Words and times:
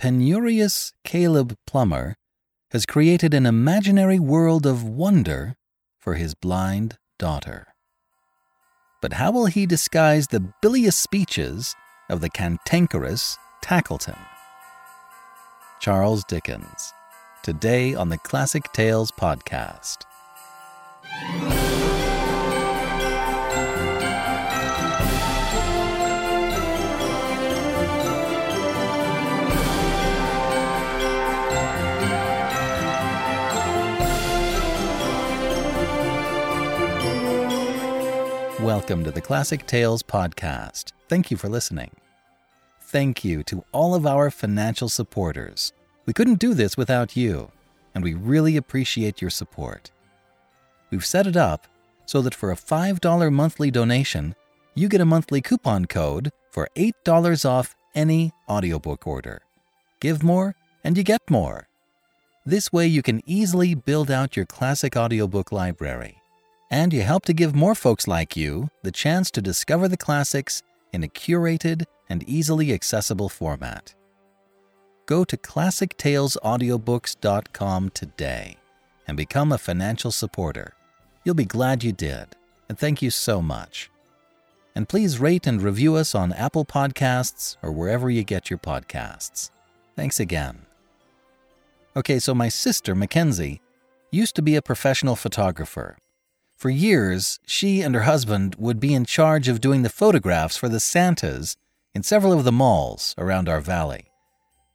penurious 0.00 0.92
Caleb 1.04 1.54
Plummer 1.66 2.16
has 2.70 2.86
created 2.86 3.34
an 3.34 3.44
imaginary 3.44 4.18
world 4.18 4.64
of 4.64 4.82
wonder 4.82 5.56
for 6.00 6.14
his 6.14 6.34
blind 6.34 6.96
daughter. 7.18 7.74
But 9.02 9.14
how 9.14 9.30
will 9.30 9.44
he 9.44 9.66
disguise 9.66 10.28
the 10.28 10.54
bilious 10.62 10.96
speeches 10.96 11.76
of 12.08 12.22
the 12.22 12.30
cantankerous 12.30 13.36
Tackleton? 13.62 14.16
Charles 15.80 16.24
Dickens, 16.24 16.94
today 17.42 17.94
on 17.94 18.08
the 18.08 18.18
Classic 18.18 18.64
Tales 18.72 19.12
podcast. 19.12 19.98
Welcome 38.70 39.02
to 39.02 39.10
the 39.10 39.20
Classic 39.20 39.66
Tales 39.66 40.00
podcast. 40.00 40.92
Thank 41.08 41.32
you 41.32 41.36
for 41.36 41.48
listening. 41.48 41.90
Thank 42.82 43.24
you 43.24 43.42
to 43.42 43.64
all 43.72 43.96
of 43.96 44.06
our 44.06 44.30
financial 44.30 44.88
supporters. 44.88 45.72
We 46.06 46.12
couldn't 46.12 46.38
do 46.38 46.54
this 46.54 46.76
without 46.76 47.16
you, 47.16 47.50
and 47.96 48.04
we 48.04 48.14
really 48.14 48.56
appreciate 48.56 49.20
your 49.20 49.28
support. 49.28 49.90
We've 50.88 51.04
set 51.04 51.26
it 51.26 51.36
up 51.36 51.66
so 52.06 52.22
that 52.22 52.32
for 52.32 52.52
a 52.52 52.56
$5 52.56 53.32
monthly 53.32 53.72
donation, 53.72 54.36
you 54.76 54.88
get 54.88 55.00
a 55.00 55.04
monthly 55.04 55.40
coupon 55.40 55.86
code 55.86 56.30
for 56.52 56.68
$8 56.76 57.44
off 57.44 57.74
any 57.96 58.30
audiobook 58.48 59.04
order. 59.04 59.42
Give 59.98 60.22
more, 60.22 60.54
and 60.84 60.96
you 60.96 61.02
get 61.02 61.28
more. 61.28 61.66
This 62.46 62.72
way, 62.72 62.86
you 62.86 63.02
can 63.02 63.20
easily 63.26 63.74
build 63.74 64.12
out 64.12 64.36
your 64.36 64.46
classic 64.46 64.96
audiobook 64.96 65.50
library 65.50 66.19
and 66.70 66.92
you 66.92 67.00
help 67.02 67.24
to 67.24 67.32
give 67.32 67.54
more 67.54 67.74
folks 67.74 68.06
like 68.06 68.36
you 68.36 68.68
the 68.82 68.92
chance 68.92 69.30
to 69.32 69.42
discover 69.42 69.88
the 69.88 69.96
classics 69.96 70.62
in 70.92 71.02
a 71.02 71.08
curated 71.08 71.82
and 72.08 72.22
easily 72.28 72.72
accessible 72.72 73.28
format. 73.28 73.92
Go 75.06 75.24
to 75.24 75.36
ClassicTalesAudiobooks.com 75.36 77.90
today 77.90 78.56
and 79.08 79.16
become 79.16 79.50
a 79.50 79.58
financial 79.58 80.12
supporter. 80.12 80.74
You'll 81.24 81.34
be 81.34 81.44
glad 81.44 81.82
you 81.82 81.90
did, 81.92 82.36
and 82.68 82.78
thank 82.78 83.02
you 83.02 83.10
so 83.10 83.42
much. 83.42 83.90
And 84.76 84.88
please 84.88 85.18
rate 85.18 85.48
and 85.48 85.60
review 85.60 85.96
us 85.96 86.14
on 86.14 86.32
Apple 86.32 86.64
Podcasts 86.64 87.56
or 87.60 87.72
wherever 87.72 88.08
you 88.08 88.22
get 88.22 88.50
your 88.50 88.60
podcasts. 88.60 89.50
Thanks 89.96 90.20
again. 90.20 90.60
Okay, 91.96 92.20
so 92.20 92.32
my 92.32 92.48
sister, 92.48 92.94
Mackenzie, 92.94 93.60
used 94.12 94.36
to 94.36 94.42
be 94.42 94.54
a 94.54 94.62
professional 94.62 95.16
photographer 95.16 95.96
for 96.60 96.68
years, 96.68 97.40
she 97.46 97.80
and 97.80 97.94
her 97.94 98.02
husband 98.02 98.54
would 98.58 98.78
be 98.78 98.92
in 98.92 99.06
charge 99.06 99.48
of 99.48 99.62
doing 99.62 99.80
the 99.80 99.88
photographs 99.88 100.58
for 100.58 100.68
the 100.68 100.78
Santas 100.78 101.56
in 101.94 102.02
several 102.02 102.34
of 102.34 102.44
the 102.44 102.52
malls 102.52 103.14
around 103.16 103.48
our 103.48 103.62
valley. 103.62 104.10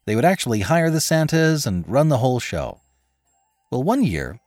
They 0.06 0.16
would 0.16 0.26
actually 0.26 0.62
hire 0.62 0.90
the 0.90 1.00
Santas 1.00 1.68
and 1.68 1.88
run 1.88 2.10
the 2.10 2.18
whole 2.18 2.40
show. 2.40 2.80
Well, 3.70 3.84
one 3.84 4.04
year, 4.04 4.40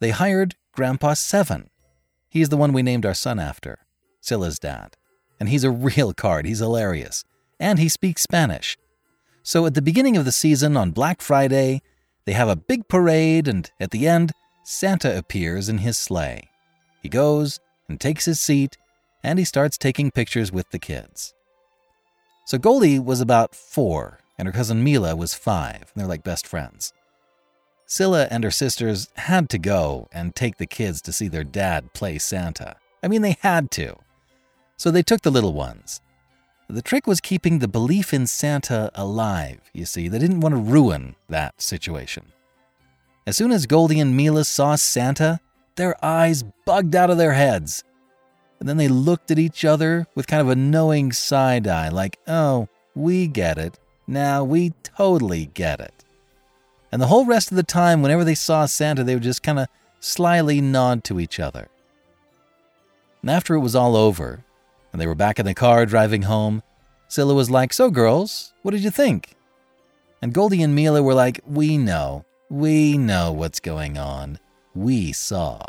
they 0.00 0.10
hired 0.10 0.54
Grandpa 0.72 1.12
Seven. 1.12 1.68
He's 2.30 2.48
the 2.48 2.56
one 2.56 2.72
we 2.72 2.82
named 2.82 3.04
our 3.04 3.12
son 3.12 3.38
after, 3.38 3.80
Silla's 4.22 4.58
dad. 4.58 4.96
And 5.38 5.50
he's 5.50 5.64
a 5.64 5.70
real 5.70 6.14
card, 6.14 6.46
he's 6.46 6.60
hilarious. 6.60 7.22
And 7.60 7.78
he 7.78 7.90
speaks 7.90 8.22
Spanish. 8.22 8.78
So 9.42 9.66
at 9.66 9.74
the 9.74 9.82
beginning 9.82 10.16
of 10.16 10.24
the 10.24 10.32
season 10.32 10.74
on 10.74 10.92
Black 10.92 11.20
Friday, 11.20 11.82
they 12.24 12.32
have 12.32 12.48
a 12.48 12.56
big 12.56 12.88
parade, 12.88 13.46
and 13.46 13.70
at 13.78 13.90
the 13.90 14.08
end, 14.08 14.32
Santa 14.64 15.14
appears 15.18 15.68
in 15.68 15.78
his 15.78 15.98
sleigh. 15.98 16.47
He 17.02 17.08
goes 17.08 17.60
and 17.88 18.00
takes 18.00 18.24
his 18.24 18.40
seat, 18.40 18.76
and 19.22 19.38
he 19.38 19.44
starts 19.44 19.78
taking 19.78 20.10
pictures 20.10 20.52
with 20.52 20.70
the 20.70 20.78
kids. 20.78 21.34
So 22.46 22.58
Goldie 22.58 22.98
was 22.98 23.20
about 23.20 23.54
four, 23.54 24.20
and 24.38 24.46
her 24.46 24.52
cousin 24.52 24.82
Mila 24.82 25.16
was 25.16 25.34
five. 25.34 25.82
and 25.82 25.92
They're 25.96 26.06
like 26.06 26.22
best 26.22 26.46
friends. 26.46 26.92
Silla 27.86 28.28
and 28.30 28.44
her 28.44 28.50
sisters 28.50 29.08
had 29.16 29.48
to 29.50 29.58
go 29.58 30.08
and 30.12 30.34
take 30.34 30.58
the 30.58 30.66
kids 30.66 31.00
to 31.02 31.12
see 31.12 31.28
their 31.28 31.44
dad 31.44 31.92
play 31.94 32.18
Santa. 32.18 32.76
I 33.02 33.08
mean, 33.08 33.22
they 33.22 33.36
had 33.40 33.70
to. 33.72 33.96
So 34.76 34.90
they 34.90 35.02
took 35.02 35.22
the 35.22 35.30
little 35.30 35.54
ones. 35.54 36.00
The 36.68 36.82
trick 36.82 37.06
was 37.06 37.20
keeping 37.20 37.58
the 37.58 37.68
belief 37.68 38.12
in 38.12 38.26
Santa 38.26 38.90
alive, 38.94 39.60
you 39.72 39.86
see. 39.86 40.08
They 40.08 40.18
didn't 40.18 40.40
want 40.40 40.54
to 40.54 40.60
ruin 40.60 41.16
that 41.30 41.62
situation. 41.62 42.26
As 43.26 43.36
soon 43.38 43.52
as 43.52 43.66
Goldie 43.66 44.00
and 44.00 44.14
Mila 44.14 44.44
saw 44.44 44.74
Santa, 44.76 45.40
their 45.78 46.04
eyes 46.04 46.42
bugged 46.66 46.94
out 46.94 47.08
of 47.08 47.16
their 47.16 47.32
heads. 47.32 47.82
And 48.60 48.68
then 48.68 48.76
they 48.76 48.88
looked 48.88 49.30
at 49.30 49.38
each 49.38 49.64
other 49.64 50.06
with 50.14 50.26
kind 50.26 50.42
of 50.42 50.50
a 50.50 50.56
knowing 50.56 51.12
side 51.12 51.66
eye, 51.66 51.88
like, 51.88 52.18
oh, 52.26 52.68
we 52.94 53.28
get 53.28 53.56
it. 53.56 53.78
Now 54.06 54.42
we 54.44 54.70
totally 54.82 55.46
get 55.54 55.80
it. 55.80 56.04
And 56.90 57.00
the 57.00 57.06
whole 57.06 57.24
rest 57.24 57.50
of 57.50 57.56
the 57.56 57.62
time, 57.62 58.02
whenever 58.02 58.24
they 58.24 58.34
saw 58.34 58.66
Santa, 58.66 59.04
they 59.04 59.14
would 59.14 59.22
just 59.22 59.42
kind 59.42 59.58
of 59.58 59.68
slyly 60.00 60.60
nod 60.60 61.04
to 61.04 61.20
each 61.20 61.38
other. 61.38 61.68
And 63.22 63.30
after 63.30 63.54
it 63.54 63.60
was 63.60 63.76
all 63.76 63.94
over, 63.94 64.44
and 64.92 65.00
they 65.00 65.06
were 65.06 65.14
back 65.14 65.38
in 65.38 65.46
the 65.46 65.54
car 65.54 65.86
driving 65.86 66.22
home, 66.22 66.62
Silla 67.06 67.34
was 67.34 67.50
like, 67.50 67.72
So, 67.72 67.90
girls, 67.90 68.52
what 68.62 68.72
did 68.72 68.82
you 68.82 68.90
think? 68.90 69.34
And 70.20 70.32
Goldie 70.32 70.62
and 70.62 70.74
Mila 70.74 71.02
were 71.02 71.14
like, 71.14 71.40
We 71.46 71.78
know. 71.78 72.24
We 72.48 72.96
know 72.96 73.30
what's 73.30 73.60
going 73.60 73.98
on 73.98 74.40
we 74.78 75.12
saw. 75.12 75.60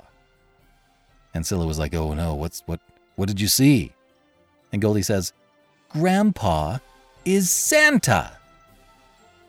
And 1.33 1.45
Silla 1.45 1.65
was 1.65 1.79
like, 1.79 1.93
Oh 1.93 2.13
no, 2.13 2.35
what's 2.35 2.63
what 2.65 2.79
what 3.15 3.27
did 3.27 3.41
you 3.41 3.47
see? 3.47 3.93
And 4.71 4.81
Goldie 4.81 5.01
says, 5.01 5.33
Grandpa 5.89 6.77
is 7.25 7.49
Santa. 7.49 8.31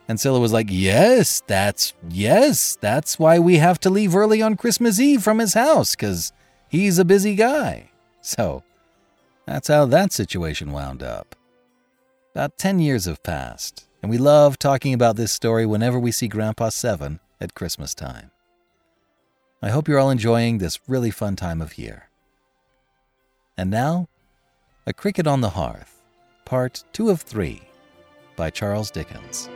And 0.09 0.19
Silla 0.19 0.41
was 0.41 0.53
like, 0.53 0.67
Yes, 0.71 1.43
that's 1.47 1.93
yes, 2.09 2.77
that's 2.81 3.19
why 3.19 3.39
we 3.39 3.57
have 3.57 3.79
to 3.81 3.91
leave 3.91 4.17
early 4.17 4.43
on 4.43 4.57
Christmas 4.57 4.99
Eve 4.99 5.23
from 5.23 5.39
his 5.39 5.55
house, 5.55 5.95
because 5.95 6.33
he's 6.69 6.99
a 6.99 7.05
busy 7.05 7.35
guy. 7.35 7.91
So 8.21 8.63
that's 9.47 9.69
how 9.69 9.87
that 9.87 10.13
situation 10.13 10.73
wound 10.73 11.03
up. 11.03 11.37
About 12.35 12.59
10 12.59 12.79
years 12.79 13.07
have 13.07 13.23
passed, 13.23 13.89
and 14.03 14.11
we 14.11 14.19
love 14.19 14.59
talking 14.59 14.95
about 14.95 15.17
this 15.17 15.33
story 15.33 15.67
whenever 15.67 15.99
we 15.99 16.13
see 16.13 16.29
Grandpa 16.29 16.69
Seven 16.69 17.19
at 17.41 17.55
Christmas 17.55 17.95
time. 17.95 18.31
I 19.63 19.69
hope 19.69 19.89
you're 19.89 19.99
all 19.99 20.09
enjoying 20.09 20.57
this 20.57 20.79
really 20.89 21.11
fun 21.11 21.37
time 21.37 21.61
of 21.61 21.77
year. 21.77 22.09
And 23.59 23.71
now, 23.71 24.09
A 24.87 24.95
Cricket 24.95 25.27
on 25.27 25.43
the 25.43 25.51
Hearth, 25.51 26.01
Part 26.47 26.83
2 26.95 27.11
of 27.11 27.21
3 27.21 27.61
by 28.37 28.49
Charles 28.49 28.91
Dickens. 28.91 29.51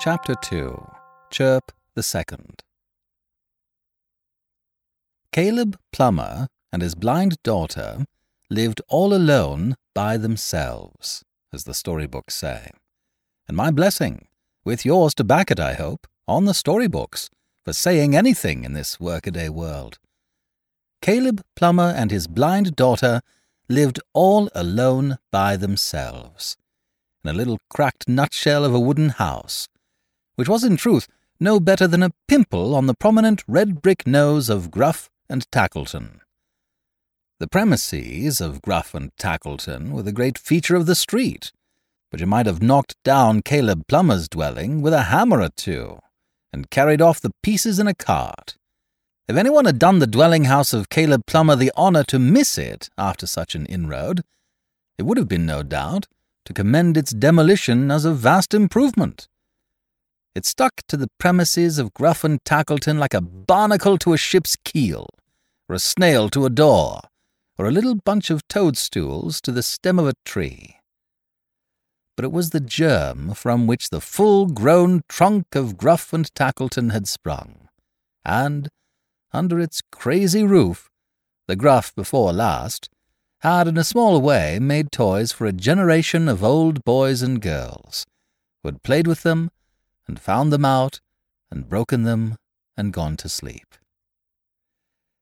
Chapter 0.00 0.34
2 0.42 0.90
Chirp 1.30 1.70
the 1.94 2.02
Second 2.02 2.64
Caleb 5.30 5.78
Plummer 5.92 6.48
and 6.72 6.82
his 6.82 6.96
blind 6.96 7.40
daughter 7.44 8.06
lived 8.50 8.80
all 8.88 9.12
alone 9.12 9.76
by 9.94 10.16
themselves, 10.16 11.24
as 11.52 11.64
the 11.64 11.74
storybooks 11.74 12.34
say. 12.34 12.70
And 13.46 13.56
my 13.56 13.70
blessing, 13.70 14.28
with 14.64 14.84
yours 14.84 15.14
to 15.14 15.24
back 15.24 15.50
it, 15.50 15.60
I 15.60 15.74
hope, 15.74 16.06
on 16.26 16.44
the 16.44 16.54
storybooks, 16.54 17.30
for 17.64 17.72
saying 17.72 18.14
anything 18.14 18.64
in 18.64 18.72
this 18.72 18.98
workaday 18.98 19.48
world. 19.48 19.98
Caleb 21.00 21.42
Plummer 21.54 21.94
and 21.96 22.10
his 22.10 22.26
blind 22.26 22.74
daughter 22.76 23.20
lived 23.68 24.00
all 24.14 24.48
alone 24.54 25.18
by 25.30 25.56
themselves, 25.56 26.56
in 27.22 27.30
a 27.30 27.34
little 27.34 27.58
cracked 27.70 28.08
nutshell 28.08 28.64
of 28.64 28.74
a 28.74 28.80
wooden 28.80 29.10
house, 29.10 29.68
which 30.36 30.48
was 30.48 30.64
in 30.64 30.76
truth 30.76 31.06
no 31.40 31.60
better 31.60 31.86
than 31.86 32.02
a 32.02 32.12
pimple 32.26 32.74
on 32.74 32.86
the 32.86 32.94
prominent 32.94 33.44
red 33.46 33.80
brick 33.80 34.06
nose 34.06 34.48
of 34.48 34.70
Gruff 34.70 35.08
and 35.28 35.48
Tackleton. 35.50 36.20
The 37.40 37.46
premises 37.46 38.40
of 38.40 38.60
Gruff 38.62 38.96
and 38.96 39.14
Tackleton 39.16 39.92
were 39.92 40.02
the 40.02 40.10
great 40.10 40.36
feature 40.36 40.74
of 40.74 40.86
the 40.86 40.96
street, 40.96 41.52
but 42.10 42.18
you 42.18 42.26
might 42.26 42.46
have 42.46 42.60
knocked 42.60 42.96
down 43.04 43.42
Caleb 43.42 43.86
Plummer's 43.86 44.28
dwelling 44.28 44.82
with 44.82 44.92
a 44.92 45.04
hammer 45.04 45.40
or 45.40 45.50
two, 45.50 46.00
and 46.52 46.68
carried 46.68 47.00
off 47.00 47.20
the 47.20 47.32
pieces 47.44 47.78
in 47.78 47.86
a 47.86 47.94
cart. 47.94 48.56
If 49.28 49.36
anyone 49.36 49.66
had 49.66 49.78
done 49.78 50.00
the 50.00 50.08
dwelling 50.08 50.46
house 50.46 50.72
of 50.72 50.88
Caleb 50.88 51.26
Plummer 51.26 51.54
the 51.54 51.70
honour 51.76 52.02
to 52.04 52.18
miss 52.18 52.58
it 52.58 52.90
after 52.98 53.24
such 53.24 53.54
an 53.54 53.66
inroad, 53.66 54.24
it 54.98 55.04
would 55.04 55.16
have 55.16 55.28
been, 55.28 55.46
no 55.46 55.62
doubt, 55.62 56.08
to 56.44 56.52
commend 56.52 56.96
its 56.96 57.12
demolition 57.12 57.88
as 57.92 58.04
a 58.04 58.14
vast 58.14 58.52
improvement. 58.52 59.28
It 60.34 60.44
stuck 60.44 60.82
to 60.88 60.96
the 60.96 61.10
premises 61.18 61.78
of 61.78 61.94
Gruff 61.94 62.24
and 62.24 62.42
Tackleton 62.42 62.98
like 62.98 63.14
a 63.14 63.20
barnacle 63.20 63.96
to 63.98 64.12
a 64.12 64.16
ship's 64.16 64.56
keel, 64.64 65.08
or 65.68 65.76
a 65.76 65.78
snail 65.78 66.28
to 66.30 66.44
a 66.44 66.50
door, 66.50 67.02
or 67.58 67.66
a 67.66 67.72
little 67.72 67.96
bunch 67.96 68.30
of 68.30 68.46
toadstools 68.48 69.40
to 69.40 69.50
the 69.50 69.62
stem 69.62 69.98
of 69.98 70.06
a 70.06 70.14
tree. 70.24 70.76
But 72.16 72.24
it 72.24 72.32
was 72.32 72.50
the 72.50 72.60
germ 72.60 73.34
from 73.34 73.66
which 73.66 73.90
the 73.90 74.00
full 74.00 74.46
grown 74.46 75.02
trunk 75.08 75.54
of 75.54 75.76
Gruff 75.76 76.12
and 76.12 76.32
Tackleton 76.34 76.92
had 76.92 77.08
sprung, 77.08 77.68
and, 78.24 78.68
under 79.32 79.58
its 79.58 79.82
crazy 79.92 80.44
roof, 80.44 80.88
the 81.46 81.56
Gruff 81.56 81.94
before 81.94 82.32
last, 82.32 82.88
had 83.40 83.68
in 83.68 83.78
a 83.78 83.84
small 83.84 84.20
way 84.20 84.58
made 84.58 84.90
toys 84.90 85.32
for 85.32 85.46
a 85.46 85.52
generation 85.52 86.28
of 86.28 86.42
old 86.42 86.84
boys 86.84 87.22
and 87.22 87.40
girls, 87.40 88.04
who 88.62 88.68
had 88.68 88.82
played 88.82 89.06
with 89.06 89.22
them, 89.22 89.50
and 90.06 90.20
found 90.20 90.52
them 90.52 90.64
out, 90.64 91.00
and 91.50 91.68
broken 91.68 92.02
them, 92.02 92.36
and 92.76 92.92
gone 92.92 93.16
to 93.16 93.28
sleep. 93.28 93.74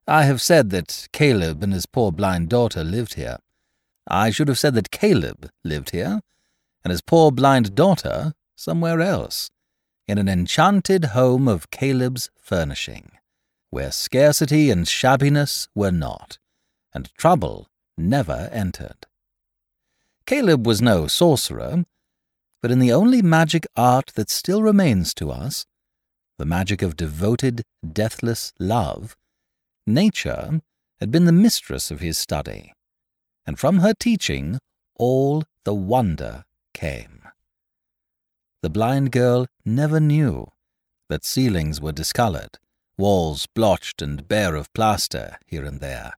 I 0.09 0.25
have 0.25 0.41
said 0.41 0.71
that 0.71 1.09
Caleb 1.13 1.63
and 1.65 1.73
his 1.73 1.87
poor 1.87 2.13
blind 2.13 2.49
daughter 2.49 2.85
lived 2.85 3.15
here. 3.15 3.39
I 4.07 4.31
should 4.31 4.47
have 4.47 4.59
said 4.59 4.75
that 4.75 4.93
Caleb 4.93 5.51
lived 5.65 5.91
here, 5.91 6.21
and 6.85 6.93
his 6.93 7.01
poor 7.01 7.33
blind 7.33 7.75
daughter 7.75 8.33
somewhere 8.55 9.01
else, 9.01 9.51
in 10.07 10.19
an 10.19 10.29
enchanted 10.29 11.07
home 11.07 11.49
of 11.49 11.71
Caleb's 11.71 12.31
furnishing, 12.41 13.11
where 13.71 13.91
scarcity 13.91 14.71
and 14.71 14.87
shabbiness 14.87 15.67
were 15.75 15.91
not, 15.91 16.39
and 16.95 17.13
trouble 17.15 17.67
never 17.99 18.49
entered. 18.53 19.07
Caleb 20.25 20.65
was 20.67 20.81
no 20.81 21.09
sorcerer, 21.09 21.85
but 22.63 22.71
in 22.71 22.79
the 22.79 22.93
only 22.93 23.23
magic 23.23 23.67
art 23.77 24.13
that 24.15 24.31
still 24.31 24.63
remains 24.63 25.13
to 25.15 25.33
us, 25.33 25.67
the 26.39 26.47
magic 26.47 26.81
of 26.83 26.97
devoted, 26.97 27.65
deathless 27.93 28.53
love, 28.61 29.17
Nature 29.87 30.61
had 31.01 31.13
been 31.13 31.27
the 31.27 31.33
mistress 31.33 31.93
of 31.93 32.01
his 32.01 32.19
study, 32.19 32.73
and 33.47 33.59
from 33.59 33.79
her 33.79 33.95
teaching 33.95 34.59
all 34.97 35.45
the 35.65 35.75
wonder 35.75 36.45
came. 36.75 37.23
The 38.63 38.71
blind 38.71 39.13
girl 39.13 39.47
never 39.65 40.01
knew 40.01 40.49
that 41.09 41.25
ceilings 41.25 41.81
were 41.81 41.93
discoloured, 41.93 42.59
walls 42.99 43.47
blotched 43.47 44.03
and 44.03 44.27
bare 44.27 44.57
of 44.57 44.73
plaster 44.73 45.39
here 45.47 45.65
and 45.65 45.79
there, 45.81 46.15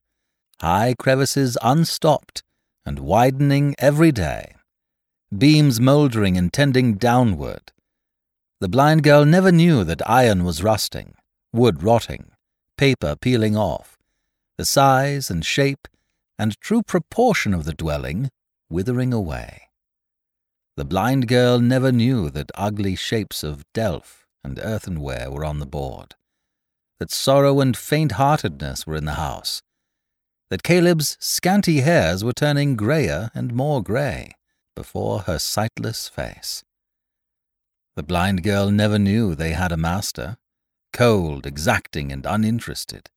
high 0.62 0.94
crevices 0.98 1.58
unstopped 1.60 2.42
and 2.86 2.98
widening 2.98 3.74
every 3.78 4.12
day, 4.12 4.54
beams 5.36 5.78
mouldering 5.78 6.38
and 6.38 6.50
tending 6.50 6.94
downward. 6.94 7.72
The 8.60 8.68
blind 8.68 9.02
girl 9.02 9.26
never 9.26 9.52
knew 9.52 9.84
that 9.84 10.08
iron 10.08 10.42
was 10.44 10.62
rusting, 10.62 11.16
wood 11.52 11.82
rotting, 11.82 12.30
paper 12.78 13.14
peeling 13.14 13.56
off, 13.56 13.98
the 14.56 14.64
size 14.64 15.30
and 15.30 15.44
shape 15.44 15.86
and 16.38 16.58
true 16.60 16.82
proportion 16.82 17.52
of 17.52 17.64
the 17.64 17.74
dwelling 17.74 18.30
withering 18.70 19.12
away. 19.12 19.62
The 20.76 20.84
blind 20.84 21.26
girl 21.26 21.58
never 21.58 21.90
knew 21.90 22.30
that 22.30 22.52
ugly 22.54 22.94
shapes 22.94 23.42
of 23.42 23.64
delf 23.74 24.26
and 24.44 24.60
earthenware 24.62 25.30
were 25.30 25.44
on 25.44 25.58
the 25.58 25.66
board, 25.66 26.14
that 27.00 27.10
sorrow 27.10 27.60
and 27.60 27.76
faint-heartedness 27.76 28.86
were 28.86 28.96
in 28.96 29.04
the 29.04 29.14
house, 29.14 29.60
that 30.50 30.62
Caleb's 30.62 31.16
scanty 31.20 31.80
hairs 31.80 32.24
were 32.24 32.32
turning 32.32 32.76
greyer 32.76 33.30
and 33.34 33.52
more 33.52 33.82
grey 33.82 34.32
before 34.76 35.20
her 35.22 35.38
sightless 35.38 36.08
face. 36.08 36.62
The 37.96 38.04
blind 38.04 38.44
girl 38.44 38.70
never 38.70 38.98
knew 38.98 39.34
they 39.34 39.52
had 39.52 39.72
a 39.72 39.76
master, 39.76 40.36
cold, 40.92 41.46
exacting, 41.46 42.12
and 42.12 42.26
uninterested. 42.26 43.10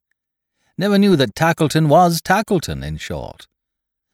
Never 0.77 0.97
knew 0.97 1.15
that 1.15 1.35
Tackleton 1.35 1.87
was 1.87 2.21
Tackleton, 2.21 2.83
in 2.83 2.97
short, 2.97 3.47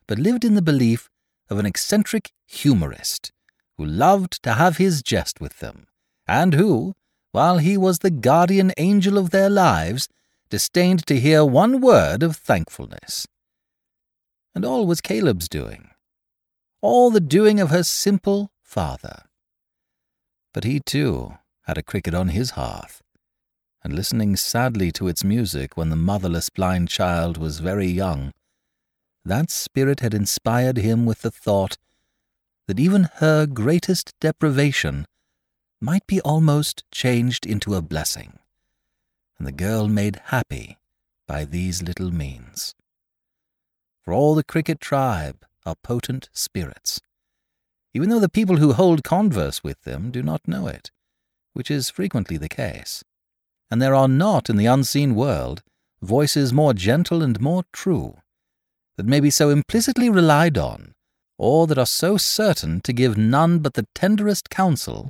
but 0.07 0.19
lived 0.19 0.43
in 0.43 0.55
the 0.55 0.61
belief 0.61 1.09
of 1.49 1.59
an 1.59 1.65
eccentric 1.65 2.31
humorist 2.45 3.31
who 3.77 3.85
loved 3.85 4.41
to 4.43 4.53
have 4.53 4.77
his 4.77 5.01
jest 5.01 5.39
with 5.39 5.59
them, 5.59 5.87
and 6.27 6.53
who, 6.53 6.95
while 7.31 7.59
he 7.59 7.77
was 7.77 7.99
the 7.99 8.09
guardian 8.09 8.73
angel 8.77 9.17
of 9.17 9.29
their 9.29 9.49
lives, 9.49 10.09
disdained 10.49 11.05
to 11.05 11.19
hear 11.19 11.45
one 11.45 11.79
word 11.81 12.23
of 12.23 12.35
thankfulness. 12.35 13.27
And 14.55 14.65
all 14.65 14.87
was 14.87 15.01
Caleb's 15.01 15.47
doing, 15.47 15.89
all 16.81 17.11
the 17.11 17.19
doing 17.19 17.59
of 17.59 17.69
her 17.69 17.83
simple 17.83 18.51
father. 18.61 19.23
But 20.53 20.63
he, 20.63 20.79
too, 20.79 21.37
had 21.63 21.77
a 21.77 21.83
cricket 21.83 22.13
on 22.13 22.29
his 22.29 22.51
hearth, 22.51 23.03
and 23.83 23.93
listening 23.93 24.35
sadly 24.35 24.91
to 24.91 25.07
its 25.07 25.23
music 25.23 25.77
when 25.77 25.89
the 25.89 25.95
motherless 25.95 26.49
blind 26.49 26.89
child 26.89 27.37
was 27.37 27.59
very 27.59 27.87
young, 27.87 28.33
that 29.23 29.51
spirit 29.51 29.99
had 29.99 30.13
inspired 30.13 30.77
him 30.77 31.05
with 31.05 31.21
the 31.21 31.31
thought 31.31 31.77
that 32.67 32.79
even 32.79 33.09
her 33.15 33.45
greatest 33.45 34.13
deprivation 34.19 35.05
might 35.79 36.05
be 36.07 36.19
almost 36.21 36.83
changed 36.91 37.45
into 37.45 37.75
a 37.75 37.81
blessing, 37.81 38.39
and 39.37 39.47
the 39.47 39.51
girl 39.51 39.87
made 39.87 40.21
happy 40.25 40.77
by 41.27 41.45
these 41.45 41.83
little 41.83 42.11
means. 42.11 42.73
For 44.03 44.13
all 44.13 44.35
the 44.35 44.43
cricket 44.43 44.79
tribe 44.79 45.45
are 45.65 45.75
potent 45.75 46.29
spirits, 46.33 46.99
even 47.93 48.09
though 48.09 48.19
the 48.19 48.29
people 48.29 48.57
who 48.57 48.73
hold 48.73 49.03
converse 49.03 49.63
with 49.63 49.83
them 49.83 50.11
do 50.11 50.23
not 50.23 50.47
know 50.47 50.67
it, 50.67 50.91
which 51.53 51.69
is 51.69 51.89
frequently 51.89 52.37
the 52.37 52.49
case 52.49 53.03
and 53.69 53.81
there 53.81 53.95
are 53.95 54.07
not 54.07 54.49
in 54.49 54.57
the 54.57 54.65
unseen 54.65 55.15
world 55.15 55.61
voices 56.01 56.53
more 56.53 56.73
gentle 56.73 57.21
and 57.23 57.41
more 57.41 57.63
true, 57.73 58.17
that 58.97 59.05
may 59.05 59.19
be 59.19 59.29
so 59.29 59.49
implicitly 59.49 60.09
relied 60.09 60.57
on, 60.57 60.93
or 61.37 61.67
that 61.67 61.77
are 61.77 61.85
so 61.85 62.17
certain 62.17 62.81
to 62.81 62.93
give 62.93 63.17
none 63.17 63.59
but 63.59 63.73
the 63.73 63.87
tenderest 63.93 64.49
counsel, 64.49 65.09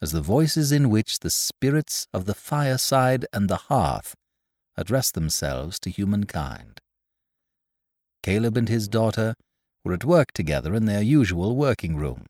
as 0.00 0.12
the 0.12 0.20
voices 0.20 0.72
in 0.72 0.90
which 0.90 1.20
the 1.20 1.30
spirits 1.30 2.06
of 2.12 2.24
the 2.24 2.34
fireside 2.34 3.24
and 3.32 3.48
the 3.48 3.56
hearth 3.56 4.14
address 4.76 5.10
themselves 5.10 5.78
to 5.78 5.90
humankind. 5.90 6.80
Caleb 8.22 8.56
and 8.56 8.68
his 8.68 8.88
daughter 8.88 9.34
were 9.84 9.92
at 9.92 10.04
work 10.04 10.32
together 10.32 10.74
in 10.74 10.86
their 10.86 11.02
usual 11.02 11.56
working 11.56 11.96
room, 11.96 12.26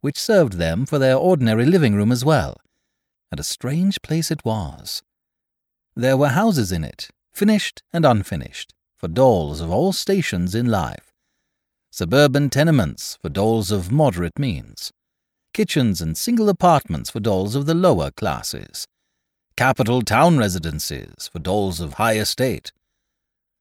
which 0.00 0.18
served 0.18 0.54
them 0.54 0.84
for 0.84 0.98
their 0.98 1.16
ordinary 1.16 1.64
living 1.64 1.94
room 1.94 2.10
as 2.10 2.24
well, 2.24 2.56
and 3.32 3.40
a 3.40 3.42
strange 3.42 4.00
place 4.02 4.30
it 4.30 4.44
was. 4.44 5.02
There 5.96 6.18
were 6.18 6.28
houses 6.28 6.70
in 6.70 6.84
it, 6.84 7.08
finished 7.32 7.82
and 7.92 8.04
unfinished, 8.04 8.74
for 8.94 9.08
dolls 9.08 9.62
of 9.62 9.70
all 9.70 9.92
stations 9.92 10.54
in 10.54 10.66
life, 10.66 11.12
suburban 11.90 12.50
tenements 12.50 13.18
for 13.20 13.30
dolls 13.30 13.70
of 13.70 13.90
moderate 13.90 14.38
means, 14.38 14.92
kitchens 15.54 16.02
and 16.02 16.16
single 16.16 16.50
apartments 16.50 17.08
for 17.10 17.20
dolls 17.20 17.54
of 17.54 17.64
the 17.64 17.74
lower 17.74 18.10
classes, 18.10 18.86
capital 19.56 20.02
town 20.02 20.36
residences 20.36 21.28
for 21.32 21.38
dolls 21.38 21.80
of 21.80 21.94
high 21.94 22.18
estate. 22.18 22.70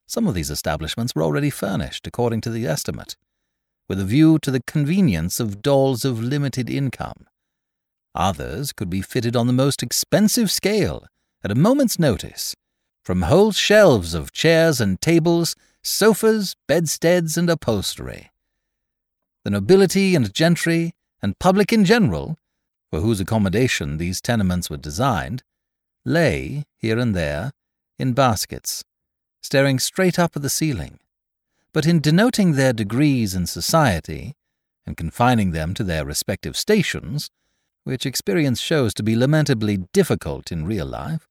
Some 0.05 0.27
of 0.27 0.35
these 0.35 0.51
establishments 0.51 1.15
were 1.15 1.23
already 1.23 1.49
furnished 1.49 2.05
according 2.05 2.41
to 2.41 2.49
the 2.49 2.67
estimate, 2.67 3.15
with 3.87 4.01
a 4.01 4.05
view 4.05 4.37
to 4.39 4.51
the 4.51 4.63
convenience 4.67 5.39
of 5.39 5.61
dolls 5.61 6.03
of 6.03 6.21
limited 6.21 6.69
income 6.69 7.25
Others 8.15 8.73
could 8.73 8.89
be 8.89 9.01
fitted 9.01 9.35
on 9.35 9.47
the 9.47 9.53
most 9.53 9.81
expensive 9.81 10.51
scale, 10.51 11.05
at 11.43 11.51
a 11.51 11.55
moment's 11.55 11.97
notice, 11.97 12.55
from 13.03 13.23
whole 13.23 13.51
shelves 13.51 14.13
of 14.13 14.31
chairs 14.31 14.81
and 14.81 15.01
tables, 15.01 15.55
sofas, 15.81 16.55
bedsteads, 16.67 17.37
and 17.37 17.49
upholstery. 17.49 18.31
The 19.43 19.51
nobility 19.51 20.15
and 20.15 20.33
gentry, 20.33 20.93
and 21.21 21.39
public 21.39 21.73
in 21.73 21.85
general, 21.85 22.37
for 22.89 22.99
whose 22.99 23.19
accommodation 23.19 23.97
these 23.97 24.21
tenements 24.21 24.69
were 24.69 24.77
designed, 24.77 25.43
lay, 26.05 26.65
here 26.77 26.99
and 26.99 27.15
there, 27.15 27.53
in 27.97 28.13
baskets, 28.13 28.83
staring 29.41 29.79
straight 29.79 30.19
up 30.19 30.35
at 30.35 30.41
the 30.41 30.49
ceiling. 30.49 30.99
But 31.73 31.85
in 31.85 32.01
denoting 32.01 32.53
their 32.53 32.73
degrees 32.73 33.33
in 33.33 33.47
society, 33.47 34.35
and 34.85 34.97
confining 34.97 35.51
them 35.51 35.73
to 35.75 35.83
their 35.83 36.05
respective 36.05 36.57
stations, 36.57 37.29
which 37.83 38.05
experience 38.05 38.59
shows 38.59 38.93
to 38.93 39.03
be 39.03 39.15
lamentably 39.15 39.77
difficult 39.93 40.51
in 40.51 40.65
real 40.65 40.85
life, 40.85 41.27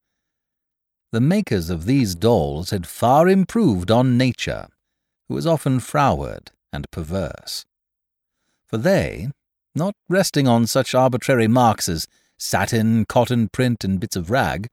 the 1.13 1.21
makers 1.21 1.71
of 1.71 1.87
these 1.87 2.15
dolls 2.15 2.71
had 2.71 2.87
far 2.87 3.29
improved 3.29 3.91
on 3.91 4.17
nature, 4.17 4.69
who 5.29 5.35
was 5.35 5.47
often 5.47 5.81
froward 5.81 6.51
and 6.73 6.91
perverse. 6.91 7.65
For 8.67 8.79
they, 8.79 9.31
not 9.75 9.95
resting 10.09 10.47
on 10.47 10.67
such 10.67 10.95
arbitrary 10.95 11.49
marks 11.49 11.89
as 11.89 12.07
satin, 12.39 13.05
cotton 13.05 13.49
print, 13.49 13.85
and 13.85 13.99
bits 13.99 14.17
of 14.17 14.31
rag, 14.31 14.69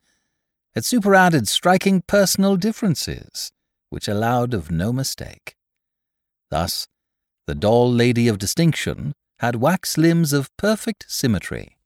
had 0.75 0.85
superadded 0.85 1.47
striking 1.47 2.03
personal 2.07 2.55
differences, 2.55 3.51
which 3.89 4.07
allowed 4.07 4.53
of 4.53 4.69
no 4.69 4.93
mistake. 4.93 5.55
Thus, 6.51 6.87
the 7.47 7.55
doll 7.55 7.91
lady 7.91 8.27
of 8.27 8.37
distinction 8.37 9.13
had 9.39 9.55
wax 9.55 9.97
limbs 9.97 10.33
of 10.33 10.55
perfect 10.57 11.05
symmetry, 11.07 11.77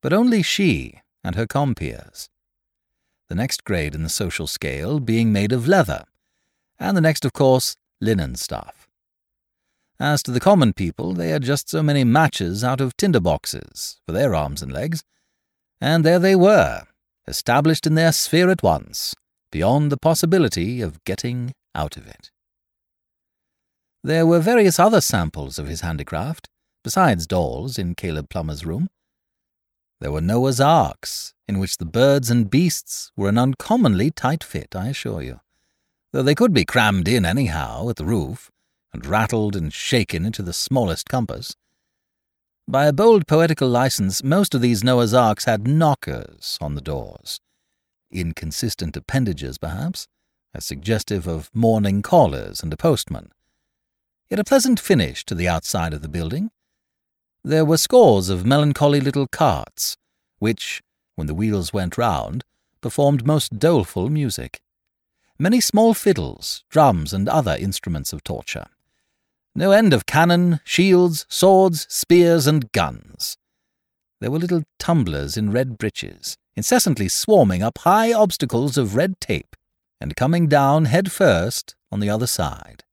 but 0.00 0.12
only 0.12 0.42
she 0.42 1.00
and 1.22 1.36
her 1.36 1.46
compeers. 1.46 2.28
the 3.28 3.34
next 3.34 3.64
grade 3.64 3.94
in 3.94 4.02
the 4.02 4.08
social 4.08 4.46
scale 4.46 5.00
being 5.00 5.32
made 5.32 5.50
of 5.52 5.66
leather, 5.66 6.04
and 6.78 6.96
the 6.96 7.00
next, 7.00 7.24
of 7.24 7.32
course, 7.32 7.76
linen 8.00 8.34
stuff. 8.34 8.88
As 9.98 10.22
to 10.24 10.30
the 10.30 10.40
common 10.40 10.72
people, 10.72 11.14
they 11.14 11.30
had 11.30 11.42
just 11.42 11.70
so 11.70 11.82
many 11.82 12.04
matches 12.04 12.62
out 12.62 12.80
of 12.80 12.96
tinder 12.96 13.20
boxes 13.20 14.00
for 14.04 14.12
their 14.12 14.34
arms 14.34 14.62
and 14.62 14.72
legs, 14.72 15.02
and 15.80 16.04
there 16.04 16.18
they 16.18 16.36
were, 16.36 16.82
established 17.26 17.86
in 17.86 17.94
their 17.94 18.12
sphere 18.12 18.50
at 18.50 18.62
once, 18.62 19.14
beyond 19.50 19.90
the 19.90 19.96
possibility 19.96 20.82
of 20.82 21.02
getting 21.04 21.54
out 21.74 21.96
of 21.96 22.06
it. 22.06 22.30
There 24.02 24.26
were 24.26 24.40
various 24.40 24.78
other 24.78 25.00
samples 25.00 25.58
of 25.58 25.66
his 25.66 25.80
handicraft, 25.80 26.48
besides 26.84 27.26
dolls, 27.26 27.78
in 27.78 27.96
Caleb 27.96 28.28
Plummer's 28.28 28.64
room. 28.64 28.88
There 30.00 30.12
were 30.12 30.20
Noah's 30.20 30.60
Arks, 30.60 31.34
in 31.48 31.58
which 31.58 31.78
the 31.78 31.86
birds 31.86 32.30
and 32.30 32.50
beasts 32.50 33.10
were 33.16 33.28
an 33.28 33.38
uncommonly 33.38 34.10
tight 34.10 34.44
fit, 34.44 34.76
I 34.76 34.88
assure 34.88 35.22
you, 35.22 35.40
though 36.12 36.22
they 36.22 36.34
could 36.34 36.52
be 36.52 36.64
crammed 36.64 37.08
in 37.08 37.24
anyhow 37.24 37.88
at 37.88 37.96
the 37.96 38.04
roof, 38.04 38.50
and 38.92 39.04
rattled 39.04 39.56
and 39.56 39.72
shaken 39.72 40.24
into 40.24 40.42
the 40.42 40.52
smallest 40.52 41.08
compass. 41.08 41.56
By 42.68 42.86
a 42.86 42.92
bold 42.92 43.26
poetical 43.26 43.68
license, 43.68 44.22
most 44.22 44.54
of 44.54 44.60
these 44.60 44.84
Noah's 44.84 45.12
Arks 45.12 45.46
had 45.46 45.66
knockers 45.66 46.58
on 46.60 46.74
the 46.74 46.80
doors. 46.80 47.40
Inconsistent 48.10 48.96
appendages, 48.96 49.58
perhaps, 49.58 50.06
as 50.54 50.64
suggestive 50.64 51.26
of 51.26 51.50
morning 51.54 52.00
callers 52.00 52.62
and 52.62 52.72
a 52.72 52.76
postman. 52.76 53.32
Yet 54.30 54.38
a 54.38 54.44
pleasant 54.44 54.80
finish 54.80 55.24
to 55.26 55.34
the 55.34 55.48
outside 55.48 55.92
of 55.92 56.00
the 56.00 56.08
building, 56.08 56.50
there 57.44 57.64
were 57.64 57.76
scores 57.76 58.30
of 58.30 58.46
melancholy 58.46 59.00
little 59.00 59.26
carts, 59.26 59.98
which, 60.38 60.82
when 61.14 61.26
the 61.26 61.34
wheels 61.34 61.74
went 61.74 61.98
round, 61.98 62.42
performed 62.80 63.26
most 63.26 63.58
doleful 63.58 64.08
music. 64.08 64.62
Many 65.38 65.60
small 65.60 65.92
fiddles, 65.92 66.64
drums, 66.70 67.12
and 67.12 67.28
other 67.28 67.54
instruments 67.58 68.14
of 68.14 68.24
torture. 68.24 68.66
No 69.54 69.72
end 69.72 69.92
of 69.92 70.06
cannon, 70.06 70.60
shields, 70.64 71.26
swords, 71.28 71.86
spears, 71.90 72.46
and 72.46 72.72
guns. 72.72 73.36
There 74.20 74.30
were 74.30 74.38
little 74.38 74.64
tumblers 74.78 75.36
in 75.36 75.52
red 75.52 75.76
breeches, 75.76 76.38
incessantly 76.56 77.08
swarming 77.08 77.62
up 77.62 77.78
high 77.78 78.12
obstacles 78.12 78.78
of 78.78 78.96
red 78.96 79.20
tape, 79.20 79.54
and 80.00 80.16
coming 80.16 80.48
down 80.48 80.86
head 80.86 81.12
first 81.12 81.74
on 81.92 82.00
the 82.00 82.08
other 82.08 82.26
side. 82.26 82.84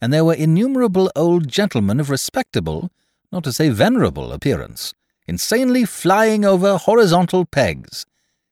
And 0.00 0.12
there 0.12 0.24
were 0.24 0.34
innumerable 0.34 1.10
old 1.14 1.46
gentlemen 1.48 2.00
of 2.00 2.10
respectable, 2.10 2.90
not 3.32 3.44
to 3.44 3.52
say 3.52 3.68
venerable 3.68 4.32
appearance, 4.32 4.94
insanely 5.26 5.84
flying 5.84 6.44
over 6.44 6.76
horizontal 6.76 7.44
pegs, 7.44 8.06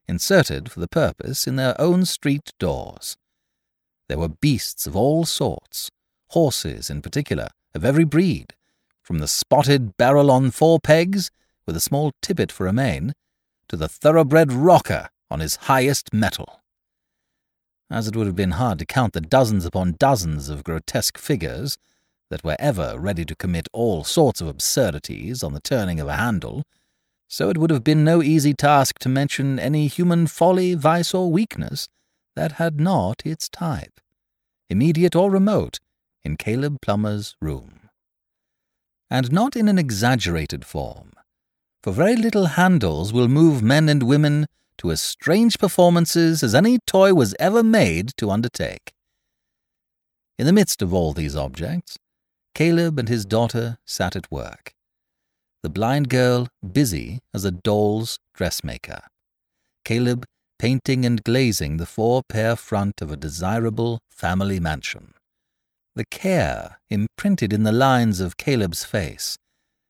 inserted 0.09 0.71
for 0.71 0.81
the 0.81 0.89
purpose 0.89 1.47
in 1.47 1.57
their 1.57 1.81
own 1.81 2.05
street 2.05 2.53
doors. 2.59 3.17
There 4.09 4.19
were 4.19 4.29
beasts 4.29 4.87
of 4.87 4.95
all 4.97 5.25
sorts, 5.25 5.91
horses 6.29 6.91
in 6.91 7.01
particular, 7.01 7.49
of 7.75 7.85
every 7.85 8.05
breed, 8.05 8.55
from 9.03 9.19
the 9.19 9.29
spotted 9.29 9.97
barrel 9.97 10.31
on 10.31 10.51
four 10.51 10.79
pegs, 10.81 11.31
with 11.67 11.77
a 11.77 11.81
small 11.81 12.13
tippet 12.21 12.53
for 12.53 12.67
a 12.67 12.73
mane, 12.73 13.15
to 13.69 13.77
the 13.77 13.89
thoroughbred 13.89 14.53
rocker 14.53 15.09
on 15.31 15.41
his 15.41 15.57
highest 15.57 16.13
mettle. 16.13 16.61
As 17.91 18.09
it 18.09 18.17
would 18.17 18.27
have 18.27 18.37
been 18.37 18.53
hard 18.53 18.79
to 18.79 18.87
count 18.87 19.13
the 19.13 19.21
dozens 19.21 19.65
upon 19.65 19.97
dozens 19.99 20.49
of 20.49 20.65
grotesque 20.65 21.19
figures, 21.19 21.79
that 22.35 22.43
were 22.43 22.57
ever 22.59 22.99
ready 22.99 23.25
to 23.25 23.37
commit 23.37 23.69
all 23.73 24.03
sorts 24.03 24.41
of 24.41 24.49
absurdities 24.49 25.45
on 25.45 25.55
the 25.55 25.61
turning 25.61 26.01
of 26.01 26.09
a 26.09 26.17
handle, 26.17 26.65
so 27.29 27.49
it 27.49 27.57
would 27.57 27.71
have 27.71 27.85
been 27.85 28.03
no 28.03 28.25
easy 28.25 28.53
task 28.53 28.99
to 28.99 29.09
mention 29.09 29.61
any 29.61 29.87
human 29.87 30.27
folly, 30.27 30.75
vice, 30.75 31.15
or 31.15 31.31
weakness 31.31 31.89
that 32.35 32.59
had 32.59 32.81
not 32.81 33.23
its 33.25 33.49
type, 33.49 34.01
immediate 34.69 35.15
or 35.15 35.31
remote, 35.31 35.79
in 36.25 36.37
Caleb 36.37 36.79
Plummer's 36.83 37.37
room. 37.41 37.89
And 39.09 39.31
not 39.31 39.55
in 39.55 39.69
an 39.69 39.79
exaggerated 39.79 40.65
form, 40.65 41.13
for 41.85 41.93
very 41.93 42.17
little 42.17 42.47
handles 42.47 43.13
will 43.13 43.29
move 43.29 43.63
men 43.63 43.89
and 43.89 44.03
women 44.03 44.49
to 44.79 44.91
as 44.91 45.01
strange 45.01 45.61
performances 45.61 46.43
as 46.43 46.53
any 46.53 46.81
toy 46.85 47.15
was 47.15 47.37
ever 47.39 47.63
made 47.63 48.11
to 48.17 48.33
undertake. 48.33 48.93
In 50.37 50.47
the 50.47 50.53
midst 50.53 50.83
of 50.83 50.93
all 50.93 51.13
these 51.13 51.37
objects, 51.37 51.97
Caleb 52.55 53.01
and 53.01 53.09
his 53.09 53.25
daughter 53.25 53.79
sat 53.85 54.15
at 54.15 54.31
work. 54.31 54.75
The 55.65 55.71
blind 55.71 56.09
girl 56.09 56.47
busy 56.73 57.19
as 57.33 57.45
a 57.45 57.51
doll's 57.51 58.19
dressmaker. 58.33 59.01
Caleb 59.85 60.25
painting 60.59 61.05
and 61.05 61.25
glazing 61.25 61.79
the 61.79 61.87
four 61.87 62.23
pair 62.29 62.55
front 62.55 63.03
of 63.03 63.11
a 63.11 63.17
desirable 63.17 63.99
family 64.09 64.61
mansion. 64.61 65.15
The 65.97 66.05
care 66.05 66.79
imprinted 66.91 67.53
in 67.53 67.65
the 67.65 67.73
lines 67.73 68.21
of 68.21 68.37
Caleb's 68.37 68.85
face, 68.85 69.37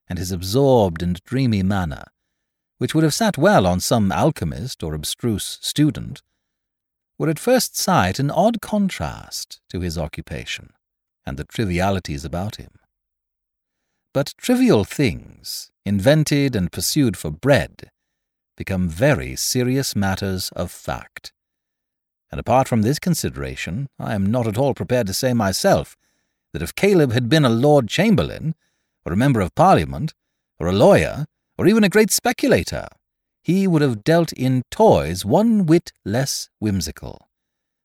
and 0.09 0.19
his 0.19 0.33
absorbed 0.33 1.03
and 1.03 1.21
dreamy 1.25 1.63
manner, 1.63 2.05
which 2.79 2.95
would 2.95 3.05
have 3.05 3.15
sat 3.15 3.37
well 3.37 3.67
on 3.67 3.81
some 3.81 4.11
alchemist 4.11 4.83
or 4.83 4.95
abstruse 4.95 5.59
student, 5.61 6.23
were 7.19 7.29
at 7.29 7.39
first 7.39 7.77
sight 7.77 8.19
an 8.19 8.31
odd 8.31 8.61
contrast 8.61 9.61
to 9.69 9.81
his 9.81 9.99
occupation 9.99 10.71
and 11.27 11.37
the 11.37 11.45
trivialities 11.45 12.25
about 12.25 12.57
him. 12.57 12.71
But 14.13 14.35
trivial 14.37 14.85
things, 14.85 15.71
invented 15.85 16.55
and 16.55 16.71
pursued 16.71 17.17
for 17.17 17.31
bread, 17.31 17.91
become 18.57 18.89
very 18.89 19.35
serious 19.35 19.97
matters 19.97 20.51
of 20.55 20.71
fact. 20.71 21.33
And 22.31 22.39
apart 22.39 22.69
from 22.69 22.83
this 22.83 22.99
consideration, 22.99 23.89
I 23.99 24.15
am 24.15 24.27
not 24.27 24.47
at 24.47 24.59
all 24.59 24.75
prepared 24.75 25.07
to 25.09 25.15
say 25.15 25.33
myself 25.33 25.97
that 26.53 26.63
if 26.63 26.75
Caleb 26.75 27.13
had 27.13 27.29
been 27.29 27.45
a 27.45 27.51
Lord 27.51 27.89
Chamberlain, 27.89 28.55
or 29.05 29.13
a 29.13 29.17
Member 29.17 29.41
of 29.41 29.55
Parliament, 29.55 30.15
or 30.59 30.69
a 30.69 30.73
lawyer, 30.73 31.27
or 31.59 31.67
even 31.67 31.85
a 31.85 31.89
great 31.89 32.11
speculator, 32.11 32.87
he 33.43 33.67
would 33.67 33.83
have 33.83 34.05
dealt 34.05 34.33
in 34.33 34.63
toys 34.71 35.25
one 35.25 35.67
whit 35.67 35.93
less 36.05 36.49
whimsical, 36.59 37.29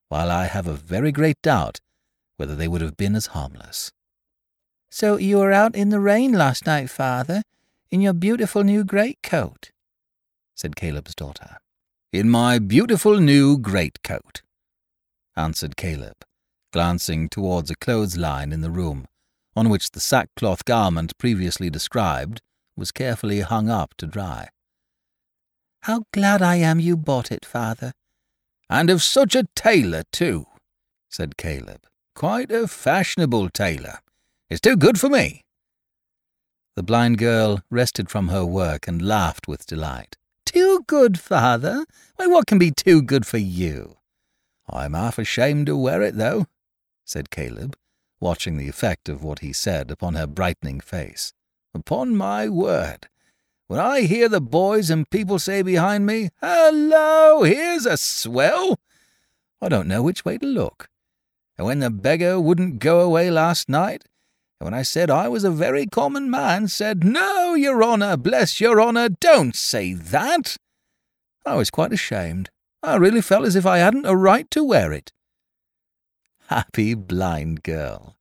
while 0.07 0.31
I 0.31 0.45
have 0.45 0.67
a 0.67 0.73
very 0.73 1.11
great 1.11 1.41
doubt 1.41 1.79
whether 2.39 2.55
they 2.55 2.67
would 2.67 2.81
have 2.81 2.97
been 2.97 3.15
as 3.15 3.27
harmless. 3.27 3.91
So 4.89 5.17
you 5.17 5.37
were 5.37 5.51
out 5.51 5.75
in 5.75 5.89
the 5.89 5.99
rain 5.99 6.31
last 6.31 6.65
night, 6.65 6.89
father, 6.89 7.43
in 7.91 8.01
your 8.01 8.13
beautiful 8.13 8.63
new 8.63 8.83
greatcoat, 8.83 9.71
said 10.55 10.75
Caleb's 10.75 11.13
daughter. 11.13 11.57
In 12.11 12.29
my 12.29 12.57
beautiful 12.57 13.19
new 13.19 13.57
greatcoat, 13.57 14.41
answered 15.35 15.75
Caleb, 15.75 16.15
glancing 16.71 17.29
towards 17.29 17.69
a 17.69 17.75
clothesline 17.75 18.51
in 18.51 18.61
the 18.61 18.71
room, 18.71 19.05
on 19.55 19.69
which 19.69 19.91
the 19.91 19.99
sackcloth 19.99 20.65
garment 20.65 21.17
previously 21.17 21.69
described 21.69 22.41
was 22.75 22.91
carefully 22.91 23.41
hung 23.41 23.69
up 23.69 23.93
to 23.97 24.07
dry. 24.07 24.49
How 25.81 26.03
glad 26.13 26.41
I 26.41 26.55
am 26.55 26.79
you 26.79 26.97
bought 26.97 27.31
it, 27.31 27.45
father. 27.45 27.93
And 28.69 28.89
of 28.89 29.01
such 29.01 29.35
a 29.35 29.47
tailor, 29.55 30.03
too, 30.11 30.45
said 31.09 31.37
Caleb, 31.37 31.81
Quite 32.19 32.51
a 32.51 32.67
fashionable 32.67 33.47
tailor. 33.47 33.99
It's 34.49 34.59
too 34.59 34.75
good 34.75 34.99
for 34.99 35.07
me. 35.07 35.45
The 36.75 36.83
blind 36.83 37.17
girl 37.17 37.61
rested 37.71 38.09
from 38.09 38.27
her 38.27 38.43
work 38.43 38.89
and 38.89 39.01
laughed 39.01 39.47
with 39.47 39.65
delight. 39.65 40.17
Too 40.45 40.83
good, 40.85 41.17
father? 41.17 41.85
Why, 42.17 42.27
what 42.27 42.45
can 42.45 42.59
be 42.59 42.71
too 42.71 43.01
good 43.01 43.25
for 43.25 43.37
you? 43.37 43.99
I'm 44.69 44.95
half 44.95 45.17
ashamed 45.17 45.67
to 45.67 45.77
wear 45.77 46.01
it, 46.01 46.17
though, 46.17 46.47
said 47.05 47.29
Caleb, 47.29 47.77
watching 48.19 48.57
the 48.57 48.67
effect 48.67 49.07
of 49.07 49.23
what 49.23 49.39
he 49.39 49.53
said 49.53 49.89
upon 49.89 50.15
her 50.15 50.27
brightening 50.27 50.81
face. 50.81 51.31
Upon 51.73 52.17
my 52.17 52.49
word, 52.49 53.07
when 53.67 53.79
I 53.79 54.01
hear 54.01 54.27
the 54.27 54.41
boys 54.41 54.89
and 54.89 55.09
people 55.09 55.39
say 55.39 55.61
behind 55.61 56.05
me, 56.05 56.31
Hello, 56.41 57.43
here's 57.43 57.85
a 57.85 57.95
swell, 57.95 58.77
I 59.61 59.69
don't 59.69 59.87
know 59.87 60.03
which 60.03 60.25
way 60.25 60.37
to 60.37 60.45
look 60.45 60.89
and 61.59 61.65
when 61.65 61.79
the 61.79 61.89
beggar 61.89 62.39
wouldn't 62.39 62.79
go 62.79 63.01
away 63.01 63.29
last 63.29 63.67
night, 63.67 64.05
and 64.61 64.67
when 64.67 64.73
I 64.73 64.81
said 64.81 65.11
I 65.11 65.27
was 65.27 65.43
a 65.43 65.51
very 65.51 65.85
common 65.85 66.29
man, 66.29 66.69
said, 66.69 67.03
No, 67.03 67.53
your 67.53 67.83
honour, 67.83 68.15
bless 68.15 68.61
your 68.61 68.81
honour, 68.81 69.09
don't 69.09 69.53
say 69.53 69.91
that. 69.91 70.55
I 71.45 71.55
was 71.55 71.69
quite 71.69 71.91
ashamed. 71.91 72.49
I 72.81 72.95
really 72.95 73.19
felt 73.19 73.43
as 73.43 73.57
if 73.57 73.65
I 73.65 73.79
hadn't 73.79 74.05
a 74.05 74.15
right 74.15 74.49
to 74.51 74.63
wear 74.63 74.93
it. 74.93 75.11
Happy 76.47 76.93
blind 76.93 77.61
girl! 77.61 78.15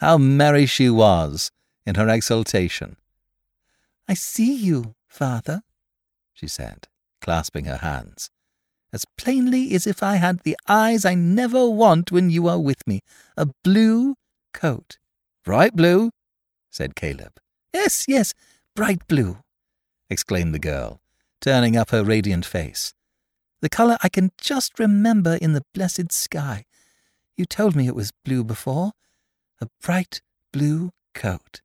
How 0.00 0.18
merry 0.18 0.66
she 0.66 0.90
was 0.90 1.52
in 1.86 1.94
her 1.94 2.08
exultation. 2.08 2.96
I 4.08 4.14
see 4.14 4.52
you, 4.52 4.96
father, 5.06 5.62
she 6.32 6.48
said, 6.48 6.88
clasping 7.20 7.66
her 7.66 7.78
hands 7.78 8.30
as 8.94 9.04
plainly 9.18 9.74
as 9.74 9.88
if 9.88 10.04
I 10.04 10.16
had 10.16 10.40
the 10.40 10.56
eyes 10.68 11.04
I 11.04 11.16
never 11.16 11.68
want 11.68 12.12
when 12.12 12.30
you 12.30 12.46
are 12.46 12.60
with 12.60 12.86
me. 12.86 13.00
A 13.36 13.46
blue 13.64 14.14
coat. 14.52 14.98
Bright 15.44 15.74
blue, 15.74 16.12
said 16.70 16.94
Caleb. 16.94 17.32
Yes, 17.72 18.04
yes, 18.06 18.34
bright 18.76 19.06
blue, 19.08 19.38
exclaimed 20.08 20.54
the 20.54 20.60
girl, 20.60 21.00
turning 21.40 21.76
up 21.76 21.90
her 21.90 22.04
radiant 22.04 22.46
face. 22.46 22.94
The 23.60 23.68
colour 23.68 23.98
I 24.00 24.08
can 24.08 24.30
just 24.40 24.78
remember 24.78 25.38
in 25.42 25.54
the 25.54 25.64
blessed 25.74 26.12
sky. 26.12 26.64
You 27.36 27.46
told 27.46 27.74
me 27.74 27.88
it 27.88 27.96
was 27.96 28.12
blue 28.24 28.44
before. 28.44 28.92
A 29.60 29.66
bright 29.82 30.22
blue 30.52 30.92
coat. 31.14 31.62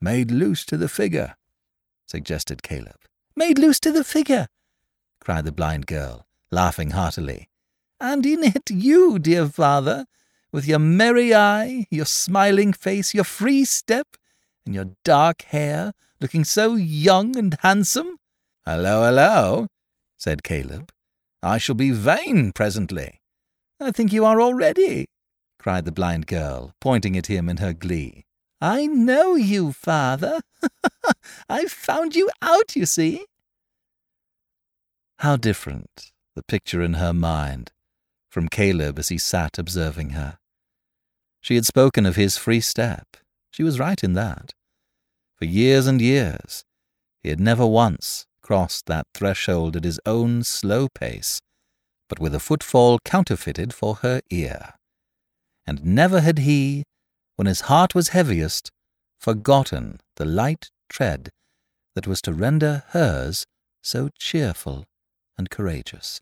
Made 0.00 0.32
loose 0.32 0.66
to 0.66 0.76
the 0.76 0.88
figure, 0.88 1.36
suggested 2.06 2.64
Caleb. 2.64 2.98
Made 3.36 3.58
loose 3.58 3.78
to 3.80 3.92
the 3.92 4.04
figure, 4.04 4.48
cried 5.20 5.44
the 5.44 5.52
blind 5.52 5.86
girl, 5.86 6.25
laughing 6.50 6.90
heartily. 6.90 7.48
And 8.00 8.24
in 8.26 8.44
it 8.44 8.70
you, 8.70 9.18
dear 9.18 9.48
father, 9.48 10.06
with 10.52 10.66
your 10.66 10.78
merry 10.78 11.34
eye, 11.34 11.86
your 11.90 12.04
smiling 12.04 12.72
face, 12.72 13.14
your 13.14 13.24
free 13.24 13.64
step, 13.64 14.16
and 14.64 14.74
your 14.74 14.90
dark 15.04 15.42
hair, 15.42 15.92
looking 16.20 16.44
so 16.44 16.74
young 16.74 17.36
and 17.36 17.56
handsome. 17.60 18.18
Hello, 18.64 19.04
hello, 19.04 19.68
said 20.16 20.42
Caleb. 20.42 20.92
I 21.42 21.58
shall 21.58 21.74
be 21.74 21.90
vain 21.90 22.52
presently. 22.52 23.20
I 23.80 23.90
think 23.90 24.12
you 24.12 24.24
are 24.24 24.40
already, 24.40 25.06
cried 25.58 25.84
the 25.84 25.92
blind 25.92 26.26
girl, 26.26 26.72
pointing 26.80 27.16
at 27.16 27.26
him 27.26 27.48
in 27.48 27.58
her 27.58 27.72
glee. 27.72 28.24
I 28.60 28.86
know 28.86 29.34
you, 29.34 29.72
father. 29.72 30.40
I've 31.48 31.70
found 31.70 32.16
you 32.16 32.30
out, 32.40 32.74
you 32.74 32.86
see. 32.86 33.26
How 35.18 35.36
different, 35.36 36.12
the 36.36 36.44
picture 36.44 36.82
in 36.82 36.94
her 36.94 37.12
mind, 37.12 37.72
from 38.28 38.48
Caleb 38.48 38.98
as 38.98 39.08
he 39.08 39.18
sat 39.18 39.58
observing 39.58 40.10
her. 40.10 40.38
She 41.40 41.54
had 41.54 41.66
spoken 41.66 42.06
of 42.06 42.16
his 42.16 42.36
free 42.36 42.60
step. 42.60 43.16
She 43.50 43.62
was 43.62 43.80
right 43.80 44.04
in 44.04 44.12
that. 44.12 44.52
For 45.36 45.46
years 45.46 45.86
and 45.86 46.00
years, 46.00 46.64
he 47.22 47.30
had 47.30 47.40
never 47.40 47.66
once 47.66 48.26
crossed 48.42 48.86
that 48.86 49.06
threshold 49.14 49.76
at 49.76 49.84
his 49.84 49.98
own 50.04 50.44
slow 50.44 50.88
pace, 50.88 51.40
but 52.08 52.20
with 52.20 52.34
a 52.34 52.40
footfall 52.40 52.98
counterfeited 53.04 53.72
for 53.72 53.96
her 53.96 54.20
ear. 54.30 54.74
And 55.66 55.84
never 55.84 56.20
had 56.20 56.40
he, 56.40 56.84
when 57.36 57.46
his 57.46 57.62
heart 57.62 57.94
was 57.94 58.08
heaviest, 58.08 58.70
forgotten 59.18 60.00
the 60.16 60.26
light 60.26 60.70
tread 60.88 61.30
that 61.94 62.06
was 62.06 62.20
to 62.22 62.32
render 62.32 62.84
hers 62.88 63.46
so 63.82 64.10
cheerful 64.18 64.84
and 65.38 65.50
courageous. 65.50 66.20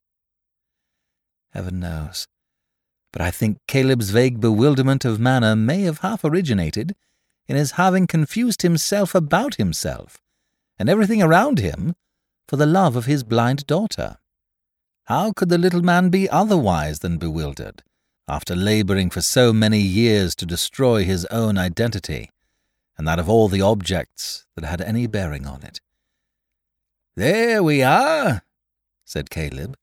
Heaven 1.55 1.79
knows, 1.79 2.27
but 3.13 3.23
I 3.23 3.31
think 3.31 3.59
Caleb's 3.69 4.11
vague 4.11 4.41
bewilderment 4.41 5.05
of 5.05 5.21
manner 5.21 5.55
may 5.55 5.83
have 5.83 5.99
half 5.99 6.25
originated 6.25 6.97
in 7.47 7.55
his 7.55 7.73
having 7.73 8.09
confused 8.09 8.63
himself 8.63 9.15
about 9.15 9.55
himself 9.55 10.19
and 10.81 10.89
everything 10.89 11.23
around 11.23 11.61
him 11.61 11.95
for 12.49 12.57
the 12.57 12.67
love 12.67 12.97
of 12.97 13.07
his 13.07 13.23
blind 13.23 13.69
daughter. 13.69 14.17
How 15.05 15.33
could 15.33 15.49
the 15.49 15.59
little 15.59 15.83
man 15.83 16.09
be 16.09 16.29
otherwise 16.29 16.99
than 16.99 17.19
bewildered, 17.19 17.85
after 18.27 18.57
labouring 18.57 19.11
for 19.11 19.21
so 19.21 19.53
many 19.53 19.79
years 19.79 20.35
to 20.37 20.47
destroy 20.47 21.05
his 21.05 21.25
own 21.27 21.57
identity, 21.57 22.31
and 22.99 23.07
that 23.07 23.21
of 23.21 23.29
all 23.29 23.49
the 23.49 23.61
objects 23.61 24.47
that 24.57 24.65
had 24.65 24.81
any 24.81 25.07
bearing 25.07 25.47
on 25.47 25.63
it? 25.63 25.81
There 27.15 27.63
we 27.63 27.83
are, 27.83 28.43
said 29.05 29.31
Caleb, 29.31 29.77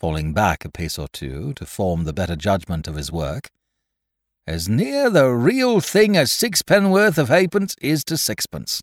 falling 0.00 0.32
back 0.32 0.64
a 0.64 0.70
pace 0.70 0.98
or 0.98 1.08
two 1.08 1.52
to 1.54 1.66
form 1.66 2.04
the 2.04 2.12
better 2.12 2.36
judgment 2.36 2.86
of 2.86 2.94
his 2.94 3.10
work. 3.10 3.50
As 4.46 4.68
near 4.68 5.10
the 5.10 5.28
real 5.28 5.80
thing 5.80 6.16
as 6.16 6.30
sixpenn'orth 6.30 7.18
of 7.18 7.28
halfpence 7.28 7.74
is 7.82 8.04
to 8.04 8.16
sixpence. 8.16 8.82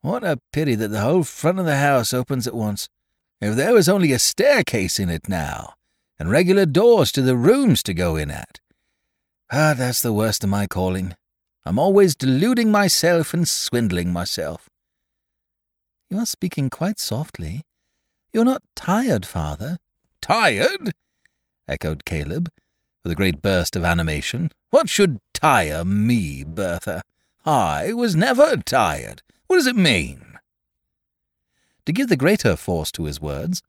What 0.00 0.24
a 0.24 0.40
pity 0.52 0.74
that 0.76 0.88
the 0.88 1.02
whole 1.02 1.24
front 1.24 1.58
of 1.58 1.66
the 1.66 1.76
house 1.76 2.14
opens 2.14 2.46
at 2.46 2.54
once. 2.54 2.88
If 3.40 3.56
there 3.56 3.74
was 3.74 3.88
only 3.88 4.12
a 4.12 4.18
staircase 4.18 4.98
in 4.98 5.10
it 5.10 5.28
now, 5.28 5.74
and 6.18 6.30
regular 6.30 6.66
doors 6.66 7.10
to 7.12 7.22
the 7.22 7.36
rooms 7.36 7.82
to 7.82 7.94
go 7.94 8.16
in 8.16 8.30
at. 8.30 8.60
Ah, 9.50 9.74
that's 9.76 10.02
the 10.02 10.12
worst 10.12 10.44
of 10.44 10.50
my 10.50 10.66
calling. 10.66 11.14
I'm 11.64 11.78
always 11.78 12.14
deluding 12.14 12.70
myself 12.70 13.34
and 13.34 13.48
swindling 13.48 14.12
myself. 14.12 14.68
You 16.08 16.18
are 16.18 16.26
speaking 16.26 16.70
quite 16.70 16.98
softly. 16.98 17.62
You're 18.32 18.44
not 18.44 18.62
tired, 18.76 19.26
father. 19.26 19.78
Tired? 20.20 20.92
echoed 21.68 22.04
Caleb, 22.04 22.50
with 23.02 23.12
a 23.12 23.16
great 23.16 23.40
burst 23.40 23.76
of 23.76 23.84
animation. 23.84 24.50
What 24.70 24.88
should 24.88 25.20
tire 25.32 25.84
me, 25.84 26.44
Bertha? 26.44 27.02
I 27.44 27.92
was 27.92 28.14
never 28.14 28.56
tired. 28.56 29.22
What 29.46 29.56
does 29.56 29.66
it 29.66 29.76
mean? 29.76 30.38
To 31.86 31.92
give 31.92 32.08
the 32.08 32.16
greater 32.16 32.56
force 32.56 32.92
to 32.92 33.04
his 33.04 33.20
words, 33.20 33.62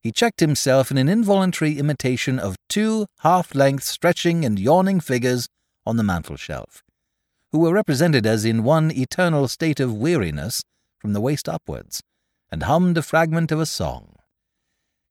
he 0.00 0.12
checked 0.12 0.40
himself 0.40 0.90
in 0.90 0.98
an 0.98 1.08
involuntary 1.08 1.78
imitation 1.78 2.38
of 2.38 2.56
two 2.68 3.06
half-length 3.20 3.82
stretching 3.82 4.44
and 4.44 4.58
yawning 4.58 5.00
figures 5.00 5.48
on 5.84 5.96
the 5.96 6.04
mantel-shelf, 6.04 6.82
who 7.50 7.58
were 7.58 7.74
represented 7.74 8.24
as 8.24 8.44
in 8.44 8.62
one 8.62 8.90
eternal 8.92 9.48
state 9.48 9.80
of 9.80 9.94
weariness 9.94 10.62
from 10.98 11.12
the 11.12 11.20
waist 11.20 11.48
upwards, 11.48 12.02
and 12.50 12.62
hummed 12.62 12.96
a 12.96 13.02
fragment 13.02 13.50
of 13.50 13.60
a 13.60 13.66
song. 13.66 14.15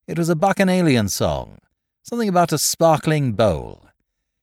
It 0.07 0.19
was 0.19 0.29
a 0.29 0.35
bacchanalian 0.35 1.09
song, 1.09 1.57
something 2.03 2.29
about 2.29 2.51
a 2.51 2.59
sparkling 2.59 3.33
bowl. 3.33 3.87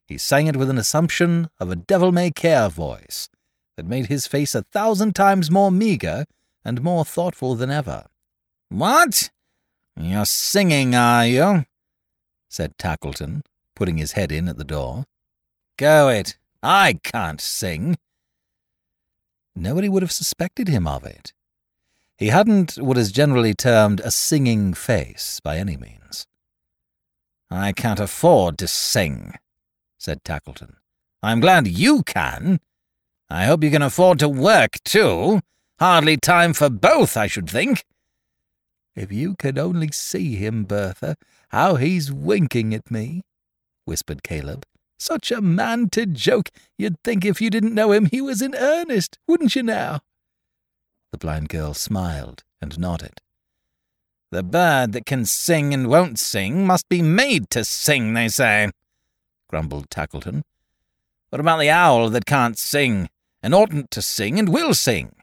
He 0.09 0.19
sang 0.19 0.49
it 0.49 0.57
with 0.57 0.69
an 0.69 0.77
assumption 0.77 1.51
of 1.61 1.71
a 1.71 1.77
devil-may-care 1.77 2.69
voice 2.69 3.29
that 3.77 3.87
made 3.87 4.07
his 4.07 4.27
face 4.27 4.57
a 4.57 4.65
thousand 4.65 5.15
times 5.15 5.53
more 5.53 5.71
meagre 5.71 6.25
and 6.65 6.83
more 6.83 7.05
thoughtful 7.05 7.55
than 7.55 7.71
ever. 7.71 8.07
What? 8.71 9.31
You're 9.97 10.25
singing, 10.25 10.97
are 10.97 11.27
you? 11.27 11.67
said 12.49 12.77
Tackleton, 12.77 13.43
putting 13.77 13.99
his 13.99 14.13
head 14.13 14.33
in 14.33 14.49
at 14.49 14.59
the 14.59 14.65
door. 14.65 15.05
Go 15.79 16.09
it. 16.09 16.37
I 16.61 16.99
can't 17.05 17.41
sing. 17.41 17.97
Nobody 19.55 19.89
would 19.89 20.03
have 20.03 20.13
suspected 20.13 20.67
him 20.67 20.89
of 20.89 21.05
it. 21.05 21.33
He 22.23 22.29
hadn't 22.29 22.77
what 22.77 22.97
is 22.99 23.11
generally 23.11 23.53
termed 23.53 23.99
a 23.99 24.13
singing 24.13 24.75
face, 24.75 25.41
by 25.43 25.59
any 25.59 25.77
means. 25.77 26.29
I 27.51 27.73
can't 27.73 27.99
afford 27.99 28.59
to 28.59 28.69
sing, 28.69 29.35
said 29.99 30.23
Tackleton. 30.23 30.75
I'm 31.21 31.41
glad 31.41 31.67
you 31.67 32.05
can. 32.05 32.61
I 33.29 33.47
hope 33.47 33.65
you 33.65 33.73
can 33.73 33.83
afford 33.83 34.21
to 34.21 34.29
work, 34.29 34.75
too. 34.85 35.41
Hardly 35.81 36.17
time 36.17 36.53
for 36.53 36.71
both, 36.71 37.17
I 37.17 37.27
should 37.27 37.51
think. 37.51 37.85
If 38.95 39.11
you 39.11 39.35
could 39.35 39.59
only 39.59 39.91
see 39.91 40.37
him, 40.37 40.63
Bertha, 40.63 41.17
how 41.49 41.75
he's 41.75 42.13
winking 42.13 42.73
at 42.73 42.89
me, 42.89 43.23
whispered 43.85 44.23
Caleb. 44.23 44.65
Such 44.97 45.33
a 45.33 45.41
man 45.41 45.91
to 45.91 46.07
joke, 46.07 46.51
you'd 46.79 47.03
think 47.03 47.25
if 47.25 47.41
you 47.41 47.51
didn't 47.51 47.75
know 47.75 47.91
him 47.91 48.07
he 48.07 48.21
was 48.21 48.41
in 48.41 48.55
earnest, 48.55 49.19
wouldn't 49.27 49.57
you 49.57 49.65
now? 49.65 50.03
The 51.13 51.19
blind 51.19 51.51
girl 51.51 51.75
smiled 51.75 52.43
and 52.61 52.79
nodded. 52.79 53.21
The 54.31 54.43
bird 54.43 54.93
that 54.93 55.05
can 55.05 55.27
sing 55.27 55.75
and 55.75 55.89
won't 55.89 56.19
sing 56.19 56.67
must 56.67 56.89
be 56.89 57.03
made 57.03 57.51
to 57.51 57.65
sing, 57.65 58.15
they 58.15 58.29
say, 58.29 58.71
grumbled 59.47 59.91
Tackleton. 59.91 60.43
What 61.29 61.41
about 61.41 61.61
the 61.61 61.69
owl 61.69 62.09
that 62.09 62.25
can't 62.25 62.59
sing, 62.59 63.11
and 63.43 63.55
oughtn't 63.55 63.91
to 63.91 64.01
sing, 64.01 64.39
and 64.39 64.49
will 64.49 64.73
sing? 64.73 65.15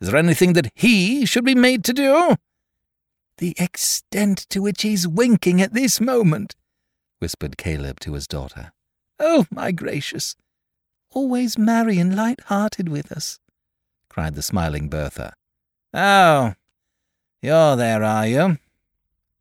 Is 0.00 0.08
there 0.08 0.18
anything 0.18 0.54
that 0.54 0.70
he 0.74 1.26
should 1.26 1.44
be 1.44 1.54
made 1.54 1.84
to 1.84 1.92
do? 1.92 2.36
The 3.36 3.54
extent 3.58 4.46
to 4.48 4.62
which 4.62 4.80
he's 4.80 5.06
winking 5.06 5.60
at 5.60 5.74
this 5.74 6.00
moment, 6.00 6.56
whispered 7.18 7.58
Caleb 7.58 8.00
to 8.00 8.14
his 8.14 8.26
daughter. 8.26 8.72
Oh, 9.20 9.46
my 9.50 9.72
gracious! 9.72 10.36
Always 11.10 11.58
merry 11.58 11.98
and 11.98 12.16
light-hearted 12.16 12.88
with 12.88 13.12
us, 13.12 13.38
cried 14.08 14.34
the 14.34 14.42
smiling 14.42 14.88
Bertha. 14.88 15.34
Oh, 15.94 16.54
you're 17.42 17.76
there, 17.76 18.02
are 18.02 18.26
you? 18.26 18.58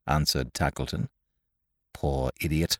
answered 0.05 0.53
Tackleton. 0.53 1.09
Poor 1.93 2.31
idiot. 2.39 2.77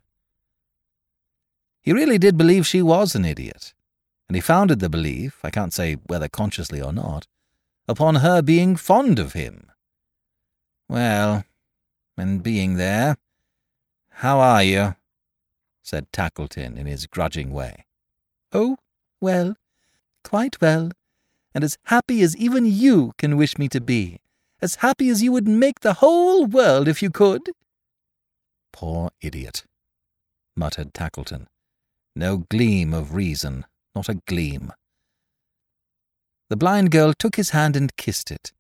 He 1.81 1.93
really 1.93 2.17
did 2.17 2.37
believe 2.37 2.67
she 2.67 2.81
was 2.81 3.15
an 3.15 3.25
idiot, 3.25 3.73
and 4.27 4.35
he 4.35 4.41
founded 4.41 4.79
the 4.79 4.89
belief, 4.89 5.39
I 5.43 5.49
can't 5.49 5.73
say 5.73 5.95
whether 6.05 6.27
consciously 6.27 6.81
or 6.81 6.93
not, 6.93 7.27
upon 7.87 8.15
her 8.15 8.41
being 8.41 8.75
fond 8.75 9.19
of 9.19 9.33
him. 9.33 9.71
Well, 10.89 11.45
and 12.17 12.43
being 12.43 12.75
there, 12.75 13.17
how 14.09 14.39
are 14.39 14.63
you? 14.63 14.95
said 15.81 16.11
Tackleton 16.11 16.77
in 16.77 16.85
his 16.85 17.07
grudging 17.07 17.51
way. 17.51 17.85
Oh, 18.51 18.77
well, 19.21 19.55
quite 20.23 20.59
well, 20.59 20.91
and 21.57 21.63
as 21.63 21.75
happy 21.85 22.21
as 22.21 22.37
even 22.37 22.67
you 22.67 23.13
can 23.17 23.35
wish 23.35 23.57
me 23.57 23.67
to 23.67 23.81
be, 23.81 24.19
as 24.61 24.75
happy 24.75 25.09
as 25.09 25.23
you 25.23 25.31
would 25.31 25.47
make 25.47 25.79
the 25.79 25.93
whole 25.93 26.45
world 26.45 26.87
if 26.87 27.01
you 27.01 27.09
could. 27.09 27.49
Poor 28.71 29.09
idiot, 29.21 29.63
muttered 30.55 30.93
Tackleton. 30.93 31.47
No 32.15 32.45
gleam 32.51 32.93
of 32.93 33.15
reason, 33.15 33.65
not 33.95 34.07
a 34.07 34.21
gleam. 34.27 34.71
The 36.49 36.55
blind 36.55 36.91
girl 36.91 37.11
took 37.17 37.37
his 37.37 37.49
hand 37.49 37.75
and 37.75 37.97
kissed 37.97 38.29
it, 38.29 38.53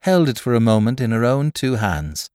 held 0.00 0.28
it 0.28 0.40
for 0.40 0.56
a 0.56 0.60
moment 0.60 1.00
in 1.00 1.12
her 1.12 1.24
own 1.24 1.52
two 1.52 1.76
hands, 1.76 2.28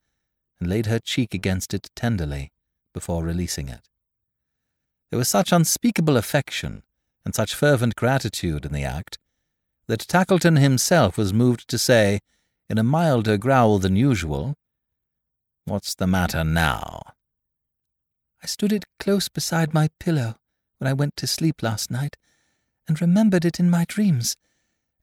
and 0.57 0.69
laid 0.69 0.85
her 0.85 0.99
cheek 0.99 1.33
against 1.33 1.73
it 1.73 1.89
tenderly 1.97 2.53
before 2.93 3.25
releasing 3.25 3.67
it. 3.67 3.89
There 5.09 5.19
was 5.19 5.27
such 5.27 5.51
unspeakable 5.51 6.15
affection 6.15 6.83
and 7.25 7.35
such 7.35 7.53
fervent 7.53 7.97
gratitude 7.97 8.65
in 8.65 8.71
the 8.71 8.85
act 8.85 9.17
that 9.87 10.07
Tackleton 10.07 10.59
himself 10.59 11.17
was 11.17 11.33
moved 11.33 11.67
to 11.69 11.77
say, 11.77 12.19
in 12.69 12.77
a 12.77 12.83
milder 12.83 13.37
growl 13.37 13.79
than 13.79 13.95
usual, 13.95 14.55
What's 15.65 15.95
the 15.95 16.07
matter 16.07 16.43
now? 16.43 17.01
I 18.41 18.47
stood 18.47 18.71
it 18.71 18.85
close 18.99 19.27
beside 19.27 19.73
my 19.73 19.89
pillow 19.99 20.35
when 20.77 20.87
I 20.87 20.93
went 20.93 21.17
to 21.17 21.27
sleep 21.27 21.61
last 21.61 21.91
night, 21.91 22.15
and 22.87 23.01
remembered 23.01 23.43
it 23.43 23.59
in 23.59 23.69
my 23.69 23.85
dreams. 23.87 24.35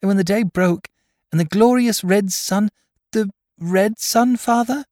And 0.01 0.09
when 0.09 0.17
the 0.17 0.25
day 0.25 0.43
broke, 0.43 0.89
and 1.31 1.41
the 1.41 1.45
glorious 1.45 2.05
red 2.05 2.33
sun, 2.33 2.71
the 3.13 3.31
red 3.59 3.99
sun, 3.99 4.37
father? 4.37 4.85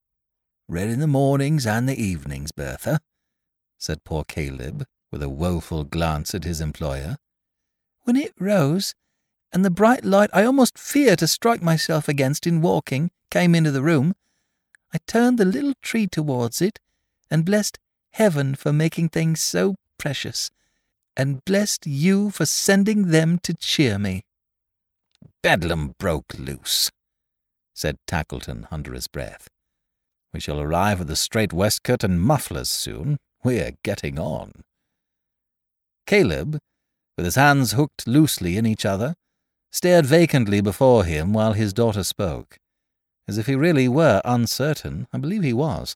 Red 0.67 0.89
in 0.89 0.99
the 0.99 1.07
mornings 1.07 1.65
and 1.65 1.87
the 1.87 1.99
evenings, 1.99 2.51
Bertha, 2.51 2.99
said 3.77 4.03
poor 4.03 4.23
Caleb, 4.23 4.85
with 5.11 5.23
a 5.23 5.29
woeful 5.29 5.83
glance 5.83 6.35
at 6.35 6.43
his 6.43 6.61
employer. 6.61 7.17
When 8.03 8.15
it 8.15 8.33
rose, 8.39 8.93
and 9.53 9.63
the 9.63 9.69
bright 9.69 10.03
light 10.03 10.31
I 10.33 10.43
almost 10.43 10.79
fear 10.79 11.15
to 11.15 11.27
strike 11.27 11.61
myself 11.61 12.09
against 12.09 12.47
in 12.47 12.61
walking 12.61 13.11
came 13.29 13.53
into 13.53 13.71
the 13.71 13.83
room, 13.83 14.15
I 14.93 14.97
turned 15.07 15.37
the 15.37 15.45
little 15.45 15.73
tree 15.81 16.07
towards 16.07 16.61
it, 16.61 16.79
and 17.29 17.45
blessed 17.45 17.79
heaven 18.11 18.55
for 18.55 18.73
making 18.73 19.09
things 19.09 19.41
so 19.41 19.75
precious, 19.97 20.51
and 21.15 21.43
blessed 21.45 21.87
you 21.87 22.29
for 22.29 22.45
sending 22.45 23.07
them 23.09 23.39
to 23.39 23.53
cheer 23.53 23.97
me. 23.97 24.23
Bedlam 25.41 25.95
broke 25.97 26.33
loose, 26.37 26.91
said 27.73 27.97
Tackleton 28.07 28.67
under 28.71 28.93
his 28.93 29.07
breath. 29.07 29.47
We 30.33 30.39
shall 30.39 30.59
arrive 30.59 31.01
at 31.01 31.07
the 31.07 31.15
strait 31.15 31.53
waistcoat 31.53 32.03
and 32.03 32.21
mufflers 32.21 32.69
soon. 32.69 33.17
We're 33.43 33.73
getting 33.83 34.17
on. 34.17 34.63
Caleb, 36.07 36.59
with 37.17 37.25
his 37.25 37.35
hands 37.35 37.73
hooked 37.73 38.07
loosely 38.07 38.57
in 38.57 38.65
each 38.65 38.85
other, 38.85 39.15
stared 39.73 40.05
vacantly 40.05 40.61
before 40.61 41.03
him 41.03 41.33
while 41.33 41.53
his 41.53 41.73
daughter 41.73 42.03
spoke, 42.03 42.59
as 43.27 43.39
if 43.39 43.47
he 43.47 43.55
really 43.55 43.87
were 43.87 44.21
uncertain, 44.23 45.07
I 45.11 45.17
believe 45.17 45.41
he 45.41 45.51
was, 45.51 45.95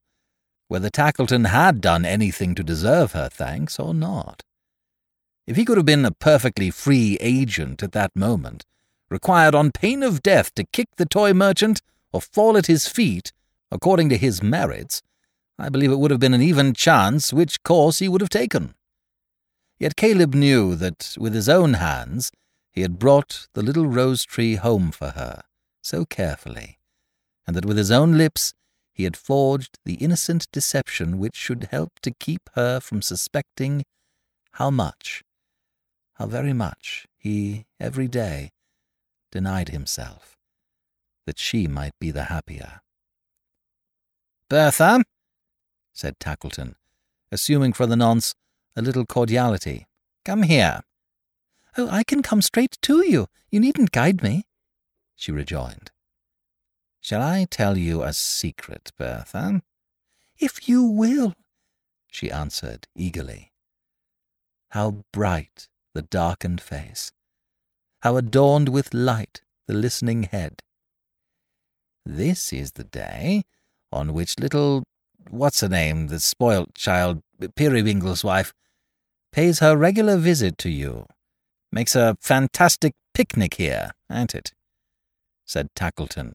whether 0.68 0.90
Tackleton 0.90 1.46
had 1.46 1.80
done 1.80 2.04
anything 2.04 2.56
to 2.56 2.64
deserve 2.64 3.12
her 3.12 3.30
thanks 3.30 3.80
or 3.80 3.94
not. 3.94 4.42
If 5.46 5.56
he 5.56 5.64
could 5.64 5.78
have 5.78 5.86
been 5.86 6.06
a 6.06 6.12
perfectly 6.12 6.72
free 6.72 7.18
agent 7.22 7.84
at 7.84 7.92
that 7.92 8.16
moment, 8.16 8.66
required 9.10 9.54
on 9.54 9.72
pain 9.72 10.02
of 10.02 10.24
death 10.24 10.54
to 10.56 10.66
kick 10.66 10.88
the 10.98 11.06
toy 11.06 11.32
merchant 11.34 11.82
or 12.12 12.20
fall 12.20 12.58
at 12.58 12.66
his 12.66 12.88
feet, 12.88 13.32
according 13.72 14.10
to 14.10 14.18
his 14.18 14.42
merits, 14.42 15.04
I 15.60 15.70
believe 15.70 15.92
it 15.92 16.00
would 16.00 16.12
have 16.12 16.20
been 16.20 16.34
an 16.34 16.42
even 16.42 16.74
chance 16.74 17.32
which 17.32 17.64
course 17.64 18.00
he 18.00 18.10
would 18.10 18.22
have 18.22 18.30
taken. 18.30 18.74
Yet 19.80 19.96
Caleb 19.96 20.34
knew 20.34 20.76
that 20.76 21.16
with 21.20 21.36
his 21.36 21.48
own 21.48 21.76
hands 21.76 22.32
he 22.78 22.84
had 22.84 23.00
brought 23.00 23.48
the 23.56 23.64
little 23.64 23.88
rose 23.88 24.24
tree 24.24 24.54
home 24.54 24.92
for 24.92 25.10
her, 25.10 25.42
so 25.82 26.06
carefully, 26.06 26.78
and 27.48 27.56
that 27.56 27.66
with 27.66 27.76
his 27.76 27.90
own 27.90 28.20
lips 28.20 28.54
he 28.94 29.04
had 29.04 29.18
forged 29.18 29.80
the 29.84 29.96
innocent 29.96 30.46
deception 30.52 31.18
which 31.18 31.36
should 31.36 31.70
help 31.72 32.00
to 32.00 32.12
keep 32.12 32.52
her 32.54 32.80
from 32.80 33.02
suspecting 33.02 33.84
how 34.52 34.70
much, 34.70 35.24
how 36.18 36.28
very 36.28 36.54
much, 36.54 37.08
he, 37.18 37.66
every 37.80 38.08
day, 38.08 38.52
denied 39.32 39.70
himself, 39.70 40.38
that 41.26 41.40
she 41.40 41.66
might 41.66 41.98
be 42.00 42.12
the 42.12 42.26
happier. 42.26 42.82
Bertha, 44.52 45.04
said 45.94 46.20
Tackleton, 46.20 46.76
assuming 47.32 47.74
for 47.74 47.88
the 47.88 47.96
nonce 47.96 48.36
a 48.76 48.84
little 48.84 49.08
cordiality, 49.08 49.88
come 50.24 50.44
here. 50.44 50.84
Oh, 51.80 51.88
I 51.90 52.04
can 52.04 52.24
come 52.24 52.42
straight 52.42 52.78
to 52.82 53.06
you. 53.06 53.28
You 53.52 53.60
needn't 53.60 53.92
guide 53.92 54.24
me, 54.24 54.46
she 55.16 55.32
rejoined. 55.32 55.92
Shall 57.00 57.22
I 57.22 57.46
tell 57.50 57.78
you 57.78 58.02
a 58.02 58.14
secret, 58.14 58.92
Bertha? 58.98 59.62
If 60.40 60.68
you 60.68 60.84
will, 60.84 61.36
she 62.12 62.32
answered 62.32 62.88
eagerly. 62.96 63.54
How 64.72 65.04
bright 65.14 65.70
the 65.94 66.02
darkened 66.02 66.62
face! 66.62 67.12
How 68.02 68.18
adorned 68.18 68.70
with 68.70 68.94
light 68.94 69.42
the 69.68 69.74
listening 69.74 70.24
head! 70.24 70.64
This 72.06 72.52
is 72.52 72.72
the 72.72 72.84
day 72.84 73.44
on 73.92 74.14
which 74.14 74.40
little 74.40 74.84
what's 75.30 75.62
her 75.62 75.70
name, 75.70 76.08
the 76.08 76.20
spoilt 76.20 76.74
child, 76.74 77.22
Peerybingle's 77.56 78.24
wife, 78.24 78.54
pays 79.32 79.60
her 79.60 79.78
regular 79.78 80.18
visit 80.18 80.58
to 80.60 80.70
you. 80.70 81.06
Makes 81.72 81.96
a 81.96 82.18
fantastic 82.22 82.94
picnic 83.14 83.56
here, 83.56 83.92
ain't 84.12 84.36
it? 84.36 84.54
said 85.46 85.70
Tackleton, 85.76 86.34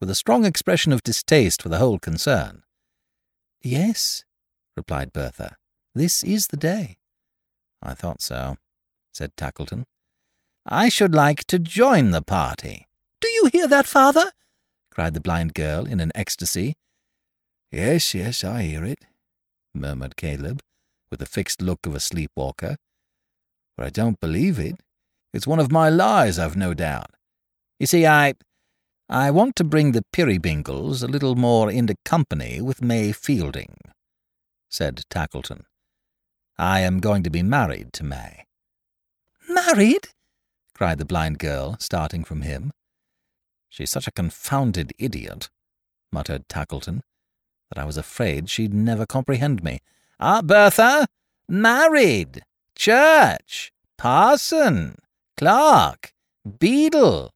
with 0.00 0.10
a 0.10 0.14
strong 0.14 0.44
expression 0.44 0.92
of 0.92 1.02
distaste 1.02 1.62
for 1.62 1.68
the 1.68 1.78
whole 1.78 1.98
concern. 1.98 2.62
Yes, 3.62 4.24
replied 4.76 5.12
Bertha. 5.12 5.56
This 5.94 6.22
is 6.22 6.48
the 6.48 6.56
day. 6.56 6.98
I 7.82 7.94
thought 7.94 8.22
so, 8.22 8.56
said 9.12 9.36
Tackleton. 9.36 9.84
I 10.66 10.88
should 10.88 11.14
like 11.14 11.44
to 11.46 11.58
join 11.58 12.10
the 12.10 12.22
party. 12.22 12.86
Do 13.20 13.28
you 13.28 13.50
hear 13.52 13.66
that, 13.68 13.86
father? 13.86 14.32
cried 14.90 15.14
the 15.14 15.20
blind 15.20 15.54
girl 15.54 15.86
in 15.86 16.00
an 16.00 16.12
ecstasy. 16.14 16.74
Yes, 17.70 18.14
yes, 18.14 18.44
I 18.44 18.62
hear 18.62 18.84
it, 18.84 19.04
murmured 19.74 20.16
Caleb, 20.16 20.60
with 21.10 21.20
the 21.20 21.26
fixed 21.26 21.62
look 21.62 21.86
of 21.86 21.94
a 21.94 22.00
sleepwalker. 22.00 22.76
But 23.76 23.86
I 23.86 23.90
don't 23.90 24.20
believe 24.20 24.58
it. 24.58 24.76
It's 25.32 25.46
one 25.46 25.60
of 25.60 25.70
my 25.70 25.88
lies, 25.88 26.38
I've 26.38 26.56
no 26.56 26.74
doubt. 26.74 27.10
You 27.78 27.86
see, 27.86 28.06
I 28.06 28.34
I 29.08 29.30
want 29.32 29.56
to 29.56 29.64
bring 29.64 29.92
the 29.92 30.04
Peerybingles 30.12 31.02
a 31.02 31.08
little 31.08 31.34
more 31.34 31.68
into 31.70 31.96
company 32.04 32.60
with 32.60 32.80
May 32.80 33.10
Fielding, 33.10 33.76
said 34.68 35.02
Tackleton. 35.10 35.64
I 36.56 36.80
am 36.80 37.00
going 37.00 37.24
to 37.24 37.30
be 37.30 37.42
married 37.42 37.92
to 37.94 38.04
May. 38.04 38.44
Married? 39.48 40.08
cried 40.74 40.98
the 40.98 41.04
blind 41.04 41.38
girl, 41.38 41.76
starting 41.80 42.22
from 42.22 42.42
him. 42.42 42.70
She's 43.68 43.90
such 43.90 44.06
a 44.06 44.12
confounded 44.12 44.92
idiot, 44.98 45.50
muttered 46.12 46.48
Tackleton, 46.48 47.00
that 47.70 47.80
I 47.80 47.84
was 47.84 47.96
afraid 47.96 48.48
she'd 48.48 48.74
never 48.74 49.06
comprehend 49.06 49.64
me. 49.64 49.80
Ah, 50.20 50.40
Bertha? 50.42 51.06
Married! 51.48 52.42
Church! 52.80 53.72
Parson! 53.98 54.96
Clerk! 55.36 56.14
Beadle! 56.58 57.30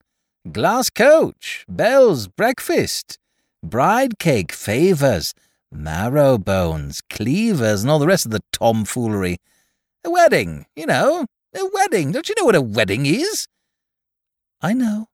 glass 0.50 0.88
coach, 0.88 1.66
bells, 1.68 2.28
breakfast, 2.28 3.18
bride 3.62 4.18
cake, 4.18 4.52
favours, 4.52 5.34
marrow 5.70 6.38
bones, 6.38 7.02
cleavers, 7.10 7.82
and 7.82 7.90
all 7.90 7.98
the 7.98 8.06
rest 8.06 8.24
of 8.24 8.32
the 8.32 8.40
tomfoolery. 8.52 9.36
A 10.02 10.10
wedding, 10.10 10.64
you 10.74 10.86
know, 10.86 11.26
a 11.54 11.68
wedding. 11.74 12.10
Don't 12.10 12.30
you 12.30 12.34
know 12.38 12.46
what 12.46 12.54
a 12.54 12.62
wedding 12.62 13.04
is? 13.04 13.46
I 14.62 14.72
know, 14.72 15.08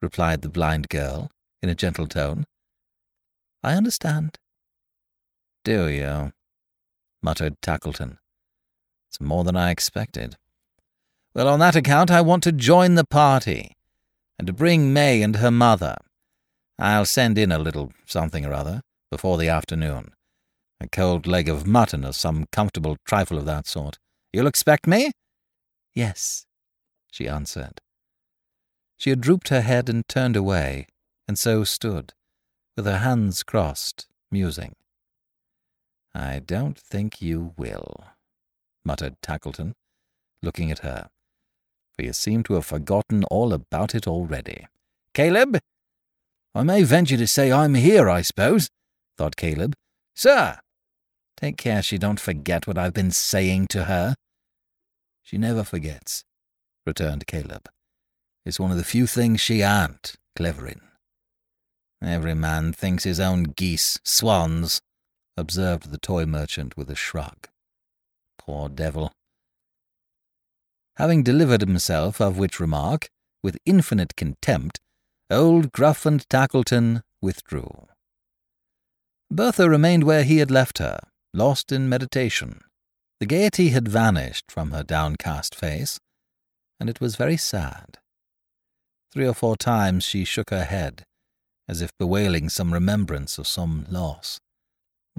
replied 0.00 0.42
the 0.42 0.48
blind 0.48 0.88
girl 0.88 1.32
in 1.64 1.68
a 1.68 1.74
gentle 1.74 2.06
tone. 2.06 2.44
I 3.64 3.74
understand. 3.74 4.38
Do 5.64 5.88
you? 5.88 6.32
muttered 7.20 7.60
Tackleton. 7.60 8.18
It's 9.08 9.20
more 9.20 9.44
than 9.44 9.56
I 9.56 9.70
expected. 9.70 10.36
Well, 11.34 11.48
on 11.48 11.58
that 11.60 11.76
account, 11.76 12.10
I 12.10 12.20
want 12.20 12.42
to 12.44 12.52
join 12.52 12.94
the 12.94 13.04
party 13.04 13.76
and 14.38 14.46
to 14.46 14.52
bring 14.52 14.92
May 14.92 15.22
and 15.22 15.36
her 15.36 15.50
mother. 15.50 15.96
I'll 16.78 17.04
send 17.04 17.38
in 17.38 17.50
a 17.50 17.58
little 17.58 17.92
something 18.06 18.44
or 18.46 18.52
other 18.52 18.82
before 19.10 19.38
the 19.38 19.48
afternoon. 19.48 20.12
A 20.80 20.88
cold 20.88 21.26
leg 21.26 21.48
of 21.48 21.66
mutton 21.66 22.04
or 22.04 22.12
some 22.12 22.46
comfortable 22.52 22.96
trifle 23.04 23.38
of 23.38 23.46
that 23.46 23.66
sort. 23.66 23.98
You'll 24.32 24.46
expect 24.46 24.86
me? 24.86 25.10
Yes, 25.94 26.46
she 27.10 27.26
answered. 27.26 27.80
She 28.96 29.10
had 29.10 29.20
drooped 29.20 29.48
her 29.48 29.62
head 29.62 29.88
and 29.88 30.06
turned 30.06 30.36
away, 30.36 30.86
and 31.26 31.38
so 31.38 31.64
stood, 31.64 32.12
with 32.76 32.86
her 32.86 32.98
hands 32.98 33.42
crossed, 33.42 34.06
musing. 34.30 34.74
I 36.14 36.40
don't 36.40 36.78
think 36.78 37.20
you 37.20 37.54
will, 37.56 38.04
muttered 38.88 39.14
Tackleton, 39.22 39.74
looking 40.42 40.72
at 40.72 40.80
her 40.80 41.08
for 41.98 42.04
you 42.04 42.12
seem 42.12 42.44
to 42.44 42.54
have 42.54 42.64
forgotten 42.64 43.24
all 43.24 43.52
about 43.52 43.92
it 43.92 44.06
already. 44.06 44.68
Caleb? 45.14 45.58
I 46.54 46.62
may 46.62 46.84
venture 46.84 47.16
to 47.16 47.26
say 47.26 47.50
I'm 47.50 47.74
here, 47.74 48.08
I 48.08 48.22
suppose, 48.22 48.70
thought 49.16 49.34
Caleb. 49.34 49.74
Sir! 50.14 50.60
Take 51.36 51.56
care 51.56 51.82
she 51.82 51.98
don't 51.98 52.20
forget 52.20 52.68
what 52.68 52.78
I've 52.78 52.94
been 52.94 53.10
saying 53.10 53.66
to 53.70 53.84
her. 53.84 54.14
She 55.24 55.38
never 55.38 55.64
forgets, 55.64 56.24
returned 56.86 57.26
Caleb. 57.26 57.68
It's 58.46 58.60
one 58.60 58.70
of 58.70 58.76
the 58.76 58.84
few 58.84 59.08
things 59.08 59.40
she 59.40 59.62
aren't 59.62 60.14
clever 60.36 60.68
in. 60.68 60.80
Every 62.00 62.34
man 62.34 62.72
thinks 62.72 63.02
his 63.02 63.18
own 63.18 63.42
geese 63.42 63.98
swans, 64.04 64.80
observed 65.36 65.90
the 65.90 65.98
toy 65.98 66.26
merchant 66.26 66.76
with 66.76 66.88
a 66.90 66.94
shrug. 66.94 67.48
Poor 68.48 68.70
devil. 68.70 69.12
Having 70.96 71.22
delivered 71.22 71.60
himself 71.60 72.18
of 72.18 72.38
which 72.38 72.58
remark, 72.58 73.10
with 73.42 73.58
infinite 73.66 74.16
contempt, 74.16 74.80
old 75.30 75.70
Gruff 75.70 76.06
and 76.06 76.26
Tackleton 76.30 77.02
withdrew. 77.20 77.88
Bertha 79.30 79.68
remained 79.68 80.04
where 80.04 80.24
he 80.24 80.38
had 80.38 80.50
left 80.50 80.78
her, 80.78 80.98
lost 81.34 81.70
in 81.72 81.90
meditation. 81.90 82.62
The 83.20 83.26
gaiety 83.26 83.68
had 83.68 83.86
vanished 83.86 84.50
from 84.50 84.70
her 84.70 84.82
downcast 84.82 85.54
face, 85.54 85.98
and 86.80 86.88
it 86.88 87.02
was 87.02 87.16
very 87.16 87.36
sad. 87.36 87.98
Three 89.12 89.26
or 89.26 89.34
four 89.34 89.58
times 89.58 90.04
she 90.04 90.24
shook 90.24 90.48
her 90.48 90.64
head, 90.64 91.04
as 91.68 91.82
if 91.82 91.90
bewailing 91.98 92.48
some 92.48 92.72
remembrance 92.72 93.36
of 93.36 93.46
some 93.46 93.84
loss. 93.90 94.40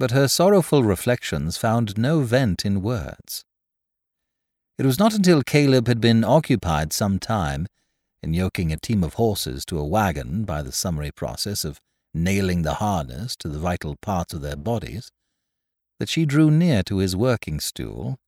But 0.00 0.12
her 0.12 0.28
sorrowful 0.28 0.82
reflections 0.82 1.58
found 1.58 1.98
no 1.98 2.22
vent 2.22 2.64
in 2.64 2.80
words. 2.80 3.44
It 4.78 4.86
was 4.86 4.98
not 4.98 5.12
until 5.12 5.42
Caleb 5.42 5.88
had 5.88 6.00
been 6.00 6.24
occupied 6.24 6.94
some 6.94 7.18
time 7.18 7.66
in 8.22 8.32
yoking 8.32 8.72
a 8.72 8.78
team 8.78 9.04
of 9.04 9.14
horses 9.14 9.62
to 9.66 9.78
a 9.78 9.84
wagon 9.84 10.44
by 10.44 10.62
the 10.62 10.72
summary 10.72 11.10
process 11.10 11.66
of 11.66 11.82
nailing 12.14 12.62
the 12.62 12.76
harness 12.76 13.36
to 13.36 13.48
the 13.48 13.58
vital 13.58 13.94
parts 13.96 14.32
of 14.32 14.40
their 14.40 14.56
bodies, 14.56 15.12
that 15.98 16.08
she 16.08 16.24
drew 16.24 16.50
near 16.50 16.82
to 16.84 16.96
his 16.96 17.14
working 17.14 17.60
stool, 17.60 18.18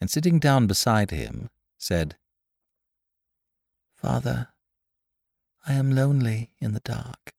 and 0.00 0.10
sitting 0.10 0.40
down 0.40 0.66
beside 0.66 1.12
him, 1.12 1.48
said, 1.78 2.16
Father, 3.94 4.48
I 5.64 5.74
am 5.74 5.94
lonely 5.94 6.50
in 6.58 6.72
the 6.72 6.80
dark. 6.80 7.32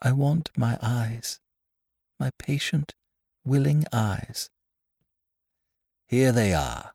I 0.00 0.12
want 0.12 0.48
my 0.56 0.78
eyes, 0.80 1.40
my 2.18 2.30
patient, 2.38 2.94
willing 3.44 3.84
eyes. 3.92 4.50
Here 6.06 6.32
they 6.32 6.52
are, 6.52 6.92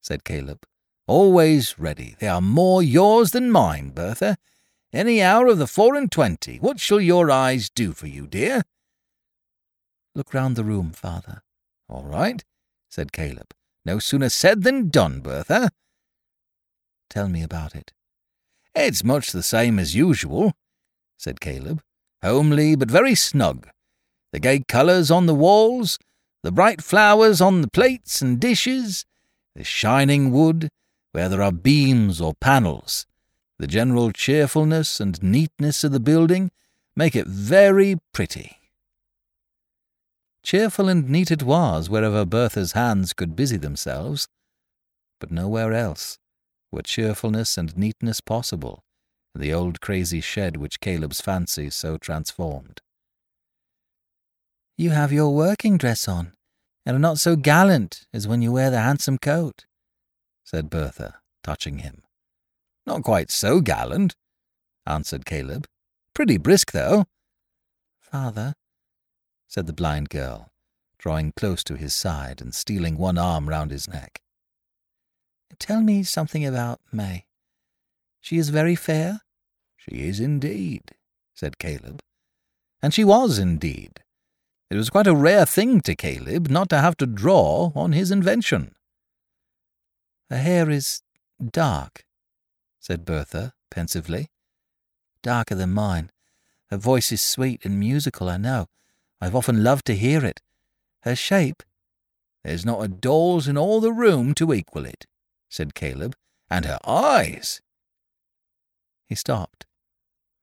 said 0.00 0.24
Caleb. 0.24 0.64
Always 1.06 1.78
ready. 1.78 2.16
They 2.18 2.28
are 2.28 2.40
more 2.40 2.82
yours 2.82 3.32
than 3.32 3.50
mine, 3.50 3.90
Bertha. 3.90 4.36
Any 4.92 5.22
hour 5.22 5.46
of 5.46 5.58
the 5.58 5.66
four 5.66 5.94
and 5.94 6.10
twenty. 6.10 6.58
What 6.58 6.80
shall 6.80 7.00
your 7.00 7.30
eyes 7.30 7.70
do 7.70 7.92
for 7.92 8.06
you, 8.06 8.26
dear? 8.26 8.62
Look 10.14 10.34
round 10.34 10.56
the 10.56 10.64
room, 10.64 10.92
father. 10.92 11.42
All 11.88 12.04
right, 12.04 12.44
said 12.88 13.12
Caleb. 13.12 13.54
No 13.84 13.98
sooner 13.98 14.28
said 14.28 14.62
than 14.62 14.88
done, 14.88 15.20
Bertha. 15.20 15.70
Tell 17.08 17.28
me 17.28 17.42
about 17.42 17.74
it. 17.74 17.92
It's 18.74 19.02
much 19.02 19.32
the 19.32 19.42
same 19.42 19.78
as 19.78 19.96
usual, 19.96 20.54
said 21.16 21.40
Caleb. 21.40 21.82
Homely, 22.22 22.76
but 22.76 22.90
very 22.90 23.14
snug. 23.14 23.68
The 24.32 24.40
gay 24.40 24.60
colours 24.66 25.10
on 25.10 25.26
the 25.26 25.34
walls, 25.34 25.98
the 26.42 26.52
bright 26.52 26.82
flowers 26.82 27.40
on 27.40 27.62
the 27.62 27.68
plates 27.68 28.22
and 28.22 28.40
dishes, 28.40 29.04
the 29.54 29.64
shining 29.64 30.30
wood, 30.32 30.68
where 31.12 31.28
there 31.28 31.42
are 31.42 31.52
beams 31.52 32.20
or 32.20 32.34
panels, 32.40 33.06
the 33.58 33.66
general 33.66 34.12
cheerfulness 34.12 35.00
and 35.00 35.22
neatness 35.22 35.82
of 35.84 35.92
the 35.92 36.00
building 36.00 36.50
make 36.96 37.16
it 37.16 37.26
very 37.26 37.96
pretty. 38.12 38.58
Cheerful 40.42 40.88
and 40.88 41.08
neat 41.08 41.30
it 41.30 41.42
was 41.42 41.90
wherever 41.90 42.24
Bertha's 42.24 42.72
hands 42.72 43.12
could 43.12 43.36
busy 43.36 43.56
themselves, 43.56 44.28
but 45.18 45.30
nowhere 45.30 45.72
else 45.72 46.18
were 46.72 46.82
cheerfulness 46.82 47.58
and 47.58 47.76
neatness 47.76 48.20
possible 48.20 48.82
in 49.34 49.40
the 49.40 49.52
old 49.52 49.80
crazy 49.80 50.20
shed 50.20 50.56
which 50.56 50.80
Caleb's 50.80 51.20
fancy 51.20 51.68
so 51.68 51.98
transformed. 51.98 52.80
You 54.80 54.92
have 54.92 55.12
your 55.12 55.34
working 55.34 55.76
dress 55.76 56.08
on, 56.08 56.32
and 56.86 56.96
are 56.96 56.98
not 56.98 57.18
so 57.18 57.36
gallant 57.36 58.06
as 58.14 58.26
when 58.26 58.40
you 58.40 58.50
wear 58.50 58.70
the 58.70 58.80
handsome 58.80 59.18
coat, 59.18 59.66
said 60.42 60.70
Bertha, 60.70 61.16
touching 61.42 61.80
him. 61.80 62.00
Not 62.86 63.02
quite 63.02 63.30
so 63.30 63.60
gallant, 63.60 64.16
answered 64.86 65.26
Caleb. 65.26 65.66
Pretty 66.14 66.38
brisk, 66.38 66.72
though. 66.72 67.04
Father, 68.00 68.54
said 69.48 69.66
the 69.66 69.74
blind 69.74 70.08
girl, 70.08 70.48
drawing 70.96 71.32
close 71.36 71.62
to 71.64 71.76
his 71.76 71.94
side 71.94 72.40
and 72.40 72.54
stealing 72.54 72.96
one 72.96 73.18
arm 73.18 73.50
round 73.50 73.72
his 73.72 73.86
neck. 73.86 74.22
Tell 75.58 75.82
me 75.82 76.02
something 76.02 76.46
about 76.46 76.80
May. 76.90 77.26
She 78.22 78.38
is 78.38 78.48
very 78.48 78.76
fair? 78.76 79.20
She 79.76 80.08
is 80.08 80.20
indeed, 80.20 80.92
said 81.34 81.58
Caleb. 81.58 82.00
And 82.80 82.94
she 82.94 83.04
was 83.04 83.38
indeed. 83.38 84.00
It 84.70 84.76
was 84.76 84.90
quite 84.90 85.08
a 85.08 85.14
rare 85.14 85.46
thing 85.46 85.80
to 85.82 85.96
Caleb 85.96 86.48
not 86.48 86.68
to 86.70 86.78
have 86.78 86.96
to 86.98 87.06
draw 87.06 87.72
on 87.74 87.92
his 87.92 88.10
invention. 88.10 88.76
Her 90.28 90.38
hair 90.38 90.70
is 90.70 91.02
dark, 91.44 92.04
said 92.78 93.04
Bertha 93.04 93.52
pensively. 93.70 94.28
Darker 95.22 95.56
than 95.56 95.72
mine. 95.72 96.10
Her 96.70 96.76
voice 96.76 97.10
is 97.10 97.20
sweet 97.20 97.64
and 97.64 97.80
musical, 97.80 98.28
I 98.28 98.36
know. 98.36 98.68
I've 99.20 99.34
often 99.34 99.64
loved 99.64 99.86
to 99.86 99.96
hear 99.96 100.24
it. 100.24 100.40
Her 101.02 101.16
shape. 101.16 101.62
There's 102.44 102.64
not 102.64 102.82
a 102.82 102.88
doll's 102.88 103.48
in 103.48 103.58
all 103.58 103.80
the 103.80 103.92
room 103.92 104.34
to 104.34 104.54
equal 104.54 104.86
it, 104.86 105.06
said 105.48 105.74
Caleb. 105.74 106.16
And 106.48 106.64
her 106.64 106.78
eyes. 106.84 107.60
He 109.08 109.14
stopped, 109.14 109.66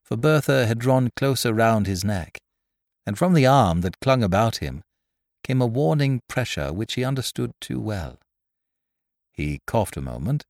for 0.04 0.16
Bertha 0.16 0.66
had 0.68 0.80
drawn 0.80 1.12
closer 1.16 1.54
round 1.54 1.86
his 1.88 2.04
neck, 2.04 2.38
and 3.08 3.18
from 3.18 3.34
the 3.34 3.46
arm 3.46 3.80
that 3.82 4.02
clung 4.02 4.22
about 4.22 4.58
him 4.58 4.84
came 5.42 5.62
a 5.62 5.66
warning 5.66 6.20
pressure 6.28 6.74
which 6.74 6.96
he 6.96 7.06
understood 7.06 7.54
too 7.62 7.80
well. 7.80 8.20
He 9.32 9.62
coughed 9.66 9.96
a 9.96 10.02
moment, 10.02 10.46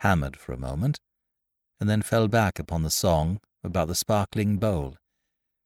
hammered 0.00 0.36
for 0.36 0.52
a 0.52 0.58
moment, 0.58 1.00
and 1.80 1.88
then 1.88 2.02
fell 2.02 2.28
back 2.28 2.58
upon 2.58 2.82
the 2.82 2.90
song 2.90 3.40
about 3.64 3.88
the 3.88 3.94
sparkling 3.94 4.58
bowl, 4.58 4.98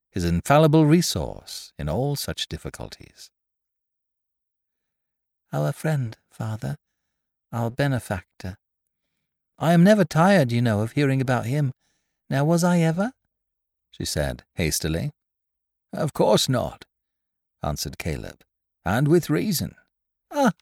his 0.09 0.23
infallible 0.23 0.85
resource 0.85 1.73
in 1.77 1.89
all 1.89 2.15
such 2.15 2.47
difficulties. 2.47 3.29
Our 5.51 5.73
friend, 5.73 6.15
father, 6.31 6.77
our 7.51 7.69
benefactor. 7.69 8.55
I 9.59 9.73
am 9.73 9.83
never 9.83 10.05
tired, 10.05 10.53
you 10.53 10.61
know, 10.61 10.79
of 10.79 10.93
hearing 10.93 11.19
about 11.19 11.45
him. 11.45 11.73
Now, 12.29 12.45
was 12.45 12.63
I 12.63 12.79
ever? 12.79 13.11
she 13.91 14.05
said 14.05 14.43
hastily. 14.55 15.11
Of 15.93 16.13
course 16.13 16.47
not, 16.47 16.85
answered 17.61 17.97
Caleb, 17.97 18.43
and 18.85 19.07
with 19.07 19.29
reason. 19.29 19.75
Ah, 20.31 20.53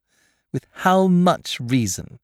with 0.52 0.66
how 0.72 1.08
much 1.08 1.60
reason? 1.60 2.20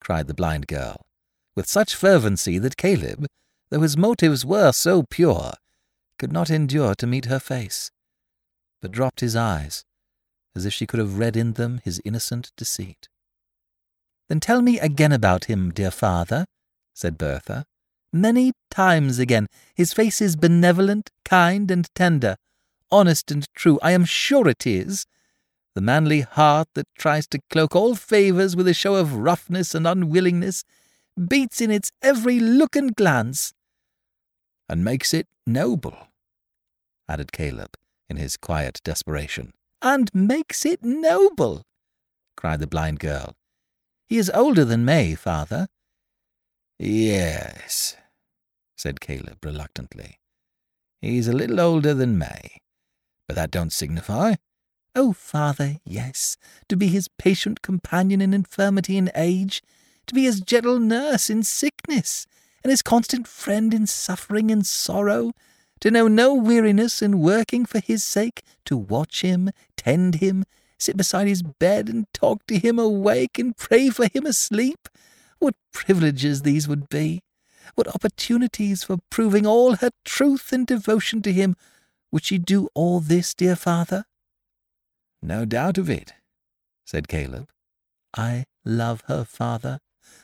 cried 0.00 0.26
the 0.26 0.34
blind 0.34 0.66
girl, 0.66 1.06
with 1.54 1.66
such 1.66 1.94
fervency 1.94 2.58
that 2.58 2.76
Caleb, 2.76 3.26
though 3.70 3.80
his 3.80 3.96
motives 3.96 4.44
were 4.44 4.72
so 4.72 5.02
pure, 5.02 5.54
could 6.18 6.32
not 6.32 6.50
endure 6.50 6.94
to 6.94 7.06
meet 7.06 7.24
her 7.24 7.40
face, 7.40 7.90
but 8.80 8.92
dropped 8.92 9.20
his 9.20 9.34
eyes, 9.34 9.84
as 10.54 10.64
if 10.64 10.72
she 10.72 10.86
could 10.86 11.00
have 11.00 11.18
read 11.18 11.36
in 11.36 11.54
them 11.54 11.80
his 11.84 12.00
innocent 12.04 12.52
deceit. 12.56 13.08
Then 14.28 14.40
tell 14.40 14.62
me 14.62 14.78
again 14.78 15.12
about 15.12 15.44
him, 15.44 15.70
dear 15.70 15.90
father, 15.90 16.46
said 16.94 17.18
Bertha. 17.18 17.66
Many 18.12 18.52
times 18.70 19.18
again. 19.18 19.46
His 19.74 19.92
face 19.92 20.20
is 20.20 20.36
benevolent, 20.36 21.10
kind, 21.24 21.70
and 21.70 21.88
tender, 21.94 22.36
honest 22.90 23.30
and 23.30 23.46
true. 23.54 23.78
I 23.82 23.92
am 23.92 24.04
sure 24.04 24.48
it 24.48 24.66
is. 24.66 25.06
The 25.74 25.80
manly 25.80 26.22
heart 26.22 26.68
that 26.74 26.86
tries 26.96 27.26
to 27.28 27.40
cloak 27.50 27.76
all 27.76 27.94
favours 27.94 28.56
with 28.56 28.66
a 28.68 28.74
show 28.74 28.94
of 28.94 29.14
roughness 29.16 29.74
and 29.74 29.86
unwillingness 29.86 30.64
beats 31.28 31.60
in 31.60 31.70
its 31.70 31.90
every 32.02 32.40
look 32.40 32.76
and 32.76 32.94
glance. 32.96 33.52
And 34.68 34.84
makes 34.84 35.12
it 35.12 35.26
noble, 35.46 36.08
added 37.08 37.32
Caleb 37.32 37.76
in 38.08 38.16
his 38.16 38.36
quiet 38.36 38.80
desperation. 38.84 39.52
And 39.82 40.10
makes 40.14 40.64
it 40.64 40.82
noble, 40.82 41.62
cried 42.36 42.60
the 42.60 42.66
blind 42.66 42.98
girl. 42.98 43.34
He 44.06 44.16
is 44.16 44.30
older 44.30 44.64
than 44.64 44.84
May, 44.84 45.14
father. 45.14 45.68
Yes, 46.78 47.96
said 48.76 49.00
Caleb 49.00 49.44
reluctantly. 49.44 50.18
He's 51.00 51.28
a 51.28 51.32
little 51.32 51.60
older 51.60 51.94
than 51.94 52.18
May, 52.18 52.58
but 53.26 53.36
that 53.36 53.50
don't 53.50 53.72
signify. 53.72 54.34
Oh, 54.94 55.12
father, 55.12 55.76
yes, 55.84 56.36
to 56.68 56.76
be 56.76 56.88
his 56.88 57.08
patient 57.18 57.62
companion 57.62 58.20
in 58.20 58.34
infirmity 58.34 58.98
and 58.98 59.10
age, 59.14 59.62
to 60.06 60.14
be 60.14 60.24
his 60.24 60.40
gentle 60.40 60.78
nurse 60.78 61.30
in 61.30 61.42
sickness, 61.42 62.26
and 62.62 62.70
his 62.70 62.82
constant 62.82 63.26
friend 63.26 63.72
in 63.72 63.86
suffering 63.86 64.50
and 64.50 64.66
sorrow, 64.66 65.32
to 65.80 65.90
know 65.90 66.08
no 66.08 66.34
weariness 66.34 67.02
in 67.02 67.20
working 67.20 67.66
for 67.66 67.80
his 67.80 68.04
sake, 68.04 68.42
to 68.64 68.76
watch 68.76 69.22
him, 69.22 69.50
tend 69.76 70.16
him, 70.16 70.44
sit 70.78 70.96
beside 70.96 71.26
his 71.26 71.42
bed 71.42 71.88
and 71.88 72.06
talk 72.12 72.46
to 72.46 72.58
him 72.58 72.78
awake 72.78 73.38
and 73.38 73.56
pray 73.56 73.90
for 73.90 74.06
him 74.08 74.26
asleep. 74.26 74.88
What 75.38 75.54
privileges 75.72 76.42
these 76.42 76.66
would 76.66 76.88
be! 76.88 77.22
what 77.74 77.88
opportunities 77.88 78.84
for 78.84 78.98
proving 79.10 79.46
all 79.46 79.76
her 79.76 79.90
truth 80.04 80.52
and 80.52 80.66
devotion 80.66 81.22
to 81.22 81.32
him 81.32 81.56
would 82.12 82.24
she 82.24 82.38
do 82.38 82.68
all 82.74 83.00
this, 83.00 83.34
dear 83.34 83.56
father? 83.56 84.04
No 85.22 85.44
doubt 85.44 85.76
of 85.78 85.90
it, 85.90 86.14
said 86.84 87.08
Caleb. 87.08 87.50
I 88.16 88.44
love 88.64 89.02
her, 89.06 89.24
father. 89.24 89.80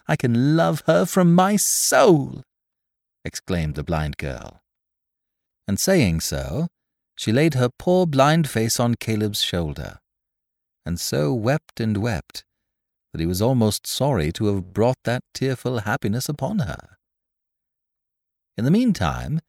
I 0.06 0.16
can 0.16 0.56
love 0.56 0.82
her 0.86 1.04
from 1.04 1.34
my 1.34 1.56
soul, 1.56 2.42
exclaimed 3.24 3.74
the 3.74 3.82
blind 3.82 4.16
girl. 4.16 4.62
And 5.66 5.78
saying 5.78 6.20
so, 6.20 6.68
she 7.16 7.32
laid 7.32 7.54
her 7.54 7.68
poor 7.68 8.06
blind 8.06 8.48
face 8.48 8.80
on 8.80 8.94
Caleb's 8.94 9.42
shoulder, 9.42 9.98
and 10.86 10.98
so 10.98 11.34
wept 11.34 11.80
and 11.80 11.98
wept 11.98 12.44
that 13.12 13.20
he 13.20 13.26
was 13.26 13.42
almost 13.42 13.86
sorry 13.86 14.32
to 14.32 14.46
have 14.46 14.72
brought 14.72 14.98
that 15.04 15.22
tearful 15.34 15.80
happiness 15.80 16.28
upon 16.28 16.60
her. 16.60 16.96
In 18.56 18.64
the 18.64 18.70
meantime, 18.70 19.40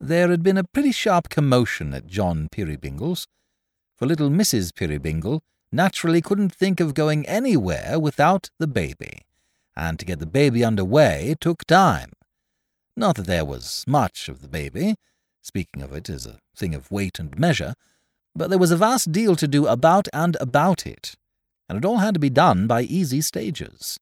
there 0.00 0.28
had 0.28 0.42
been 0.42 0.58
a 0.58 0.64
pretty 0.64 0.92
sharp 0.92 1.28
commotion 1.28 1.94
at 1.94 2.06
John 2.06 2.48
Peerybingle's, 2.50 3.26
for 3.96 4.06
little 4.06 4.28
Mrs. 4.28 4.72
Peerybingle 4.74 5.40
naturally 5.72 6.20
couldn't 6.20 6.54
think 6.54 6.80
of 6.80 6.94
going 6.94 7.26
anywhere 7.26 7.98
without 7.98 8.50
the 8.58 8.66
baby, 8.66 9.22
and 9.74 9.98
to 9.98 10.04
get 10.04 10.18
the 10.18 10.26
baby 10.26 10.64
under 10.64 10.84
way 10.84 11.34
took 11.40 11.64
time. 11.64 12.12
Not 12.96 13.16
that 13.16 13.26
there 13.26 13.44
was 13.44 13.84
much 13.86 14.28
of 14.28 14.42
the 14.42 14.48
baby, 14.48 14.96
speaking 15.42 15.82
of 15.82 15.92
it 15.92 16.08
as 16.08 16.26
a 16.26 16.38
thing 16.56 16.74
of 16.74 16.90
weight 16.90 17.18
and 17.18 17.38
measure, 17.38 17.74
but 18.34 18.50
there 18.50 18.58
was 18.58 18.70
a 18.70 18.76
vast 18.76 19.12
deal 19.12 19.36
to 19.36 19.48
do 19.48 19.66
about 19.66 20.08
and 20.12 20.36
about 20.40 20.86
it, 20.86 21.14
and 21.68 21.78
it 21.78 21.84
all 21.84 21.98
had 21.98 22.14
to 22.14 22.20
be 22.20 22.30
done 22.30 22.66
by 22.66 22.82
easy 22.82 23.20
stages. 23.20 23.98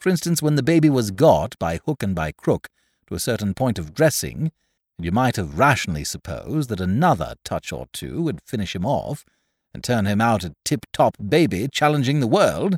For 0.00 0.08
instance, 0.08 0.42
when 0.42 0.56
the 0.56 0.62
baby 0.62 0.90
was 0.90 1.10
got, 1.10 1.58
by 1.58 1.80
hook 1.84 2.02
and 2.02 2.14
by 2.14 2.32
crook, 2.32 2.68
to 3.08 3.14
a 3.14 3.20
certain 3.20 3.54
point 3.54 3.78
of 3.78 3.94
dressing, 3.94 4.52
and 4.98 5.04
you 5.04 5.12
might 5.12 5.36
have 5.36 5.58
rationally 5.58 6.04
supposed 6.04 6.68
that 6.70 6.80
another 6.80 7.34
touch 7.44 7.72
or 7.72 7.86
two 7.92 8.22
would 8.22 8.40
finish 8.42 8.74
him 8.74 8.84
off, 8.84 9.24
and 9.72 9.84
turn 9.84 10.06
him 10.06 10.20
out 10.20 10.44
a 10.44 10.54
tip-top 10.64 11.16
baby 11.28 11.68
challenging 11.70 12.20
the 12.20 12.26
world, 12.26 12.76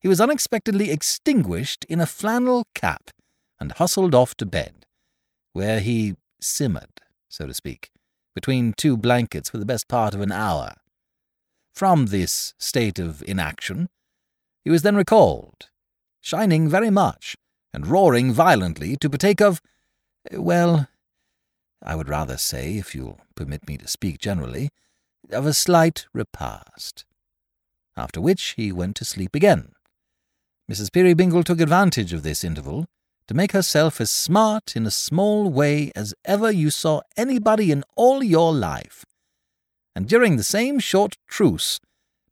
he 0.00 0.08
was 0.08 0.20
unexpectedly 0.20 0.90
extinguished 0.90 1.84
in 1.84 2.00
a 2.00 2.06
flannel 2.06 2.66
cap 2.74 3.10
and 3.60 3.72
hustled 3.72 4.14
off 4.14 4.34
to 4.36 4.46
bed, 4.46 4.86
where 5.52 5.80
he 5.80 6.16
simmered, 6.40 7.00
so 7.28 7.46
to 7.46 7.54
speak, 7.54 7.90
between 8.34 8.72
two 8.72 8.96
blankets 8.96 9.50
for 9.50 9.58
the 9.58 9.66
best 9.66 9.86
part 9.88 10.14
of 10.14 10.20
an 10.20 10.32
hour. 10.32 10.74
From 11.74 12.06
this 12.06 12.54
state 12.58 12.98
of 12.98 13.22
inaction, 13.26 13.88
he 14.64 14.70
was 14.70 14.82
then 14.82 14.96
recalled, 14.96 15.70
shining 16.20 16.68
very 16.68 16.90
much, 16.90 17.36
and 17.72 17.86
roaring 17.86 18.32
violently 18.32 18.96
to 18.96 19.10
partake 19.10 19.40
of, 19.40 19.60
well, 20.32 20.88
I 21.82 21.96
would 21.96 22.08
rather 22.08 22.36
say, 22.36 22.76
if 22.76 22.94
you'll 22.94 23.20
permit 23.34 23.66
me 23.66 23.78
to 23.78 23.88
speak 23.88 24.18
generally, 24.18 24.70
of 25.30 25.46
a 25.46 25.54
slight 25.54 26.06
repast. 26.12 27.04
After 27.96 28.20
which 28.20 28.54
he 28.56 28.70
went 28.70 28.96
to 28.96 29.04
sleep 29.04 29.34
again. 29.34 29.72
Mrs. 30.70 30.90
Peerybingle 30.90 31.44
took 31.44 31.60
advantage 31.60 32.12
of 32.12 32.22
this 32.22 32.44
interval 32.44 32.86
to 33.26 33.34
make 33.34 33.52
herself 33.52 34.00
as 34.00 34.10
smart 34.10 34.76
in 34.76 34.86
a 34.86 34.90
small 34.90 35.50
way 35.50 35.90
as 35.96 36.14
ever 36.24 36.50
you 36.50 36.70
saw 36.70 37.00
anybody 37.16 37.72
in 37.72 37.82
all 37.96 38.22
your 38.22 38.52
life. 38.52 39.04
And 39.94 40.08
during 40.08 40.36
the 40.36 40.44
same 40.44 40.78
short 40.78 41.16
truce, 41.28 41.80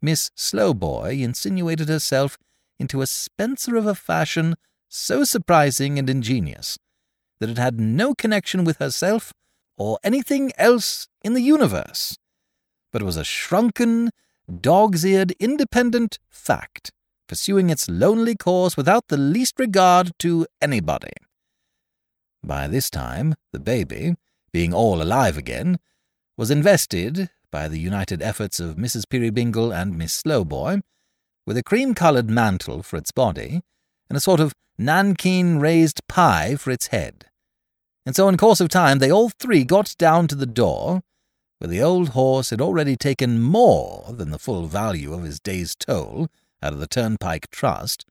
Miss 0.01 0.31
Slowboy 0.35 1.20
insinuated 1.20 1.88
herself 1.88 2.38
into 2.79 3.03
a 3.03 3.07
Spencer 3.07 3.77
of 3.77 3.87
a 3.87 3.94
fashion 3.94 4.57
so 4.88 5.25
surprising 5.25 5.99
and 5.99 6.09
ingenious 6.09 6.79
that 7.38 7.51
it 7.51 7.59
had 7.59 7.79
no 7.79 8.14
connection 8.14 8.64
with 8.64 8.79
herself 8.79 9.33
or 9.77 9.99
anything 10.03 10.53
else 10.59 11.09
in 11.23 11.35
the 11.35 11.40
universe, 11.42 12.18
but 12.92 13.03
was 13.03 13.16
a 13.16 13.25
shrunken, 13.25 14.11
dog's 14.61 15.05
eared, 15.05 15.33
independent 15.38 16.18
fact, 16.29 16.92
pursuing 17.29 17.70
its 17.70 17.88
lonely 17.88 18.35
course 18.35 18.77
without 18.77 19.09
the 19.09 19.16
least 19.16 19.59
regard 19.59 20.12
to 20.18 20.46
anybody. 20.61 21.12
By 22.42 22.66
this 22.66 22.90
time, 22.90 23.35
the 23.53 23.61
baby, 23.61 24.16
being 24.53 24.75
all 24.75 25.01
alive 25.01 25.38
again, 25.38 25.79
was 26.37 26.51
invested, 26.51 27.31
by 27.51 27.69
the 27.69 27.79
united 27.79 28.23
efforts 28.23 28.61
of 28.61 28.77
Mrs. 28.77 29.05
Peerybingle 29.09 29.73
and 29.73 29.97
Miss 29.97 30.15
Slowboy, 30.15 30.81
with 31.47 31.57
a 31.57 31.63
cream-coloured 31.63 32.31
mantle 32.31 32.83
for 32.83 32.97
its 32.97 33.11
body, 33.11 33.63
and 34.09 34.17
a 34.17 34.21
sort 34.21 34.41
of 34.41 34.53
nankeen 34.79 35.61
raised 35.61 36.07
pie 36.09 36.57
for 36.57 36.71
its 36.71 36.89
head 36.89 37.27
and 38.07 38.17
so 38.17 38.29
in 38.29 38.37
course 38.37 38.61
of 38.61 38.69
time 38.69 38.99
they 38.99 39.11
all 39.11 39.29
three 39.29 39.65
got 39.65 39.95
down 39.99 40.27
to 40.29 40.35
the 40.35 40.47
door, 40.47 41.03
where 41.59 41.69
the 41.69 41.83
old 41.83 42.11
horse 42.11 42.51
had 42.51 42.61
already 42.61 42.97
taken 42.97 43.41
more 43.41 44.07
than 44.11 44.31
the 44.31 44.39
full 44.39 44.67
value 44.67 45.13
of 45.13 45.23
his 45.23 45.41
day's 45.41 45.75
toll 45.75 46.29
out 46.63 46.73
of 46.73 46.81
the 46.81 46.87
Turnpike 46.87 47.51
Trust, 47.51 48.05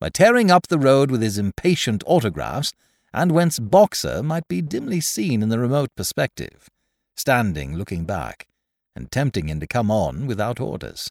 by 0.00 0.08
tearing 0.08 0.50
up 0.50 0.66
the 0.66 0.78
road 0.78 1.10
with 1.10 1.22
his 1.22 1.38
impatient 1.38 2.02
autographs, 2.06 2.72
and 3.12 3.30
whence 3.32 3.58
Boxer 3.58 4.22
might 4.22 4.48
be 4.48 4.60
dimly 4.60 5.00
seen 5.00 5.42
in 5.42 5.48
the 5.48 5.58
remote 5.58 5.90
perspective, 5.96 6.68
standing 7.16 7.76
looking 7.76 8.04
back, 8.04 8.46
and 8.94 9.10
tempting 9.10 9.48
him 9.48 9.60
to 9.60 9.66
come 9.66 9.90
on 9.90 10.26
without 10.26 10.60
orders. 10.60 11.08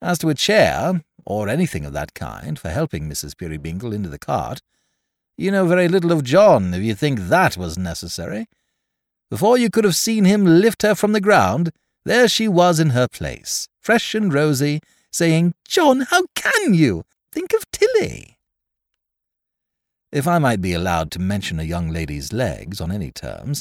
As 0.00 0.18
to 0.18 0.28
a 0.28 0.34
chair, 0.34 1.02
or 1.24 1.48
anything 1.48 1.84
of 1.84 1.92
that 1.92 2.14
kind, 2.14 2.58
for 2.58 2.70
helping 2.70 3.08
Mrs. 3.08 3.34
Peerybingle 3.34 3.92
into 3.92 4.08
the 4.08 4.18
cart, 4.18 4.60
you 5.36 5.50
know 5.50 5.66
very 5.66 5.88
little 5.88 6.12
of 6.12 6.24
John 6.24 6.72
if 6.72 6.82
you 6.82 6.94
think 6.94 7.20
that 7.20 7.56
was 7.56 7.76
necessary. 7.76 8.46
Before 9.30 9.58
you 9.58 9.70
could 9.70 9.84
have 9.84 9.96
seen 9.96 10.24
him 10.24 10.44
lift 10.44 10.82
her 10.82 10.94
from 10.94 11.12
the 11.12 11.20
ground, 11.20 11.72
there 12.04 12.28
she 12.28 12.46
was 12.46 12.78
in 12.78 12.90
her 12.90 13.08
place, 13.08 13.66
fresh 13.80 14.14
and 14.14 14.32
rosy, 14.32 14.80
saying, 15.10 15.54
John, 15.66 16.02
how 16.02 16.26
can 16.34 16.74
you? 16.74 17.04
Think 17.32 17.52
of 17.52 17.70
Tilly. 17.70 18.38
If 20.12 20.28
I 20.28 20.38
might 20.38 20.60
be 20.60 20.72
allowed 20.72 21.10
to 21.12 21.18
mention 21.18 21.58
a 21.58 21.64
young 21.64 21.90
lady's 21.90 22.32
legs 22.32 22.80
on 22.80 22.92
any 22.92 23.10
terms, 23.10 23.60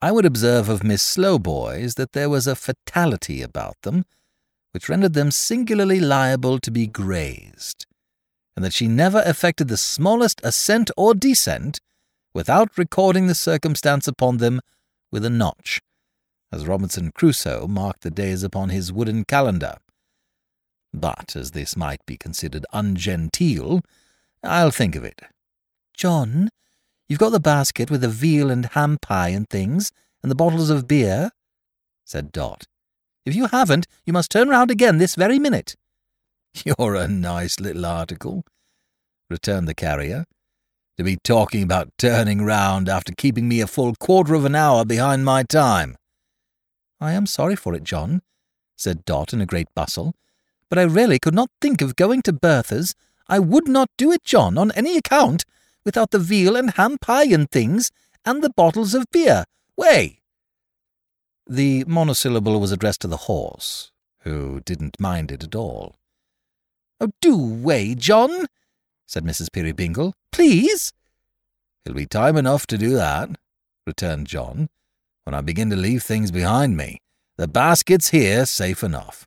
I 0.00 0.12
would 0.12 0.26
observe 0.26 0.68
of 0.68 0.84
Miss 0.84 1.02
Slowboy's 1.02 1.94
that 1.94 2.12
there 2.12 2.28
was 2.28 2.46
a 2.46 2.54
fatality 2.54 3.42
about 3.42 3.80
them 3.82 4.04
which 4.72 4.88
rendered 4.88 5.14
them 5.14 5.30
singularly 5.30 6.00
liable 6.00 6.58
to 6.58 6.70
be 6.70 6.86
grazed 6.86 7.86
and 8.56 8.64
that 8.64 8.72
she 8.72 8.88
never 8.88 9.22
effected 9.26 9.68
the 9.68 9.76
smallest 9.76 10.40
ascent 10.42 10.90
or 10.96 11.14
descent 11.14 11.80
without 12.34 12.76
recording 12.76 13.26
the 13.26 13.34
circumstance 13.34 14.08
upon 14.08 14.38
them 14.38 14.60
with 15.12 15.24
a 15.24 15.30
notch, 15.30 15.80
as 16.50 16.66
Robinson 16.66 17.12
Crusoe 17.12 17.66
marked 17.66 18.02
the 18.02 18.10
days 18.10 18.42
upon 18.42 18.70
his 18.70 18.92
wooden 18.92 19.24
calendar. 19.24 19.76
But 20.92 21.36
as 21.36 21.50
this 21.50 21.76
might 21.76 22.04
be 22.06 22.16
considered 22.16 22.64
ungenteel, 22.72 23.82
I'll 24.42 24.70
think 24.70 24.96
of 24.96 25.04
it. 25.04 25.20
John, 25.94 26.48
you've 27.08 27.18
got 27.18 27.30
the 27.30 27.40
basket 27.40 27.90
with 27.90 28.00
the 28.00 28.08
veal 28.08 28.50
and 28.50 28.66
ham 28.66 28.98
pie 29.00 29.28
and 29.28 29.48
things, 29.48 29.92
and 30.22 30.30
the 30.30 30.36
bottles 30.36 30.70
of 30.70 30.88
beer, 30.88 31.30
said 32.04 32.32
Dot. 32.32 32.66
If 33.24 33.34
you 33.34 33.46
haven't, 33.46 33.86
you 34.04 34.12
must 34.12 34.30
turn 34.30 34.48
round 34.48 34.70
again 34.70 34.98
this 34.98 35.14
very 35.16 35.38
minute. 35.38 35.76
You're 36.64 36.94
a 36.94 37.08
nice 37.08 37.60
little 37.60 37.84
article, 37.84 38.44
returned 39.28 39.68
the 39.68 39.74
carrier, 39.74 40.24
to 40.96 41.04
be 41.04 41.16
talking 41.16 41.62
about 41.62 41.92
turning 41.98 42.44
round 42.44 42.88
after 42.88 43.12
keeping 43.12 43.48
me 43.48 43.60
a 43.60 43.66
full 43.66 43.94
quarter 43.96 44.34
of 44.34 44.44
an 44.44 44.54
hour 44.54 44.84
behind 44.84 45.24
my 45.24 45.42
time. 45.42 45.96
I 47.00 47.12
am 47.12 47.26
sorry 47.26 47.56
for 47.56 47.74
it, 47.74 47.84
John, 47.84 48.22
said 48.76 49.04
Dot 49.04 49.32
in 49.32 49.40
a 49.40 49.46
great 49.46 49.68
bustle, 49.74 50.14
but 50.70 50.78
I 50.78 50.82
really 50.82 51.18
could 51.18 51.34
not 51.34 51.50
think 51.60 51.82
of 51.82 51.96
going 51.96 52.22
to 52.22 52.32
Bertha's. 52.32 52.94
I 53.28 53.38
would 53.38 53.68
not 53.68 53.90
do 53.98 54.12
it, 54.12 54.24
John, 54.24 54.56
on 54.56 54.72
any 54.72 54.96
account, 54.96 55.44
without 55.86 56.10
the 56.10 56.18
veal 56.18 56.56
and 56.56 56.72
ham 56.72 56.98
pie 56.98 57.24
and 57.24 57.50
things, 57.50 57.90
and 58.26 58.42
the 58.42 58.50
bottles 58.50 58.92
of 58.92 59.06
beer. 59.12 59.44
Way! 59.76 60.20
The 61.48 61.84
monosyllable 61.84 62.60
was 62.60 62.72
addressed 62.72 63.02
to 63.02 63.08
the 63.08 63.28
horse, 63.28 63.92
who 64.22 64.60
didn't 64.60 65.00
mind 65.00 65.30
it 65.30 65.44
at 65.44 65.54
all. 65.54 65.94
Oh, 67.00 67.12
do 67.20 67.36
way, 67.38 67.94
John, 67.94 68.46
said 69.06 69.24
Mrs. 69.24 69.48
Peerybingle. 69.50 70.12
Please? 70.32 70.92
It'll 71.84 71.96
be 71.96 72.06
time 72.06 72.36
enough 72.36 72.66
to 72.66 72.76
do 72.76 72.90
that, 72.94 73.30
returned 73.86 74.26
John, 74.26 74.68
when 75.22 75.34
I 75.34 75.40
begin 75.40 75.70
to 75.70 75.76
leave 75.76 76.02
things 76.02 76.32
behind 76.32 76.76
me. 76.76 77.00
The 77.36 77.46
basket's 77.46 78.08
here, 78.08 78.44
safe 78.44 78.82
enough. 78.82 79.24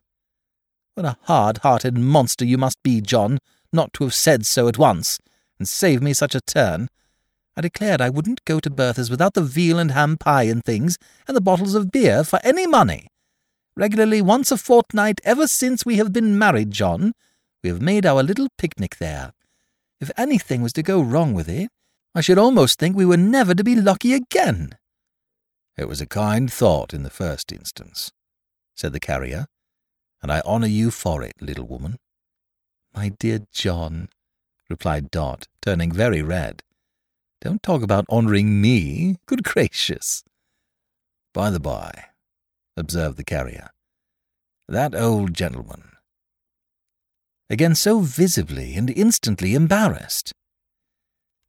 What 0.94 1.06
a 1.06 1.16
hard-hearted 1.22 1.96
monster 1.96 2.44
you 2.44 2.58
must 2.58 2.82
be, 2.82 3.00
John, 3.00 3.38
not 3.72 3.94
to 3.94 4.04
have 4.04 4.14
said 4.14 4.44
so 4.44 4.68
at 4.68 4.76
once, 4.76 5.18
and 5.60 5.68
saved 5.68 6.02
me 6.02 6.14
such 6.14 6.34
a 6.34 6.40
turn. 6.40 6.88
I 7.54 7.60
declared 7.60 8.00
I 8.00 8.08
wouldn't 8.08 8.44
go 8.46 8.58
to 8.58 8.70
Bertha's 8.70 9.10
without 9.10 9.34
the 9.34 9.42
veal 9.42 9.78
and 9.78 9.90
ham 9.90 10.16
pie 10.16 10.44
and 10.44 10.64
things, 10.64 10.96
and 11.28 11.36
the 11.36 11.42
bottles 11.42 11.74
of 11.74 11.92
beer 11.92 12.24
for 12.24 12.40
any 12.42 12.66
money. 12.66 13.08
Regularly 13.76 14.22
once 14.22 14.50
a 14.50 14.56
fortnight 14.56 15.20
ever 15.22 15.46
since 15.46 15.84
we 15.84 15.96
have 15.96 16.12
been 16.12 16.38
married, 16.38 16.70
John, 16.70 17.12
we 17.62 17.68
have 17.68 17.82
made 17.82 18.06
our 18.06 18.22
little 18.22 18.48
picnic 18.56 18.96
there. 18.96 19.32
If 20.00 20.10
anything 20.16 20.62
was 20.62 20.72
to 20.72 20.82
go 20.82 21.02
wrong 21.02 21.34
with 21.34 21.48
it, 21.48 21.68
I 22.14 22.22
should 22.22 22.38
almost 22.38 22.78
think 22.78 22.96
we 22.96 23.04
were 23.04 23.18
never 23.18 23.54
to 23.54 23.62
be 23.62 23.76
lucky 23.76 24.14
again. 24.14 24.70
It 25.76 25.88
was 25.88 26.00
a 26.00 26.06
kind 26.06 26.50
thought 26.50 26.94
in 26.94 27.02
the 27.02 27.10
first 27.10 27.52
instance, 27.52 28.12
said 28.74 28.94
the 28.94 29.00
carrier, 29.00 29.46
and 30.22 30.32
I 30.32 30.40
honour 30.40 30.66
you 30.66 30.90
for 30.90 31.22
it, 31.22 31.34
little 31.40 31.66
woman. 31.66 31.98
My 32.94 33.10
dear 33.10 33.40
John, 33.52 34.08
replied 34.70 35.10
Dot, 35.10 35.48
turning 35.60 35.92
very 35.92 36.22
red. 36.22 36.62
Don't 37.40 37.62
talk 37.62 37.82
about 37.82 38.08
honouring 38.08 38.60
me. 38.60 39.16
Good 39.26 39.42
gracious. 39.42 40.22
By 41.34 41.50
the 41.50 41.60
by, 41.60 42.06
observed 42.76 43.16
the 43.16 43.24
carrier, 43.24 43.70
that 44.68 44.94
old 44.94 45.34
gentleman. 45.34 45.92
Again 47.48 47.74
so 47.74 48.00
visibly 48.00 48.74
and 48.76 48.90
instantly 48.90 49.54
embarrassed. 49.54 50.32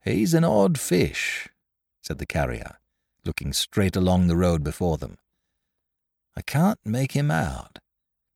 He's 0.04 0.34
an 0.34 0.44
odd 0.44 0.80
fish, 0.80 1.48
said 2.02 2.18
the 2.18 2.26
carrier, 2.26 2.78
looking 3.24 3.54
straight 3.54 3.96
along 3.96 4.28
the 4.28 4.36
road 4.36 4.64
before 4.64 4.98
them. 4.98 5.18
I 6.36 6.42
can't 6.42 6.80
make 6.84 7.12
him 7.12 7.30
out. 7.30 7.78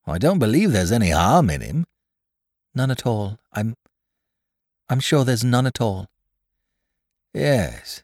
I 0.05 0.19
don't 0.19 0.37
believe 0.37 0.71
there's 0.71 0.91
any 0.91 1.09
harm 1.09 1.49
in 1.49 1.61
him. 1.61 1.85
None 2.75 2.91
at 2.91 3.05
all. 3.05 3.39
I'm. 3.53 3.75
I'm 4.89 4.99
sure 4.99 5.23
there's 5.23 5.43
none 5.43 5.65
at 5.65 5.81
all. 5.81 6.07
Yes, 7.33 8.03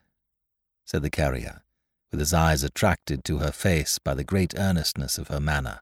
said 0.83 1.03
the 1.03 1.09
carrier, 1.09 1.61
with 2.09 2.19
his 2.19 2.33
eyes 2.33 2.63
attracted 2.63 3.23
to 3.25 3.37
her 3.37 3.51
face 3.51 3.99
by 3.99 4.13
the 4.13 4.23
great 4.23 4.53
earnestness 4.57 5.17
of 5.17 5.27
her 5.27 5.39
manner. 5.39 5.81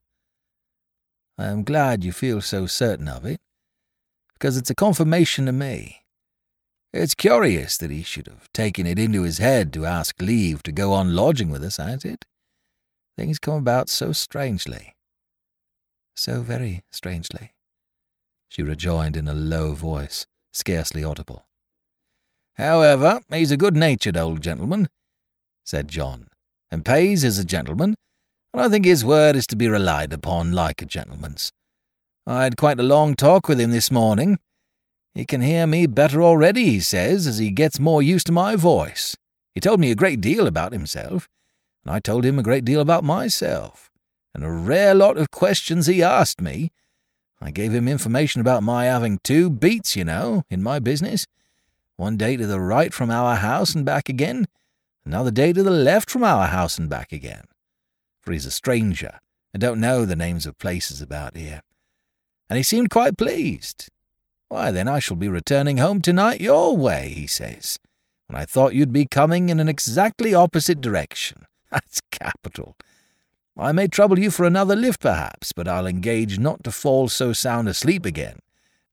I 1.38 1.45
am 1.45 1.64
glad 1.64 2.04
you 2.04 2.12
feel 2.12 2.41
so 2.41 2.66
certain 2.66 3.08
of 3.08 3.26
it, 3.26 3.39
because 4.34 4.58
it's 4.58 4.70
a 4.70 4.76
confirmation 4.76 5.45
to 5.45 5.52
me. 5.52 6.04
It's 6.91 7.16
curious 7.16 7.78
that 7.78 7.91
he 7.91 8.04
should 8.04 8.28
have 8.28 8.52
taken 8.52 8.86
it 8.86 9.00
into 9.00 9.24
his 9.24 9.38
head 9.38 9.72
to 9.74 9.86
ask 9.86 10.22
leave 10.22 10.64
to 10.64 10.72
go 10.72 10.91
on 10.91 11.16
lodging 11.16 11.50
with 11.50 11.64
us, 11.64 11.80
ain't 11.80 12.04
it? 12.04 12.26
Things 13.16 13.39
come 13.39 13.56
about 13.56 13.89
so 13.89 14.12
strangely. 14.12 14.95
So 16.16 16.41
very 16.41 16.84
strangely, 16.91 17.54
she 18.50 18.64
rejoined 18.64 19.16
in 19.16 19.28
a 19.28 19.34
low 19.34 19.74
voice, 19.74 20.26
scarcely 20.52 21.04
audible. 21.04 21.45
However, 22.56 23.22
he's 23.32 23.52
a 23.52 23.58
good-natured 23.58 24.18
old 24.18 24.41
gentleman, 24.41 24.89
said 25.64 25.88
John, 25.88 26.28
and 26.70 26.84
pays 26.84 27.24
as 27.24 27.38
a 27.38 27.45
gentleman, 27.45 27.95
and 28.54 28.62
I 28.62 28.70
think 28.70 28.86
his 28.86 29.06
word 29.06 29.36
is 29.36 29.47
to 29.47 29.56
be 29.56 29.68
relied 29.68 30.12
upon 30.12 30.52
like 30.52 30.82
a 30.82 30.86
gentleman's. 30.86 31.52
I 32.28 32.43
had 32.43 32.58
quite 32.58 32.80
a 32.80 32.84
long 32.84 33.16
talk 33.16 33.47
with 33.47 33.60
him 33.60 33.72
this 33.72 33.91
morning. 33.91 34.39
He 35.14 35.26
can 35.26 35.41
hear 35.41 35.66
me 35.66 35.88
better 35.88 36.22
already, 36.22 36.66
he 36.66 36.80
says, 36.80 37.26
as 37.28 37.38
he 37.38 37.50
gets 37.50 37.80
more 37.80 38.02
used 38.02 38.28
to 38.28 38.32
my 38.32 38.56
voice. 38.56 39.16
He 39.56 39.62
told 39.62 39.80
me 39.80 39.91
a 39.91 39.95
great 39.95 40.22
deal 40.22 40.45
about 40.45 40.74
himself, 40.74 41.28
and 41.84 41.93
I 41.93 42.00
told 42.00 42.26
him 42.26 42.38
a 42.38 42.43
great 42.43 42.66
deal 42.66 42.82
about 42.82 43.04
myself, 43.04 43.89
and 44.34 44.43
a 44.43 44.52
rare 44.52 44.93
lot 44.93 45.18
of 45.18 45.32
questions 45.32 45.88
he 45.88 46.04
asked 46.04 46.41
me. 46.41 46.72
I 47.42 47.52
gave 47.52 47.74
him 47.74 47.88
information 47.88 48.42
about 48.42 48.64
my 48.64 48.86
having 48.86 49.20
two 49.24 49.50
beats, 49.50 49.96
you 49.96 50.04
know, 50.04 50.44
in 50.50 50.62
my 50.62 50.80
business. 50.80 51.26
One 51.96 52.18
day 52.18 52.38
to 52.38 52.46
the 52.46 52.60
right 52.60 52.94
from 52.94 53.10
our 53.10 53.36
house 53.36 53.76
and 53.76 53.86
back 53.86 54.10
again, 54.10 54.48
another 55.06 55.32
day 55.32 55.54
to 55.54 55.64
the 55.64 55.72
left 55.72 56.10
from 56.10 56.24
our 56.24 56.48
house 56.48 56.78
and 56.78 56.90
back 56.90 57.12
again. 57.12 57.46
For 58.22 58.34
he's 58.34 58.46
a 58.46 58.52
stranger, 58.52 59.20
and 59.54 59.62
don't 59.62 59.80
know 59.80 60.06
the 60.06 60.16
names 60.16 60.46
of 60.46 60.58
places 60.58 61.02
about 61.02 61.38
here. 61.38 61.62
And 62.50 62.58
he 62.58 62.64
seemed 62.64 62.90
quite 62.90 63.18
pleased. 63.18 63.90
Why, 64.50 64.72
then 64.72 64.88
I 64.88 65.00
shall 65.00 65.18
be 65.18 65.30
returning 65.30 65.78
home 65.78 66.02
tonight 66.02 66.42
your 66.42 66.76
way, 66.76 67.10
he 67.10 67.28
says, 67.28 67.80
when 68.28 68.40
I 68.40 68.46
thought 68.46 68.74
you'd 68.74 68.94
be 68.94 69.06
coming 69.06 69.50
in 69.50 69.60
an 69.60 69.70
exactly 69.70 70.34
opposite 70.34 70.82
direction. 70.82 71.46
That's 71.72 72.02
capital. 72.12 72.76
I 73.60 73.74
may 73.74 73.88
trouble 73.88 74.18
you 74.18 74.32
for 74.32 74.45
another 74.45 74.76
lift, 74.76 75.01
perhaps, 75.01 75.51
but 75.51 75.68
I'll 75.68 75.86
engage 75.86 76.39
not 76.39 76.64
to 76.64 76.72
fall 76.72 77.10
so 77.10 77.34
sound 77.34 77.68
asleep 77.68 78.05
again. 78.05 78.39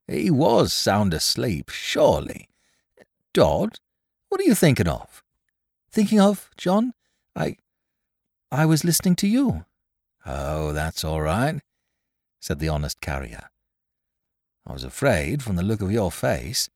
He 0.09 0.31
was 0.31 0.73
sound 0.73 1.15
asleep, 1.15 1.71
surely. 1.71 2.49
Dot, 3.33 3.79
what 4.29 4.41
are 4.41 4.45
you 4.45 4.55
thinking 4.55 4.89
of? 4.89 5.23
Thinking 5.91 6.21
of, 6.21 6.51
John? 6.57 6.95
I. 7.37 7.57
I 8.51 8.67
was 8.67 8.85
listening 8.85 9.15
to 9.17 9.29
you. 9.29 9.65
Oh, 10.25 10.73
that's 10.73 11.05
all 11.05 11.21
right, 11.21 11.61
said 12.41 12.59
the 12.59 12.69
honest 12.69 13.01
carrier. 13.01 13.51
I 14.67 14.73
was 14.73 14.83
afraid, 14.83 15.43
from 15.43 15.55
the 15.55 15.63
look 15.63 15.81
of 15.81 15.93
your 15.93 16.11
face, 16.11 16.69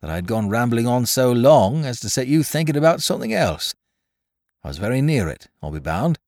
that 0.00 0.10
I 0.10 0.14
had 0.14 0.28
gone 0.28 0.48
rambling 0.48 0.86
on 0.86 1.06
so 1.06 1.32
long 1.32 1.84
as 1.84 1.98
to 2.00 2.08
set 2.08 2.28
you 2.28 2.44
thinking 2.44 2.76
about 2.76 3.02
something 3.02 3.32
else. 3.32 3.74
I 4.62 4.68
was 4.68 4.78
very 4.78 5.02
near 5.02 5.28
it, 5.28 5.48
I'll 5.60 5.72
be 5.72 5.80
bound. 5.80 6.20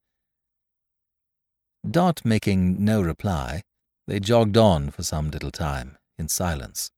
Dot 1.89 2.21
making 2.25 2.83
no 2.83 3.01
reply, 3.01 3.61
they 4.07 4.19
jogged 4.19 4.57
on 4.57 4.89
for 4.89 5.03
some 5.03 5.29
little 5.29 5.51
time, 5.51 5.97
in 6.17 6.27
silence. 6.27 6.89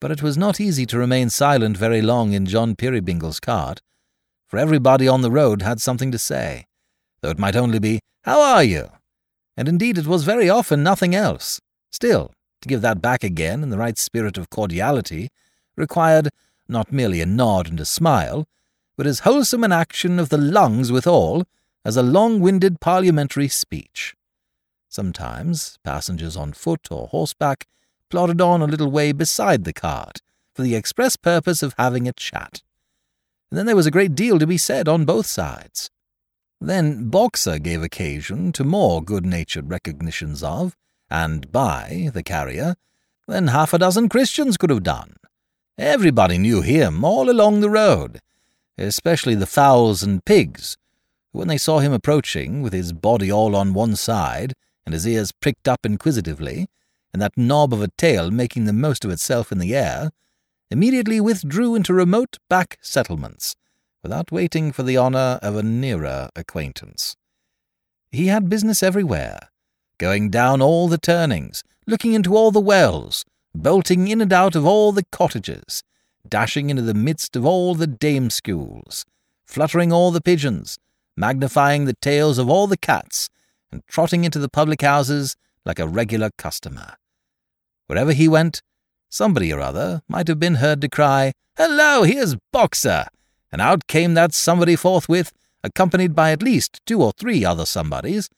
But 0.00 0.10
it 0.10 0.22
was 0.22 0.36
not 0.36 0.60
easy 0.60 0.84
to 0.86 0.98
remain 0.98 1.30
silent 1.30 1.76
very 1.76 2.02
long 2.02 2.32
in 2.32 2.46
John 2.46 2.76
Peerybingle's 2.76 3.40
cart, 3.40 3.80
for 4.46 4.58
everybody 4.58 5.08
on 5.08 5.22
the 5.22 5.30
road 5.30 5.62
had 5.62 5.80
something 5.80 6.12
to 6.12 6.18
say, 6.18 6.66
though 7.20 7.30
it 7.30 7.38
might 7.38 7.56
only 7.56 7.78
be, 7.78 8.00
How 8.22 8.40
are 8.40 8.62
you? 8.62 8.90
And 9.56 9.68
indeed 9.68 9.96
it 9.96 10.06
was 10.06 10.24
very 10.24 10.50
often 10.50 10.82
nothing 10.82 11.14
else. 11.14 11.60
Still, 11.90 12.32
to 12.60 12.68
give 12.68 12.82
that 12.82 13.00
back 13.00 13.24
again 13.24 13.62
in 13.62 13.70
the 13.70 13.78
right 13.78 13.96
spirit 13.96 14.36
of 14.36 14.50
cordiality 14.50 15.30
required 15.76 16.28
not 16.68 16.92
merely 16.92 17.20
a 17.20 17.26
nod 17.26 17.68
and 17.68 17.80
a 17.80 17.84
smile, 17.84 18.46
but 18.96 19.06
as 19.06 19.20
wholesome 19.20 19.64
an 19.64 19.72
action 19.72 20.18
of 20.18 20.28
the 20.28 20.38
lungs 20.38 20.92
withal 20.92 21.44
as 21.84 21.96
a 21.96 22.02
long-winded 22.02 22.80
parliamentary 22.80 23.48
speech. 23.48 24.14
Sometimes 24.88 25.78
passengers 25.84 26.36
on 26.36 26.52
foot 26.52 26.88
or 26.90 27.08
horseback 27.08 27.66
plodded 28.10 28.40
on 28.40 28.62
a 28.62 28.66
little 28.66 28.90
way 28.90 29.12
beside 29.12 29.64
the 29.64 29.72
cart 29.72 30.20
for 30.54 30.62
the 30.62 30.74
express 30.74 31.16
purpose 31.16 31.62
of 31.62 31.74
having 31.78 32.08
a 32.08 32.12
chat. 32.12 32.62
And 33.50 33.58
then 33.58 33.66
there 33.66 33.76
was 33.76 33.86
a 33.86 33.90
great 33.90 34.14
deal 34.14 34.38
to 34.38 34.46
be 34.46 34.58
said 34.58 34.88
on 34.88 35.04
both 35.04 35.26
sides. 35.26 35.90
Then 36.60 37.08
Boxer 37.08 37.58
gave 37.58 37.82
occasion 37.82 38.52
to 38.52 38.64
more 38.64 39.02
good-natured 39.02 39.70
recognitions 39.70 40.42
of, 40.42 40.76
and 41.10 41.50
by, 41.52 42.10
the 42.12 42.22
carrier, 42.22 42.74
than 43.26 43.48
half 43.48 43.72
a 43.72 43.78
dozen 43.78 44.08
Christians 44.08 44.56
could 44.56 44.70
have 44.70 44.82
done. 44.82 45.14
Everybody 45.78 46.38
knew 46.38 46.62
him 46.62 47.04
all 47.04 47.30
along 47.30 47.60
the 47.60 47.70
road, 47.70 48.20
especially 48.76 49.36
the 49.36 49.46
fowls 49.46 50.02
and 50.02 50.24
pigs, 50.24 50.76
when 51.32 51.48
they 51.48 51.58
saw 51.58 51.78
him 51.78 51.92
approaching, 51.92 52.62
with 52.62 52.72
his 52.72 52.92
body 52.92 53.30
all 53.30 53.54
on 53.54 53.74
one 53.74 53.96
side, 53.96 54.54
and 54.86 54.92
his 54.92 55.06
ears 55.06 55.32
pricked 55.32 55.68
up 55.68 55.84
inquisitively, 55.84 56.66
and 57.12 57.20
that 57.20 57.36
knob 57.36 57.72
of 57.72 57.82
a 57.82 57.88
tail 57.96 58.30
making 58.30 58.64
the 58.64 58.72
most 58.72 59.04
of 59.04 59.10
itself 59.10 59.52
in 59.52 59.58
the 59.58 59.74
air, 59.74 60.10
immediately 60.70 61.20
withdrew 61.20 61.74
into 61.74 61.92
remote 61.94 62.38
back 62.48 62.78
settlements, 62.80 63.54
without 64.02 64.32
waiting 64.32 64.72
for 64.72 64.82
the 64.82 64.96
honour 64.96 65.38
of 65.42 65.56
a 65.56 65.62
nearer 65.62 66.28
acquaintance. 66.36 67.16
He 68.10 68.28
had 68.28 68.48
business 68.48 68.82
everywhere, 68.82 69.50
going 69.98 70.30
down 70.30 70.62
all 70.62 70.88
the 70.88 70.98
turnings, 70.98 71.62
looking 71.86 72.14
into 72.14 72.34
all 72.36 72.50
the 72.50 72.60
wells, 72.60 73.24
bolting 73.54 74.08
in 74.08 74.20
and 74.20 74.32
out 74.32 74.54
of 74.54 74.64
all 74.64 74.92
the 74.92 75.04
cottages, 75.10 75.82
dashing 76.28 76.70
into 76.70 76.82
the 76.82 76.94
midst 76.94 77.36
of 77.36 77.44
all 77.44 77.74
the 77.74 77.86
dame 77.86 78.30
schools, 78.30 79.04
fluttering 79.46 79.92
all 79.92 80.10
the 80.10 80.20
pigeons, 80.20 80.78
magnifying 81.18 81.84
the 81.84 81.96
tails 82.00 82.38
of 82.38 82.48
all 82.48 82.66
the 82.66 82.76
cats, 82.76 83.28
and 83.72 83.82
trotting 83.88 84.24
into 84.24 84.38
the 84.38 84.48
public 84.48 84.82
houses 84.82 85.36
like 85.64 85.78
a 85.78 85.88
regular 85.88 86.30
customer. 86.38 86.94
Wherever 87.86 88.12
he 88.12 88.28
went, 88.28 88.62
somebody 89.10 89.52
or 89.52 89.60
other 89.60 90.02
might 90.08 90.28
have 90.28 90.38
been 90.38 90.56
heard 90.56 90.80
to 90.80 90.88
cry, 90.88 91.32
Hello, 91.56 92.04
here's 92.04 92.36
Boxer! 92.52 93.06
And 93.50 93.60
out 93.60 93.86
came 93.88 94.14
that 94.14 94.32
somebody 94.32 94.76
forthwith, 94.76 95.32
accompanied 95.64 96.14
by 96.14 96.30
at 96.30 96.42
least 96.42 96.80
two 96.86 97.02
or 97.02 97.12
three 97.12 97.44
other 97.44 97.66
somebodies, 97.66 98.30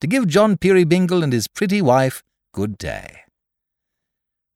to 0.00 0.06
give 0.06 0.28
John 0.28 0.56
Peerybingle 0.56 1.24
and 1.24 1.32
his 1.32 1.48
pretty 1.48 1.82
wife 1.82 2.22
good 2.52 2.78
day. 2.78 3.22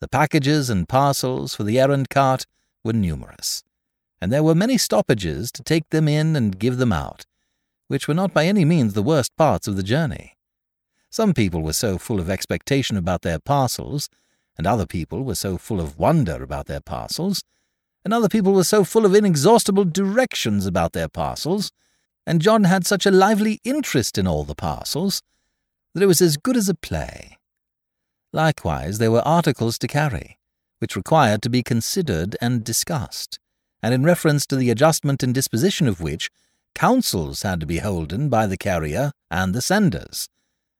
The 0.00 0.08
packages 0.08 0.70
and 0.70 0.88
parcels 0.88 1.54
for 1.54 1.64
the 1.64 1.80
errand 1.80 2.10
cart 2.10 2.46
were 2.84 2.92
numerous, 2.92 3.64
and 4.20 4.32
there 4.32 4.44
were 4.44 4.54
many 4.54 4.78
stoppages 4.78 5.50
to 5.52 5.62
take 5.64 5.88
them 5.90 6.06
in 6.06 6.36
and 6.36 6.58
give 6.58 6.76
them 6.76 6.92
out, 6.92 7.26
which 7.92 8.08
were 8.08 8.14
not 8.14 8.32
by 8.32 8.46
any 8.46 8.64
means 8.64 8.94
the 8.94 9.02
worst 9.02 9.36
parts 9.36 9.68
of 9.68 9.76
the 9.76 9.82
journey. 9.82 10.34
Some 11.10 11.34
people 11.34 11.60
were 11.60 11.74
so 11.74 11.98
full 11.98 12.20
of 12.20 12.30
expectation 12.30 12.96
about 12.96 13.20
their 13.20 13.38
parcels, 13.38 14.08
and 14.56 14.66
other 14.66 14.86
people 14.86 15.24
were 15.24 15.34
so 15.34 15.58
full 15.58 15.78
of 15.78 15.98
wonder 15.98 16.42
about 16.42 16.68
their 16.68 16.80
parcels, 16.80 17.44
and 18.02 18.14
other 18.14 18.30
people 18.30 18.54
were 18.54 18.64
so 18.64 18.82
full 18.82 19.04
of 19.04 19.14
inexhaustible 19.14 19.84
directions 19.84 20.64
about 20.64 20.94
their 20.94 21.06
parcels, 21.06 21.70
and 22.26 22.40
John 22.40 22.64
had 22.64 22.86
such 22.86 23.04
a 23.04 23.10
lively 23.10 23.60
interest 23.62 24.16
in 24.16 24.26
all 24.26 24.44
the 24.44 24.54
parcels, 24.54 25.20
that 25.92 26.02
it 26.02 26.06
was 26.06 26.22
as 26.22 26.38
good 26.38 26.56
as 26.56 26.70
a 26.70 26.74
play. 26.74 27.36
Likewise, 28.32 28.96
there 28.96 29.12
were 29.12 29.28
articles 29.28 29.78
to 29.80 29.86
carry, 29.86 30.38
which 30.78 30.96
required 30.96 31.42
to 31.42 31.50
be 31.50 31.62
considered 31.62 32.38
and 32.40 32.64
discussed, 32.64 33.38
and 33.82 33.92
in 33.92 34.02
reference 34.02 34.46
to 34.46 34.56
the 34.56 34.70
adjustment 34.70 35.22
and 35.22 35.34
disposition 35.34 35.86
of 35.86 36.00
which 36.00 36.30
councils 36.74 37.42
had 37.42 37.60
to 37.60 37.66
be 37.66 37.78
holden 37.78 38.28
by 38.28 38.46
the 38.46 38.56
carrier 38.56 39.12
and 39.30 39.54
the 39.54 39.62
senders, 39.62 40.28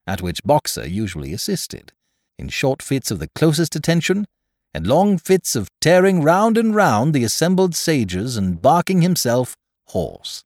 at 0.05 0.21
which 0.21 0.43
Boxer 0.43 0.87
usually 0.87 1.33
assisted, 1.33 1.91
in 2.37 2.49
short 2.49 2.81
fits 2.81 3.11
of 3.11 3.19
the 3.19 3.29
closest 3.35 3.75
attention, 3.75 4.25
and 4.73 4.87
long 4.87 5.17
fits 5.17 5.55
of 5.55 5.69
tearing 5.79 6.21
round 6.21 6.57
and 6.57 6.75
round 6.75 7.13
the 7.13 7.23
assembled 7.23 7.75
sages 7.75 8.37
and 8.37 8.61
barking 8.61 9.01
himself 9.01 9.55
hoarse. 9.87 10.43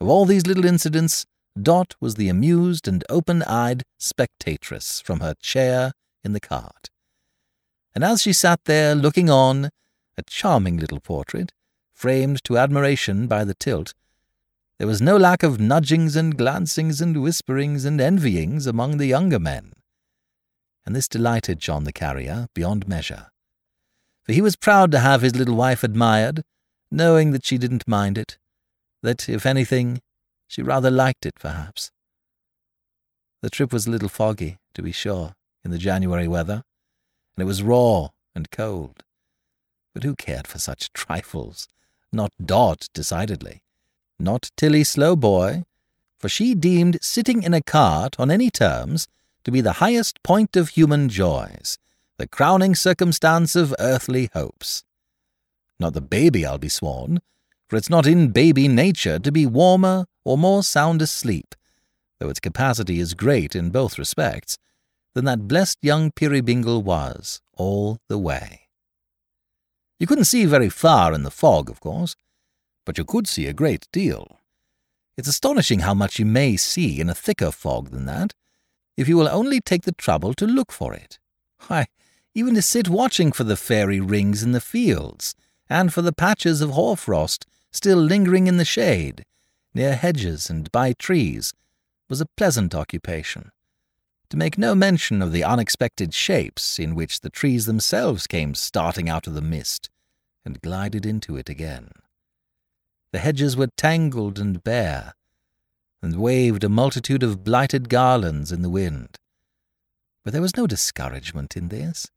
Of 0.00 0.08
all 0.08 0.24
these 0.24 0.46
little 0.46 0.64
incidents, 0.64 1.26
Dot 1.60 1.94
was 2.00 2.14
the 2.14 2.28
amused 2.28 2.88
and 2.88 3.04
open-eyed 3.10 3.82
spectatress 3.98 5.00
from 5.00 5.20
her 5.20 5.34
chair 5.42 5.92
in 6.24 6.32
the 6.32 6.40
cart. 6.40 6.88
And 7.94 8.04
as 8.04 8.22
she 8.22 8.32
sat 8.32 8.60
there 8.64 8.94
looking 8.94 9.28
on, 9.28 9.70
a 10.16 10.22
charming 10.22 10.78
little 10.78 11.00
portrait, 11.00 11.52
framed 11.92 12.42
to 12.44 12.56
admiration 12.56 13.26
by 13.26 13.44
the 13.44 13.54
tilt, 13.54 13.92
there 14.80 14.86
was 14.86 15.02
no 15.02 15.18
lack 15.18 15.42
of 15.42 15.60
nudgings 15.60 16.16
and 16.16 16.38
glancings 16.38 17.02
and 17.02 17.22
whisperings 17.22 17.84
and 17.84 18.00
envyings 18.00 18.66
among 18.66 18.96
the 18.96 19.04
younger 19.04 19.38
men. 19.38 19.74
And 20.86 20.96
this 20.96 21.06
delighted 21.06 21.58
John 21.58 21.84
the 21.84 21.92
carrier 21.92 22.48
beyond 22.54 22.88
measure. 22.88 23.26
For 24.22 24.32
he 24.32 24.40
was 24.40 24.56
proud 24.56 24.90
to 24.92 25.00
have 25.00 25.20
his 25.20 25.36
little 25.36 25.54
wife 25.54 25.84
admired, 25.84 26.44
knowing 26.90 27.32
that 27.32 27.44
she 27.44 27.58
didn't 27.58 27.86
mind 27.86 28.16
it, 28.16 28.38
that, 29.02 29.28
if 29.28 29.44
anything, 29.44 30.00
she 30.48 30.62
rather 30.62 30.90
liked 30.90 31.26
it, 31.26 31.34
perhaps. 31.38 31.90
The 33.42 33.50
trip 33.50 33.74
was 33.74 33.86
a 33.86 33.90
little 33.90 34.08
foggy, 34.08 34.60
to 34.72 34.80
be 34.80 34.92
sure, 34.92 35.34
in 35.62 35.72
the 35.72 35.76
January 35.76 36.26
weather, 36.26 36.62
and 37.36 37.42
it 37.42 37.46
was 37.46 37.62
raw 37.62 38.08
and 38.34 38.50
cold. 38.50 39.04
But 39.92 40.04
who 40.04 40.16
cared 40.16 40.46
for 40.46 40.58
such 40.58 40.90
trifles? 40.94 41.68
Not 42.10 42.32
Dot, 42.42 42.88
decidedly. 42.94 43.62
Not 44.20 44.50
Tilly 44.54 44.84
Slowboy, 44.84 45.62
for 46.18 46.28
she 46.28 46.54
deemed 46.54 46.98
sitting 47.00 47.42
in 47.42 47.54
a 47.54 47.62
cart 47.62 48.16
on 48.20 48.30
any 48.30 48.50
terms 48.50 49.08
to 49.44 49.50
be 49.50 49.62
the 49.62 49.80
highest 49.80 50.22
point 50.22 50.56
of 50.56 50.68
human 50.68 51.08
joys, 51.08 51.78
the 52.18 52.28
crowning 52.28 52.74
circumstance 52.74 53.56
of 53.56 53.74
earthly 53.78 54.28
hopes. 54.34 54.84
Not 55.78 55.94
the 55.94 56.02
baby, 56.02 56.44
I'll 56.44 56.58
be 56.58 56.68
sworn, 56.68 57.20
for 57.66 57.76
it's 57.76 57.88
not 57.88 58.06
in 58.06 58.28
baby 58.28 58.68
nature 58.68 59.18
to 59.18 59.32
be 59.32 59.46
warmer 59.46 60.04
or 60.22 60.36
more 60.36 60.62
sound 60.62 61.00
asleep, 61.00 61.54
though 62.18 62.28
its 62.28 62.40
capacity 62.40 63.00
is 63.00 63.14
great 63.14 63.56
in 63.56 63.70
both 63.70 63.98
respects, 63.98 64.58
than 65.14 65.24
that 65.24 65.48
blessed 65.48 65.78
young 65.80 66.10
Peerybingle 66.10 66.82
was 66.82 67.40
all 67.56 67.98
the 68.08 68.18
way. 68.18 68.68
You 69.98 70.06
couldn't 70.06 70.26
see 70.26 70.44
very 70.44 70.68
far 70.68 71.14
in 71.14 71.22
the 71.22 71.30
fog, 71.30 71.70
of 71.70 71.80
course, 71.80 72.16
but 72.90 72.98
you 72.98 73.04
could 73.04 73.28
see 73.28 73.46
a 73.46 73.52
great 73.52 73.86
deal. 73.92 74.40
It's 75.16 75.28
astonishing 75.28 75.78
how 75.78 75.94
much 75.94 76.18
you 76.18 76.26
may 76.26 76.56
see 76.56 77.00
in 77.00 77.08
a 77.08 77.14
thicker 77.14 77.52
fog 77.52 77.90
than 77.90 78.04
that, 78.06 78.34
if 78.96 79.06
you 79.06 79.16
will 79.16 79.28
only 79.28 79.60
take 79.60 79.82
the 79.82 79.92
trouble 79.92 80.34
to 80.34 80.44
look 80.44 80.72
for 80.72 80.92
it. 80.92 81.20
Why, 81.68 81.86
even 82.34 82.56
to 82.56 82.62
sit 82.62 82.88
watching 82.88 83.30
for 83.30 83.44
the 83.44 83.54
fairy 83.54 84.00
rings 84.00 84.42
in 84.42 84.50
the 84.50 84.60
fields, 84.60 85.36
and 85.68 85.94
for 85.94 86.02
the 86.02 86.12
patches 86.12 86.60
of 86.60 86.70
hoarfrost 86.70 87.46
still 87.70 87.96
lingering 87.96 88.48
in 88.48 88.56
the 88.56 88.64
shade, 88.64 89.24
near 89.72 89.94
hedges 89.94 90.50
and 90.50 90.68
by 90.72 90.92
trees, 90.92 91.54
was 92.08 92.20
a 92.20 92.26
pleasant 92.36 92.74
occupation. 92.74 93.52
To 94.30 94.36
make 94.36 94.58
no 94.58 94.74
mention 94.74 95.22
of 95.22 95.30
the 95.30 95.44
unexpected 95.44 96.12
shapes 96.12 96.80
in 96.80 96.96
which 96.96 97.20
the 97.20 97.30
trees 97.30 97.66
themselves 97.66 98.26
came 98.26 98.56
starting 98.56 99.08
out 99.08 99.28
of 99.28 99.34
the 99.34 99.40
mist 99.40 99.90
and 100.44 100.60
glided 100.60 101.06
into 101.06 101.36
it 101.36 101.48
again. 101.48 101.90
The 103.12 103.18
hedges 103.18 103.56
were 103.56 103.68
tangled 103.76 104.38
and 104.38 104.62
bare, 104.62 105.14
and 106.02 106.16
waved 106.16 106.64
a 106.64 106.68
multitude 106.68 107.22
of 107.22 107.44
blighted 107.44 107.88
garlands 107.88 108.52
in 108.52 108.62
the 108.62 108.70
wind. 108.70 109.18
But 110.24 110.32
there 110.32 110.42
was 110.42 110.56
no 110.56 110.66
discouragement 110.66 111.56
in 111.56 111.68
this. 111.68 112.08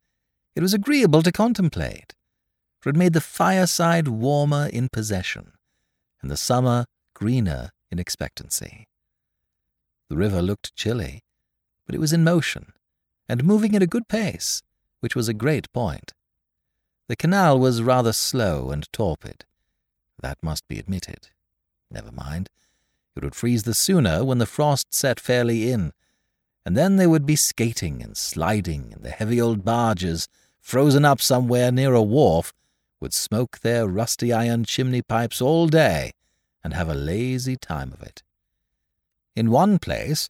It 0.55 0.61
was 0.61 0.73
agreeable 0.73 1.23
to 1.23 1.31
contemplate, 1.31 2.13
for 2.79 2.89
it 2.89 2.95
made 2.95 3.13
the 3.13 3.21
fireside 3.21 4.07
warmer 4.07 4.67
in 4.67 4.89
possession, 4.89 5.53
and 6.21 6.29
the 6.29 6.37
summer 6.37 6.85
greener 7.15 7.71
in 7.91 7.97
expectancy. 7.97 8.87
The 10.09 10.17
river 10.17 10.41
looked 10.41 10.75
chilly, 10.75 11.23
but 11.85 11.95
it 11.95 11.99
was 11.99 12.13
in 12.13 12.23
motion, 12.23 12.73
and 13.27 13.43
moving 13.43 13.75
at 13.75 13.81
a 13.81 13.87
good 13.87 14.07
pace, 14.07 14.61
which 14.99 15.15
was 15.15 15.27
a 15.27 15.33
great 15.33 15.71
point. 15.73 16.13
The 17.07 17.15
canal 17.15 17.59
was 17.59 17.81
rather 17.81 18.13
slow 18.13 18.69
and 18.69 18.91
torpid, 18.93 19.45
that 20.23 20.41
must 20.41 20.67
be 20.67 20.79
admitted. 20.79 21.29
Never 21.91 22.11
mind. 22.11 22.49
It 23.15 23.23
would 23.23 23.35
freeze 23.35 23.63
the 23.63 23.75
sooner 23.75 24.23
when 24.25 24.39
the 24.39 24.47
frost 24.47 24.91
set 24.91 25.19
fairly 25.19 25.71
in, 25.71 25.93
and 26.65 26.75
then 26.75 26.95
they 26.95 27.05
would 27.05 27.25
be 27.27 27.35
skating 27.35 28.01
and 28.01 28.17
sliding, 28.17 28.93
and 28.93 29.03
the 29.03 29.11
heavy 29.11 29.39
old 29.39 29.63
barges, 29.63 30.27
frozen 30.59 31.05
up 31.05 31.21
somewhere 31.21 31.71
near 31.71 31.93
a 31.93 32.01
wharf, 32.01 32.53
would 32.99 33.13
smoke 33.13 33.59
their 33.59 33.85
rusty 33.85 34.33
iron 34.33 34.63
chimney 34.63 35.01
pipes 35.01 35.41
all 35.41 35.67
day 35.67 36.13
and 36.63 36.73
have 36.73 36.89
a 36.89 36.95
lazy 36.95 37.57
time 37.57 37.91
of 37.91 38.01
it. 38.01 38.23
In 39.35 39.51
one 39.51 39.77
place, 39.77 40.29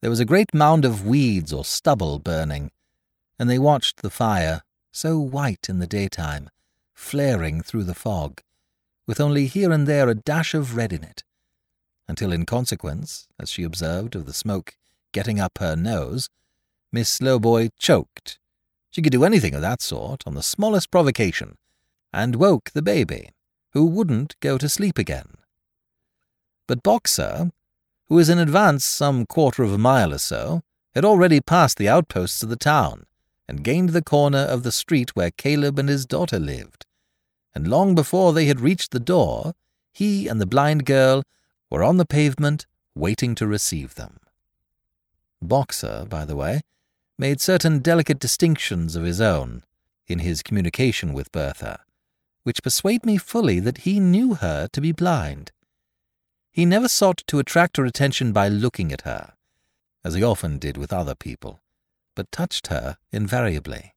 there 0.00 0.10
was 0.10 0.20
a 0.20 0.24
great 0.24 0.52
mound 0.52 0.84
of 0.84 1.06
weeds 1.06 1.52
or 1.52 1.64
stubble 1.64 2.18
burning, 2.18 2.72
and 3.38 3.48
they 3.48 3.58
watched 3.58 4.02
the 4.02 4.10
fire, 4.10 4.62
so 4.90 5.18
white 5.18 5.68
in 5.68 5.78
the 5.78 5.86
daytime, 5.86 6.50
flaring 6.92 7.62
through 7.62 7.84
the 7.84 7.94
fog, 7.94 8.42
with 9.08 9.18
only 9.18 9.46
here 9.46 9.72
and 9.72 9.86
there 9.88 10.08
a 10.10 10.14
dash 10.14 10.52
of 10.52 10.76
red 10.76 10.92
in 10.92 11.02
it, 11.02 11.24
until 12.06 12.30
in 12.30 12.44
consequence, 12.44 13.26
as 13.40 13.48
she 13.48 13.62
observed 13.62 14.14
of 14.14 14.26
the 14.26 14.34
smoke 14.34 14.76
getting 15.12 15.40
up 15.40 15.56
her 15.58 15.74
nose, 15.74 16.28
Miss 16.92 17.08
Slowboy 17.08 17.70
choked. 17.78 18.38
She 18.90 19.00
could 19.00 19.12
do 19.12 19.24
anything 19.24 19.54
of 19.54 19.62
that 19.62 19.80
sort 19.80 20.24
on 20.26 20.34
the 20.34 20.42
smallest 20.42 20.90
provocation, 20.90 21.56
and 22.12 22.36
woke 22.36 22.70
the 22.74 22.82
baby, 22.82 23.30
who 23.72 23.86
wouldn't 23.86 24.38
go 24.40 24.58
to 24.58 24.68
sleep 24.68 24.98
again. 24.98 25.38
But 26.66 26.82
Boxer, 26.82 27.50
who 28.08 28.14
was 28.14 28.28
in 28.28 28.38
advance 28.38 28.84
some 28.84 29.24
quarter 29.24 29.62
of 29.62 29.72
a 29.72 29.78
mile 29.78 30.12
or 30.12 30.18
so, 30.18 30.60
had 30.94 31.06
already 31.06 31.40
passed 31.40 31.78
the 31.78 31.88
outposts 31.88 32.42
of 32.42 32.50
the 32.50 32.56
town, 32.56 33.06
and 33.48 33.64
gained 33.64 33.90
the 33.90 34.02
corner 34.02 34.40
of 34.40 34.64
the 34.64 34.72
street 34.72 35.16
where 35.16 35.30
Caleb 35.30 35.78
and 35.78 35.88
his 35.88 36.04
daughter 36.04 36.38
lived 36.38 36.84
and 37.58 37.66
long 37.66 37.92
before 37.92 38.32
they 38.32 38.46
had 38.46 38.60
reached 38.60 38.92
the 38.92 39.00
door, 39.00 39.52
he 39.92 40.28
and 40.28 40.40
the 40.40 40.46
blind 40.46 40.84
girl 40.84 41.24
were 41.68 41.82
on 41.82 41.96
the 41.96 42.06
pavement 42.06 42.66
waiting 42.94 43.34
to 43.34 43.48
receive 43.48 43.96
them. 43.96 44.20
Boxer, 45.42 46.06
by 46.08 46.24
the 46.24 46.36
way, 46.36 46.60
made 47.18 47.40
certain 47.40 47.80
delicate 47.80 48.20
distinctions 48.20 48.94
of 48.94 49.02
his 49.02 49.20
own 49.20 49.64
in 50.06 50.20
his 50.20 50.40
communication 50.40 51.12
with 51.12 51.32
Bertha, 51.32 51.80
which 52.44 52.62
persuade 52.62 53.04
me 53.04 53.16
fully 53.16 53.58
that 53.58 53.78
he 53.78 53.98
knew 53.98 54.34
her 54.34 54.68
to 54.68 54.80
be 54.80 54.92
blind. 54.92 55.50
He 56.52 56.64
never 56.64 56.86
sought 56.86 57.24
to 57.26 57.40
attract 57.40 57.76
her 57.76 57.84
attention 57.84 58.30
by 58.30 58.46
looking 58.46 58.92
at 58.92 59.00
her, 59.00 59.32
as 60.04 60.14
he 60.14 60.22
often 60.22 60.58
did 60.58 60.76
with 60.76 60.92
other 60.92 61.16
people, 61.16 61.58
but 62.14 62.30
touched 62.30 62.68
her 62.68 62.98
invariably. 63.10 63.96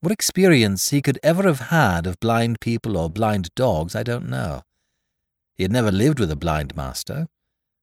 What 0.00 0.12
experience 0.12 0.90
he 0.90 1.00
could 1.00 1.18
ever 1.22 1.44
have 1.44 1.70
had 1.70 2.06
of 2.06 2.20
blind 2.20 2.60
people 2.60 2.96
or 2.96 3.08
blind 3.08 3.54
dogs, 3.54 3.96
I 3.96 4.02
don't 4.02 4.28
know. 4.28 4.62
He 5.54 5.64
had 5.64 5.72
never 5.72 5.90
lived 5.90 6.20
with 6.20 6.30
a 6.30 6.36
blind 6.36 6.76
master, 6.76 7.28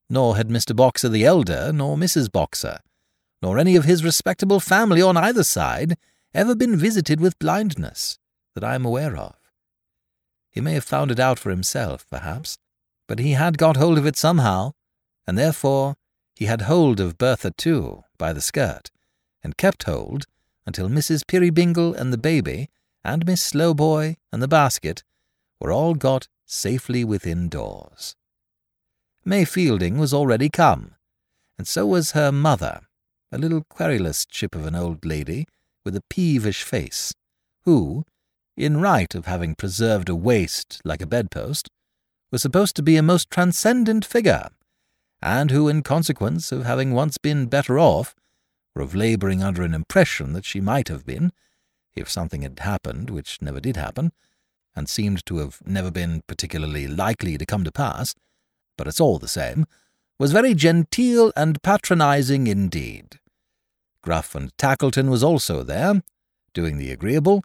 nor 0.10 0.38
had 0.38 0.50
Mr. 0.50 0.76
Boxer 0.76 1.10
the 1.10 1.26
elder, 1.26 1.74
nor 1.74 1.98
Mrs. 1.98 2.32
Boxer, 2.32 2.80
nor 3.42 3.58
any 3.58 3.76
of 3.76 3.86
his 3.86 4.04
respectable 4.04 4.60
family 4.60 5.02
on 5.02 5.18
either 5.18 5.44
side 5.44 5.98
ever 6.34 6.56
been 6.56 6.78
visited 6.78 7.20
with 7.20 7.40
blindness, 7.40 8.20
that 8.54 8.64
I 8.64 8.76
am 8.76 8.86
aware 8.86 9.18
of. 9.18 9.36
He 10.52 10.62
may 10.62 10.74
have 10.74 10.84
found 10.84 11.10
it 11.10 11.20
out 11.20 11.40
for 11.40 11.50
himself, 11.50 12.06
perhaps, 12.10 12.60
but 13.08 13.20
he 13.20 13.32
had 13.32 13.58
got 13.58 13.76
hold 13.76 13.98
of 13.98 14.06
it 14.06 14.16
somehow, 14.16 14.74
and 15.26 15.38
therefore 15.38 15.96
he 16.36 16.46
had 16.46 16.62
hold 16.62 17.00
of 17.00 17.18
Bertha 17.18 17.52
too, 17.52 18.04
by 18.20 18.34
the 18.34 18.42
skirt, 18.42 18.92
and 19.44 19.58
kept 19.58 19.84
hold 19.84 20.26
until 20.66 20.90
Mrs. 20.90 21.26
Peerybingle 21.28 21.94
and 21.96 22.14
the 22.14 22.18
baby, 22.18 22.70
and 23.04 23.26
Miss 23.26 23.42
Slowboy 23.42 24.16
and 24.32 24.42
the 24.42 24.48
basket, 24.48 25.04
were 25.60 25.72
all 25.72 25.94
got 25.94 26.28
safely 26.46 27.04
within 27.04 27.50
doors. 27.50 28.16
May 29.26 29.46
Fielding 29.46 29.98
was 29.98 30.14
already 30.14 30.50
come, 30.50 30.96
and 31.58 31.68
so 31.68 31.86
was 31.86 32.12
her 32.12 32.32
mother, 32.32 32.82
a 33.32 33.38
little 33.38 33.64
querulous 33.70 34.26
chip 34.26 34.56
of 34.56 34.66
an 34.66 34.76
old 34.76 35.06
lady 35.06 35.46
with 35.86 35.96
a 35.96 36.04
peevish 36.10 36.64
face, 36.64 37.14
who, 37.64 38.06
in 38.56 38.82
right 38.82 39.16
of 39.16 39.26
having 39.26 39.56
preserved 39.56 40.10
a 40.10 40.16
waist 40.16 40.82
like 40.84 41.02
a 41.02 41.08
bedpost, 41.08 41.70
was 42.32 42.42
supposed 42.42 42.76
to 42.76 42.84
be 42.84 42.98
a 42.98 43.04
most 43.04 43.30
transcendent 43.30 44.04
figure, 44.04 44.50
and 45.22 45.52
who, 45.52 45.70
in 45.70 45.82
consequence 45.82 46.52
of 46.52 46.66
having 46.66 46.92
once 46.92 47.18
been 47.18 47.46
better 47.46 47.80
off, 47.80 48.16
or 48.76 48.82
of 48.82 48.96
labouring 48.96 49.44
under 49.44 49.64
an 49.64 49.74
impression 49.74 50.34
that 50.34 50.46
she 50.46 50.60
might 50.60 50.88
have 50.88 51.06
been, 51.06 51.32
if 51.96 52.10
something 52.10 52.42
had 52.42 52.60
happened 52.60 53.10
which 53.10 53.42
never 53.42 53.60
did 53.60 53.78
happen, 53.78 54.12
and 54.76 54.90
seemed 54.90 55.26
to 55.26 55.38
have 55.38 55.62
never 55.66 55.92
been 55.92 56.24
particularly 56.28 56.88
likely 56.88 57.38
to 57.38 57.46
come 57.46 57.64
to 57.64 57.72
pass, 57.72 58.16
but 58.78 58.88
it's 58.88 59.00
all 59.00 59.20
the 59.20 59.28
same, 59.28 59.66
was 60.18 60.32
very 60.32 60.54
genteel 60.54 61.32
and 61.36 61.62
patronizing 61.62 62.48
indeed. 62.48 63.20
Gruff 64.02 64.36
and 64.36 64.56
Tackleton 64.58 65.10
was 65.10 65.24
also 65.24 65.64
there, 65.64 66.02
doing 66.54 66.78
the 66.78 66.92
agreeable, 66.92 67.44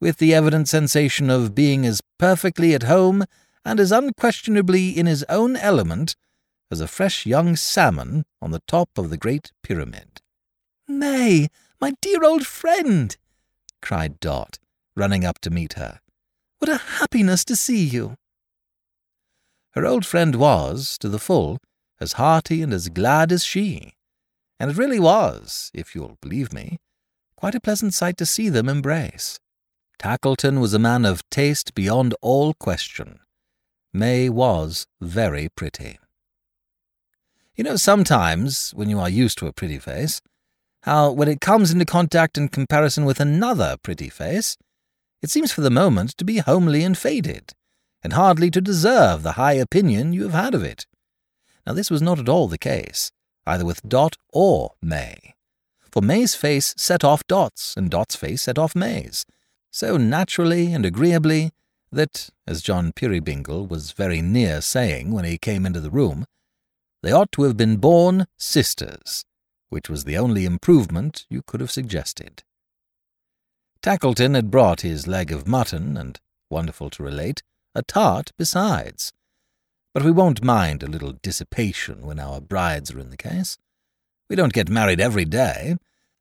with 0.00 0.18
the 0.18 0.34
evident 0.34 0.68
sensation 0.68 1.30
of 1.30 1.54
being 1.54 1.86
as 1.86 2.02
perfectly 2.18 2.74
at 2.74 2.82
home 2.82 3.24
and 3.64 3.80
as 3.80 3.92
unquestionably 3.92 4.90
in 4.90 5.06
his 5.06 5.24
own 5.28 5.56
element 5.56 6.16
as 6.70 6.80
a 6.80 6.88
fresh 6.88 7.24
young 7.24 7.56
salmon 7.56 8.24
on 8.42 8.50
the 8.50 8.62
top 8.66 8.90
of 8.98 9.10
the 9.10 9.16
Great 9.16 9.52
Pyramid. 9.62 10.20
May, 10.86 11.48
my 11.80 11.94
dear 12.00 12.22
old 12.24 12.46
friend, 12.46 13.16
cried 13.80 14.20
Dot, 14.20 14.58
running 14.96 15.24
up 15.24 15.38
to 15.40 15.50
meet 15.50 15.74
her. 15.74 16.00
What 16.58 16.68
a 16.68 16.76
happiness 16.76 17.44
to 17.46 17.56
see 17.56 17.84
you! 17.84 18.16
Her 19.72 19.86
old 19.86 20.06
friend 20.06 20.36
was, 20.36 20.96
to 20.98 21.08
the 21.08 21.18
full, 21.18 21.58
as 22.00 22.14
hearty 22.14 22.62
and 22.62 22.72
as 22.72 22.88
glad 22.88 23.32
as 23.32 23.44
she, 23.44 23.94
and 24.60 24.70
it 24.70 24.76
really 24.76 25.00
was, 25.00 25.70
if 25.74 25.94
you'll 25.94 26.18
believe 26.20 26.52
me, 26.52 26.78
quite 27.36 27.54
a 27.54 27.60
pleasant 27.60 27.92
sight 27.92 28.16
to 28.18 28.26
see 28.26 28.48
them 28.48 28.68
embrace. 28.68 29.38
Tackleton 29.98 30.60
was 30.60 30.74
a 30.74 30.78
man 30.78 31.04
of 31.04 31.28
taste 31.30 31.74
beyond 31.74 32.14
all 32.20 32.54
question. 32.54 33.20
May 33.92 34.28
was 34.28 34.86
very 35.00 35.48
pretty. 35.48 35.98
You 37.56 37.64
know, 37.64 37.76
sometimes, 37.76 38.72
when 38.74 38.90
you 38.90 38.98
are 38.98 39.08
used 39.08 39.38
to 39.38 39.46
a 39.46 39.52
pretty 39.52 39.78
face, 39.78 40.20
how 40.84 41.10
when 41.10 41.28
it 41.28 41.40
comes 41.40 41.72
into 41.72 41.86
contact 41.86 42.36
and 42.36 42.52
comparison 42.52 43.06
with 43.06 43.18
another 43.18 43.76
pretty 43.82 44.10
face, 44.10 44.58
it 45.22 45.30
seems 45.30 45.50
for 45.50 45.62
the 45.62 45.70
moment 45.70 46.10
to 46.10 46.24
be 46.26 46.38
homely 46.38 46.84
and 46.84 46.98
faded, 46.98 47.54
and 48.02 48.12
hardly 48.12 48.50
to 48.50 48.60
deserve 48.60 49.22
the 49.22 49.32
high 49.32 49.54
opinion 49.54 50.12
you 50.12 50.24
have 50.24 50.34
had 50.34 50.54
of 50.54 50.62
it. 50.62 50.86
Now 51.66 51.72
this 51.72 51.90
was 51.90 52.02
not 52.02 52.18
at 52.18 52.28
all 52.28 52.48
the 52.48 52.58
case, 52.58 53.10
either 53.46 53.64
with 53.64 53.88
Dot 53.88 54.18
or 54.30 54.74
May. 54.82 55.34
For 55.90 56.02
May's 56.02 56.34
face 56.34 56.74
set 56.76 57.02
off 57.02 57.26
Dot's, 57.26 57.74
and 57.78 57.90
Dot's 57.90 58.14
face 58.14 58.42
set 58.42 58.58
off 58.58 58.76
May's, 58.76 59.24
so 59.70 59.96
naturally 59.96 60.74
and 60.74 60.84
agreeably 60.84 61.52
that, 61.90 62.28
as 62.46 62.60
John 62.60 62.92
Peerybingle 62.92 63.66
was 63.66 63.92
very 63.92 64.20
near 64.20 64.60
saying 64.60 65.12
when 65.12 65.24
he 65.24 65.38
came 65.38 65.64
into 65.64 65.80
the 65.80 65.90
room, 65.90 66.26
they 67.02 67.10
ought 67.10 67.32
to 67.32 67.44
have 67.44 67.56
been 67.56 67.78
born 67.78 68.26
sisters, 68.36 69.24
which 69.68 69.88
was 69.88 70.04
the 70.04 70.16
only 70.16 70.44
improvement 70.44 71.26
you 71.28 71.42
could 71.42 71.60
have 71.60 71.70
suggested. 71.70 72.42
Tackleton 73.82 74.34
had 74.34 74.50
brought 74.50 74.80
his 74.80 75.06
leg 75.06 75.30
of 75.30 75.46
mutton, 75.46 75.96
and, 75.96 76.18
wonderful 76.48 76.90
to 76.90 77.02
relate, 77.02 77.42
a 77.74 77.82
tart 77.82 78.32
besides. 78.38 79.12
But 79.92 80.02
we 80.02 80.10
won't 80.10 80.42
mind 80.42 80.82
a 80.82 80.88
little 80.88 81.12
dissipation 81.12 82.06
when 82.06 82.18
our 82.18 82.40
brides 82.40 82.92
are 82.92 82.98
in 82.98 83.10
the 83.10 83.16
case. 83.16 83.58
We 84.28 84.36
don't 84.36 84.52
get 84.52 84.68
married 84.68 85.00
every 85.00 85.24
day, 85.24 85.76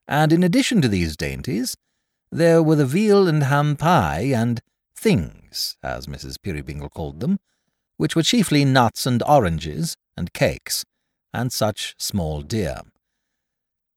and 0.08 0.34
in 0.34 0.44
addition 0.44 0.82
to 0.82 0.88
these 0.88 1.16
dainties, 1.16 1.78
there 2.32 2.62
were 2.62 2.76
the 2.76 2.86
veal 2.86 3.28
and 3.28 3.44
ham 3.44 3.76
pie 3.76 4.32
and 4.36 4.62
things, 4.96 5.78
as 5.82 6.08
Mrs. 6.08 6.38
Peerybingle 6.42 6.90
called 6.90 7.20
them, 7.20 7.40
which 7.98 8.16
were 8.16 8.24
chiefly 8.24 8.66
nuts 8.66 9.06
and 9.06 9.24
oranges 9.24 9.96
and 10.18 10.34
cakes, 10.34 10.84
and 11.34 11.52
such 11.52 11.96
small 11.98 12.42
deer. 12.42 12.82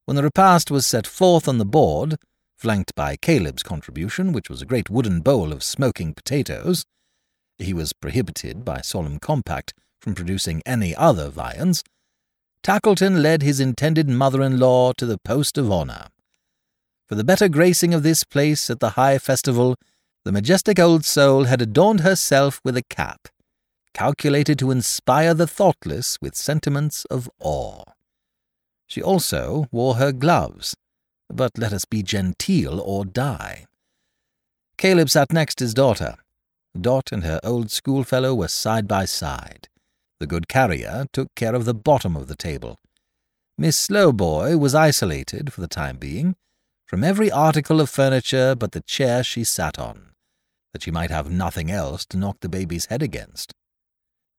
When 0.07 0.15
the 0.15 0.23
repast 0.23 0.71
was 0.71 0.87
set 0.87 1.05
forth 1.05 1.49
on 1.49 1.59
the 1.59 1.65
board, 1.65 2.17
flanked 2.57 2.95
by 2.95 3.17
Caleb's 3.17 3.65
contribution, 3.65 4.31
which 4.31 4.49
was 4.49 4.63
a 4.63 4.67
great 4.67 4.89
wooden 4.89 5.21
bowl 5.21 5.53
of 5.53 5.65
smoking 5.65 6.15
potatoes, 6.15 6.85
he 7.59 7.75
was 7.75 7.93
prohibited 7.93 8.65
by 8.65 8.83
solemn 8.83 9.19
compact 9.19 9.75
from 10.01 10.15
producing 10.15 10.63
any 10.65 10.95
other 10.95 11.29
viands, 11.29 11.83
Tackleton 12.63 13.21
led 13.21 13.43
his 13.43 13.59
intended 13.59 14.09
mother-in-law 14.09 14.93
to 14.93 15.07
the 15.07 15.19
post 15.19 15.59
of 15.59 15.73
honour. 15.73 16.07
For 17.09 17.17
the 17.17 17.25
better 17.25 17.49
gracing 17.49 17.93
of 17.93 18.05
this 18.05 18.23
place 18.23 18.71
at 18.71 18.79
the 18.79 18.91
high 18.91 19.19
festival, 19.19 19.75
the 20.25 20.31
majestic 20.31 20.79
old 20.79 21.05
soul 21.05 21.45
had 21.45 21.61
adorned 21.61 22.01
herself 22.01 22.61
with 22.65 22.77
a 22.77 22.83
cap, 22.83 23.27
calculated 23.93 24.57
to 24.61 24.71
inspire 24.71 25.35
the 25.35 25.49
thoughtless 25.49 26.17
with 26.21 26.37
sentiments 26.37 27.05
of 27.07 27.29
awe. 27.41 27.83
She 28.87 29.03
also 29.03 29.67
wore 29.71 29.97
her 29.97 30.13
gloves, 30.13 30.77
but 31.29 31.59
let 31.59 31.73
us 31.73 31.85
be 31.85 32.03
genteel 32.03 32.81
or 32.81 33.05
die. 33.05 33.67
Caleb 34.79 35.11
sat 35.11 35.33
next 35.33 35.59
his 35.59 35.75
daughter. 35.75 36.17
Dot 36.79 37.11
and 37.11 37.25
her 37.25 37.41
old 37.43 37.71
schoolfellow 37.71 38.35
were 38.35 38.49
side 38.49 38.87
by 38.87 39.07
side. 39.07 39.69
The 40.21 40.27
good 40.27 40.49
carrier 40.49 41.07
took 41.13 41.35
care 41.35 41.55
of 41.55 41.65
the 41.65 41.75
bottom 41.75 42.17
of 42.17 42.27
the 42.27 42.37
table. 42.37 42.79
Miss 43.59 43.77
Slowboy 43.77 44.57
was 44.57 44.75
isolated, 44.75 45.53
for 45.53 45.63
the 45.63 45.69
time 45.69 45.97
being, 45.97 46.37
from 46.87 47.03
every 47.03 47.31
article 47.31 47.81
of 47.81 47.89
furniture 47.91 48.55
but 48.55 48.73
the 48.73 48.83
chair 48.83 49.25
she 49.25 49.45
sat 49.45 49.79
on 49.79 50.13
that 50.77 50.83
she 50.83 50.91
might 50.91 51.11
have 51.11 51.31
nothing 51.31 51.71
else 51.71 52.05
to 52.05 52.19
knock 52.19 52.37
the 52.41 52.51
baby's 52.51 52.87
head 52.87 53.03
against. 53.03 53.55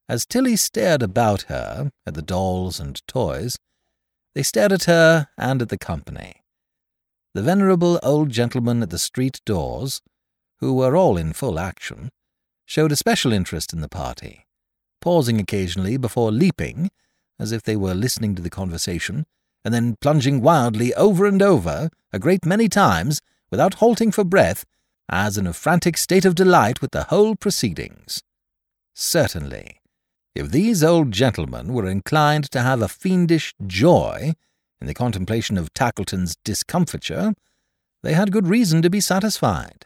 As 0.08 0.24
Tilly 0.24 0.56
stared 0.56 1.02
about 1.02 1.44
her 1.54 1.90
at 2.06 2.14
the 2.14 2.22
dolls 2.22 2.80
and 2.80 3.02
toys, 3.08 3.58
they 4.38 4.44
stared 4.44 4.72
at 4.72 4.84
her 4.84 5.30
and 5.36 5.64
at 5.64 5.70
the 5.70 5.80
company. 5.80 6.44
The 7.34 7.42
venerable 7.42 8.00
old 8.04 8.30
gentlemen 8.30 8.84
at 8.84 8.92
the 8.92 9.00
street 9.00 9.42
doors, 9.46 10.00
who 10.60 10.76
were 10.76 10.96
all 10.96 11.18
in 11.18 11.34
full 11.34 11.58
action, 11.58 12.12
showed 12.64 12.92
a 12.92 12.96
special 12.96 13.34
interest 13.34 13.74
in 13.74 13.82
the 13.82 13.90
party, 13.90 14.46
pausing 15.02 15.40
occasionally 15.40 15.98
before 15.98 16.32
leaping, 16.32 16.92
as 17.40 17.52
if 17.52 17.64
they 17.64 17.76
were 17.76 17.96
listening 17.96 18.36
to 18.36 18.44
the 18.44 18.52
conversation, 18.52 19.26
and 19.66 19.74
then 19.74 19.98
plunging 20.02 20.44
wildly 20.44 20.94
over 20.94 21.26
and 21.26 21.42
over, 21.42 21.90
a 22.14 22.20
great 22.20 22.46
many 22.46 22.70
times, 22.70 23.22
without 23.50 23.82
halting 23.82 24.12
for 24.12 24.24
breath, 24.24 24.66
as 25.10 25.40
in 25.40 25.48
a 25.48 25.52
frantic 25.52 25.98
state 25.98 26.26
of 26.26 26.36
delight 26.36 26.80
with 26.80 26.92
the 26.92 27.06
whole 27.06 27.36
proceedings. 27.36 28.22
Certainly, 28.94 29.82
if 30.38 30.52
these 30.52 30.84
old 30.84 31.12
gentlemen 31.12 31.74
were 31.74 31.88
inclined 31.88 32.50
to 32.52 32.62
have 32.62 32.82
a 32.82 32.88
fiendish 32.88 33.54
joy 33.66 34.34
in 34.80 34.88
the 34.88 34.94
contemplation 34.94 35.58
of 35.58 35.74
Tackleton's 35.74 36.38
discomfiture, 36.44 37.34
they 38.04 38.14
had 38.14 38.32
good 38.32 38.48
reason 38.48 38.82
to 38.82 38.90
be 38.90 39.02
satisfied. 39.02 39.86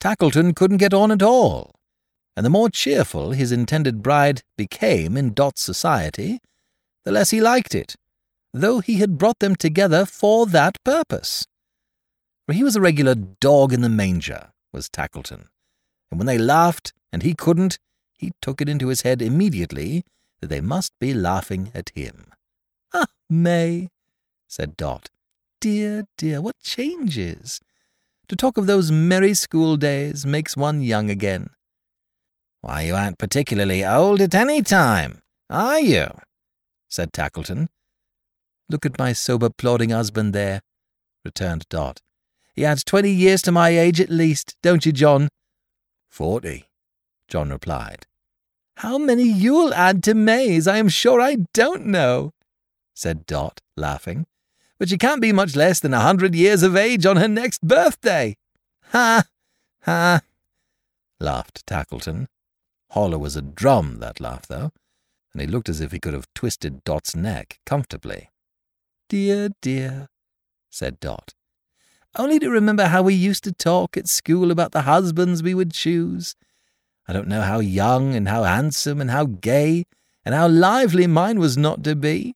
Tackleton 0.00 0.54
couldn't 0.54 0.78
get 0.78 0.92
on 0.92 1.10
at 1.10 1.22
all, 1.22 1.74
and 2.36 2.44
the 2.44 2.50
more 2.50 2.68
cheerful 2.68 3.30
his 3.30 3.52
intended 3.52 4.02
bride 4.02 4.42
became 4.58 5.16
in 5.16 5.32
Dot's 5.32 5.62
society, 5.62 6.40
the 7.04 7.12
less 7.12 7.30
he 7.30 7.40
liked 7.40 7.74
it, 7.74 7.96
though 8.52 8.80
he 8.80 8.96
had 8.96 9.18
brought 9.18 9.38
them 9.38 9.56
together 9.56 10.04
for 10.04 10.46
that 10.46 10.82
purpose 10.84 11.46
for 12.46 12.52
he 12.52 12.62
was 12.62 12.76
a 12.76 12.80
regular 12.80 13.14
dog 13.14 13.72
in 13.72 13.80
the 13.80 13.88
manger, 13.88 14.52
was 14.72 14.88
Tackleton, 14.88 15.48
and 16.10 16.20
when 16.20 16.26
they 16.26 16.38
laughed 16.38 16.92
and 17.12 17.22
he 17.22 17.34
couldn't, 17.34 17.78
he 18.16 18.32
took 18.40 18.60
it 18.60 18.68
into 18.68 18.88
his 18.88 19.02
head 19.02 19.20
immediately 19.20 20.04
that 20.40 20.48
they 20.48 20.60
must 20.60 20.92
be 20.98 21.14
laughing 21.14 21.70
at 21.74 21.90
him. 21.94 22.32
Ah, 22.92 23.06
May, 23.28 23.88
said 24.48 24.76
Dot. 24.76 25.10
Dear, 25.60 26.04
dear, 26.16 26.40
what 26.40 26.58
changes! 26.62 27.60
To 28.28 28.36
talk 28.36 28.56
of 28.56 28.66
those 28.66 28.90
merry 28.90 29.34
school 29.34 29.76
days 29.76 30.24
makes 30.24 30.56
one 30.56 30.80
young 30.80 31.10
again. 31.10 31.50
Why, 32.60 32.82
you 32.82 32.94
aren't 32.94 33.18
particularly 33.18 33.84
old 33.84 34.20
at 34.20 34.34
any 34.34 34.62
time, 34.62 35.22
are 35.50 35.80
you? 35.80 36.06
said 36.88 37.12
Tackleton. 37.12 37.68
Look 38.70 38.86
at 38.86 38.98
my 38.98 39.12
sober, 39.12 39.50
plodding 39.50 39.90
husband 39.90 40.32
there, 40.32 40.62
returned 41.24 41.66
Dot. 41.68 42.00
He 42.54 42.64
adds 42.64 42.84
twenty 42.84 43.10
years 43.10 43.42
to 43.42 43.52
my 43.52 43.70
age 43.70 44.00
at 44.00 44.08
least, 44.08 44.56
don't 44.62 44.86
you, 44.86 44.92
John? 44.92 45.28
Forty, 46.08 46.66
John 47.28 47.50
replied. 47.50 48.06
How 48.78 48.98
many 48.98 49.22
you'll 49.24 49.72
add 49.72 50.02
to 50.04 50.14
May's, 50.14 50.66
I 50.66 50.78
am 50.78 50.88
sure 50.88 51.20
I 51.20 51.36
don't 51.52 51.86
know, 51.86 52.32
said 52.94 53.26
Dot, 53.26 53.60
laughing. 53.76 54.26
But 54.78 54.88
she 54.88 54.98
can't 54.98 55.22
be 55.22 55.32
much 55.32 55.54
less 55.54 55.80
than 55.80 55.94
a 55.94 56.00
hundred 56.00 56.34
years 56.34 56.62
of 56.62 56.76
age 56.76 57.06
on 57.06 57.16
her 57.16 57.28
next 57.28 57.62
birthday. 57.62 58.36
Ha! 58.90 59.24
Ha! 59.82 60.20
laughed 61.20 61.64
Tackleton. 61.66 62.26
Hollow 62.90 63.24
as 63.24 63.36
a 63.36 63.42
drum, 63.42 63.98
that 64.00 64.20
laugh, 64.20 64.46
though, 64.46 64.72
and 65.32 65.40
he 65.40 65.46
looked 65.46 65.68
as 65.68 65.80
if 65.80 65.92
he 65.92 66.00
could 66.00 66.14
have 66.14 66.32
twisted 66.34 66.84
Dot's 66.84 67.14
neck 67.14 67.60
comfortably. 67.64 68.30
Dear, 69.08 69.50
dear, 69.60 70.08
said 70.70 71.00
Dot 71.00 71.34
only 72.16 72.38
to 72.38 72.50
remember 72.50 72.86
how 72.86 73.02
we 73.02 73.14
used 73.14 73.44
to 73.44 73.52
talk 73.52 73.96
at 73.96 74.08
school 74.08 74.50
about 74.50 74.72
the 74.72 74.82
husbands 74.82 75.42
we 75.42 75.54
would 75.54 75.72
choose. 75.72 76.36
I 77.06 77.12
don't 77.12 77.28
know 77.28 77.42
how 77.42 77.60
young 77.60 78.14
and 78.14 78.28
how 78.28 78.44
handsome 78.44 79.00
and 79.00 79.10
how 79.10 79.26
gay 79.26 79.84
and 80.24 80.34
how 80.34 80.48
lively 80.48 81.06
mine 81.06 81.38
was 81.38 81.56
not 81.56 81.84
to 81.84 81.94
be. 81.94 82.34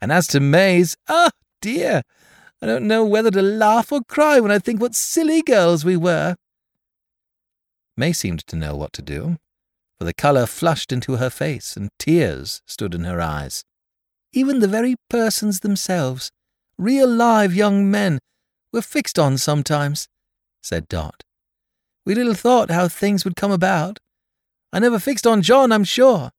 And 0.00 0.12
as 0.12 0.26
to 0.28 0.40
May's, 0.40 0.96
ah, 1.08 1.30
oh 1.32 1.38
dear, 1.60 2.02
I 2.62 2.66
don't 2.66 2.86
know 2.86 3.04
whether 3.04 3.30
to 3.30 3.42
laugh 3.42 3.92
or 3.92 4.02
cry 4.02 4.40
when 4.40 4.50
I 4.50 4.58
think 4.58 4.80
what 4.80 4.94
silly 4.94 5.42
girls 5.42 5.84
we 5.84 5.96
were. 5.96 6.36
May 7.96 8.12
seemed 8.12 8.46
to 8.46 8.56
know 8.56 8.76
what 8.76 8.92
to 8.94 9.02
do, 9.02 9.38
for 9.98 10.04
the 10.04 10.14
colour 10.14 10.46
flushed 10.46 10.92
into 10.92 11.16
her 11.16 11.30
face 11.30 11.76
and 11.76 11.90
tears 11.98 12.62
stood 12.66 12.94
in 12.94 13.04
her 13.04 13.20
eyes. 13.20 13.64
Even 14.32 14.60
the 14.60 14.68
very 14.68 14.96
persons 15.08 15.60
themselves, 15.60 16.30
real 16.78 17.08
live 17.08 17.54
young 17.54 17.90
men, 17.90 18.18
were 18.72 18.82
fixed 18.82 19.18
on 19.18 19.38
sometimes, 19.38 20.08
said 20.62 20.88
Dot. 20.88 21.24
We 22.06 22.14
little 22.14 22.34
thought 22.34 22.70
how 22.70 22.88
things 22.88 23.24
would 23.24 23.36
come 23.36 23.52
about. 23.52 23.98
I 24.72 24.78
never 24.78 24.98
fixed 24.98 25.26
on 25.26 25.42
John, 25.42 25.72
I'm 25.72 25.84
sure. 25.84 26.30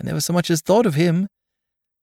I 0.00 0.04
never 0.04 0.20
so 0.20 0.32
much 0.32 0.50
as 0.50 0.60
thought 0.60 0.86
of 0.86 0.94
him. 0.94 1.28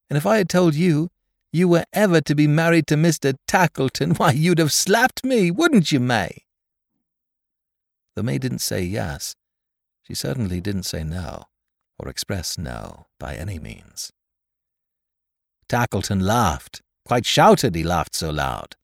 And 0.10 0.18
if 0.18 0.26
I 0.26 0.38
had 0.38 0.50
told 0.50 0.76
you 0.76 1.10
you 1.52 1.68
were 1.68 1.86
ever 1.94 2.20
to 2.22 2.36
be 2.36 2.48
married 2.48 2.88
to 2.88 2.96
Mr. 2.96 3.36
Tackleton, 3.48 4.16
why, 4.20 4.32
you'd 4.32 4.60
have 4.60 4.74
slapped 4.74 5.24
me, 5.24 5.52
wouldn't 5.52 5.92
you, 5.92 6.00
May? 6.00 6.44
The 8.16 8.24
May 8.24 8.38
didn't 8.38 8.60
say 8.60 8.82
yes, 8.82 9.36
she 10.04 10.14
certainly 10.14 10.62
didn't 10.62 10.84
say 10.84 11.04
no, 11.04 11.46
or 11.98 12.10
express 12.10 12.58
no 12.58 13.08
by 13.20 13.36
any 13.36 13.60
means. 13.60 14.12
Tackleton 15.68 16.22
laughed, 16.22 16.82
quite 17.06 17.26
shouted 17.26 17.76
he 17.76 17.84
laughed 17.84 18.16
so 18.16 18.30
loud. 18.30 18.76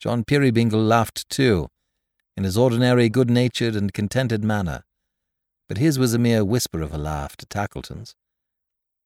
John 0.00 0.24
Peerybingle 0.24 0.86
laughed 0.86 1.28
too, 1.30 1.68
in 2.36 2.44
his 2.44 2.58
ordinary 2.58 3.08
good-natured 3.08 3.76
and 3.76 3.92
contented 3.92 4.42
manner, 4.44 4.82
but 5.68 5.78
his 5.78 5.98
was 5.98 6.14
a 6.14 6.18
mere 6.18 6.44
whisper 6.44 6.80
of 6.82 6.92
a 6.92 6.98
laugh 6.98 7.36
to 7.36 7.46
Tackleton's. 7.46 8.14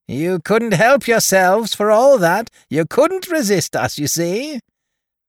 You 0.06 0.40
couldn't 0.42 0.72
help 0.72 1.06
yourselves 1.06 1.74
for 1.74 1.90
all 1.90 2.16
that. 2.18 2.50
You 2.70 2.86
couldn't 2.86 3.30
resist 3.30 3.76
us, 3.76 3.98
you 3.98 4.06
see, 4.06 4.60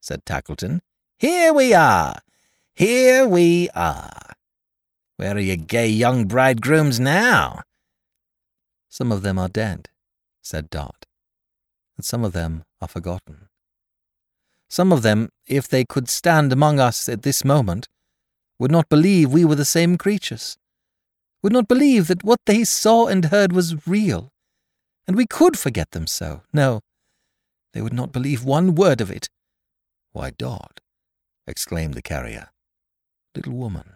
said 0.02 0.24
Tackleton. 0.26 0.80
Here 1.18 1.54
we 1.54 1.74
are. 1.74 2.20
Here 2.76 3.28
we 3.28 3.70
are. 3.76 4.32
Where 5.18 5.36
are 5.36 5.40
your 5.40 5.58
gay 5.58 5.90
young 5.90 6.28
bridegrooms 6.28 6.98
now? 6.98 7.64
Some 8.88 9.12
of 9.12 9.22
them 9.22 9.38
are 9.38 9.50
dead, 9.50 9.90
said 10.42 10.70
Dot, 10.70 11.06
and 11.98 12.06
some 12.06 12.24
of 12.24 12.32
them 12.32 12.64
are 12.82 12.88
forgotten. 12.88 13.50
Some 14.70 14.94
of 14.94 15.02
them, 15.02 15.30
if 15.46 15.68
they 15.68 15.84
could 15.84 16.08
stand 16.08 16.54
among 16.54 16.80
us 16.80 17.10
at 17.10 17.24
this 17.24 17.44
moment, 17.44 17.90
would 18.58 18.72
not 18.72 18.88
believe 18.88 19.34
we 19.34 19.44
were 19.44 19.56
the 19.56 19.66
same 19.66 19.98
creatures, 19.98 20.58
would 21.42 21.54
not 21.54 21.68
believe 21.68 22.08
that 22.08 22.24
what 22.24 22.40
they 22.46 22.64
saw 22.64 23.08
and 23.08 23.26
heard 23.26 23.54
was 23.54 23.88
real, 23.88 24.32
and 25.08 25.16
we 25.16 25.26
could 25.26 25.58
forget 25.58 25.92
them 25.92 26.08
so. 26.08 26.42
No, 26.54 26.82
they 27.74 27.82
would 27.82 27.94
not 27.94 28.12
believe 28.12 28.44
one 28.44 28.76
word 28.76 29.02
of 29.02 29.12
it. 29.12 29.30
Why, 30.12 30.32
Dot, 30.32 30.82
exclaimed 31.48 31.94
the 31.94 32.02
carrier, 32.02 32.50
little 33.36 33.54
woman, 33.54 33.94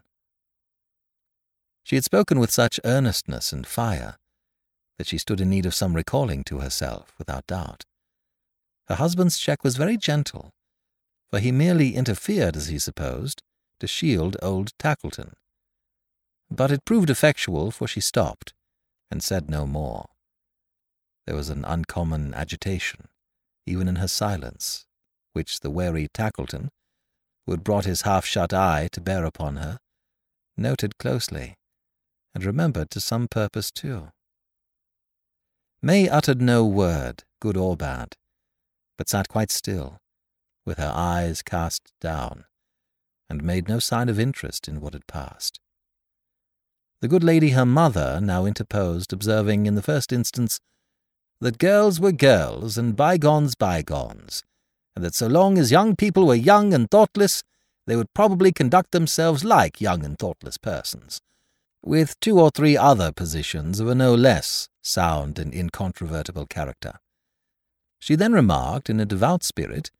she 1.83 1.95
had 1.95 2.05
spoken 2.05 2.39
with 2.39 2.49
such 2.49 2.79
earnestness 2.85 3.51
and 3.51 3.67
fire 3.67 4.15
that 4.97 5.07
she 5.07 5.17
stood 5.17 5.41
in 5.41 5.49
need 5.49 5.65
of 5.65 5.75
some 5.75 5.95
recalling 5.95 6.43
to 6.45 6.59
herself, 6.59 7.13
without 7.17 7.47
doubt. 7.47 7.83
Her 8.87 8.95
husband's 8.95 9.37
check 9.37 9.63
was 9.63 9.75
very 9.75 9.97
gentle, 9.97 10.51
for 11.29 11.39
he 11.39 11.51
merely 11.51 11.95
interfered, 11.95 12.55
as 12.55 12.67
he 12.67 12.79
supposed, 12.79 13.41
to 13.79 13.87
shield 13.87 14.37
old 14.41 14.71
Tackleton. 14.77 15.33
But 16.55 16.71
it 16.71 16.85
proved 16.85 17.09
effectual, 17.09 17.71
for 17.71 17.87
she 17.87 17.99
stopped, 17.99 18.53
and 19.09 19.23
said 19.23 19.49
no 19.49 19.65
more. 19.65 20.05
There 21.25 21.35
was 21.35 21.49
an 21.49 21.65
uncommon 21.65 22.35
agitation, 22.35 23.07
even 23.65 23.87
in 23.87 23.95
her 23.95 24.07
silence, 24.07 24.85
which 25.31 25.61
the 25.61 25.71
wary 25.71 26.07
Tackleton, 26.09 26.69
who 27.45 27.53
had 27.53 27.63
brought 27.63 27.85
his 27.85 28.03
half-shut 28.03 28.53
eye 28.53 28.87
to 28.91 29.01
bear 29.01 29.25
upon 29.25 29.55
her, 29.55 29.79
noted 30.55 30.99
closely 30.99 31.55
and 32.35 32.45
remembered 32.45 32.91
to 32.91 32.99
some 32.99 33.27
purpose 33.27 33.71
too. 33.71 34.11
May 35.81 36.07
uttered 36.07 36.39
no 36.39 36.63
word, 36.65 37.23
good 37.39 37.57
or 37.57 37.75
bad, 37.75 38.15
but 38.95 39.09
sat 39.09 39.27
quite 39.27 39.49
still, 39.49 39.97
with 40.65 40.77
her 40.77 40.91
eyes 40.93 41.41
cast 41.41 41.93
down, 41.99 42.45
and 43.27 43.41
made 43.41 43.67
no 43.67 43.79
sign 43.79 44.07
of 44.07 44.19
interest 44.19 44.67
in 44.67 44.81
what 44.81 44.93
had 44.93 45.07
passed. 45.07 45.59
The 47.03 47.09
good 47.09 47.21
lady 47.21 47.49
her 47.49 47.65
mother 47.65 48.21
now 48.21 48.45
interposed, 48.45 49.11
observing 49.11 49.65
in 49.65 49.75
the 49.75 49.81
first 49.81 50.13
instance 50.13 50.61
that 51.41 51.57
girls 51.57 51.99
were 51.99 52.13
girls 52.13 52.77
and 52.77 52.95
bygones 52.95 53.55
bygones, 53.55 54.41
and 54.95 55.03
that 55.03 55.13
so 55.13 55.27
long 55.27 55.57
as 55.57 55.69
young 55.69 55.97
people 55.97 56.25
were 56.25 56.33
young 56.33 56.73
and 56.73 56.89
thoughtless, 56.89 57.43
they 57.87 57.97
would 57.97 58.13
probably 58.13 58.53
conduct 58.53 58.93
themselves 58.93 59.43
like 59.43 59.81
young 59.81 60.05
and 60.05 60.17
thoughtless 60.17 60.57
persons, 60.57 61.19
with 61.81 62.17
two 62.21 62.39
or 62.39 62.49
three 62.49 62.77
other 62.77 63.11
positions 63.11 63.81
of 63.81 63.89
a 63.89 63.95
no 63.95 64.15
less 64.15 64.69
sound 64.81 65.37
and 65.37 65.53
incontrovertible 65.53 66.45
character. 66.45 67.01
She 67.99 68.15
then 68.15 68.31
remarked, 68.31 68.89
in 68.89 69.01
a 69.01 69.05
devout 69.05 69.43
spirit, 69.43 69.91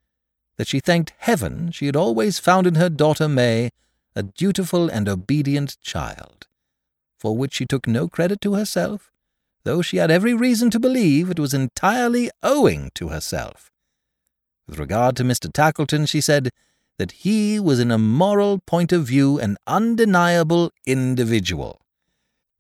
that 0.56 0.70
she 0.70 0.80
thanked 0.80 1.12
heaven 1.18 1.70
she 1.72 1.88
had 1.88 1.98
always 1.98 2.40
found 2.40 2.66
in 2.66 2.76
her 2.76 2.88
daughter 2.88 3.28
May 3.28 3.72
a 4.16 4.24
dutiful 4.24 4.88
and 4.88 5.10
obedient 5.10 5.76
child, 5.82 6.48
for 7.24 7.38
which 7.38 7.54
she 7.54 7.66
took 7.66 7.88
no 7.88 8.10
credit 8.10 8.42
to 8.42 8.56
herself, 8.56 9.10
though 9.64 9.82
she 9.82 9.96
had 9.96 10.12
every 10.12 10.34
reason 10.34 10.70
to 10.70 10.78
believe 10.78 11.30
it 11.30 11.40
was 11.40 11.54
entirely 11.54 12.30
owing 12.44 12.92
to 12.94 13.08
herself. 13.08 13.72
With 14.68 14.78
regard 14.78 15.16
to 15.16 15.24
Mr. 15.24 15.50
Tackleton, 15.50 16.06
she 16.06 16.20
said 16.20 16.50
that 16.98 17.24
he 17.24 17.62
was 17.62 17.80
in 17.80 17.92
a 17.92 17.98
moral 17.98 18.60
point 18.60 18.92
of 18.92 19.06
view 19.06 19.40
an 19.40 19.56
undeniable 19.66 20.74
individual, 20.86 21.80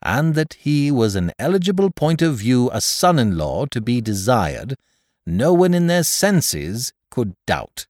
and 0.01 0.34
that 0.34 0.53
he 0.53 0.91
was 0.91 1.18
an 1.18 1.34
eligible 1.38 1.91
point 1.91 2.22
of 2.22 2.36
view 2.36 2.70
a 2.72 2.80
son-in-law 2.80 3.66
to 3.66 3.82
be 3.82 3.99
desired, 3.99 4.78
no 5.26 5.51
one 5.51 5.74
in 5.74 5.88
their 5.88 6.03
senses 6.03 6.93
could 7.09 7.36
doubt. 7.45 7.86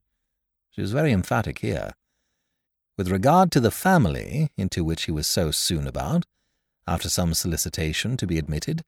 She 0.71 0.81
was 0.81 0.91
very 0.91 1.11
emphatic 1.11 1.59
here. 1.59 1.91
With 2.97 3.09
regard 3.09 3.51
to 3.51 3.59
the 3.59 3.69
family 3.69 4.49
into 4.57 4.83
which 4.83 5.03
he 5.03 5.11
was 5.11 5.27
so 5.27 5.51
soon 5.51 5.85
about, 5.85 6.25
after 6.87 7.09
some 7.09 7.33
solicitation 7.33 8.17
to 8.17 8.27
be 8.27 8.37
admitted, 8.37 8.83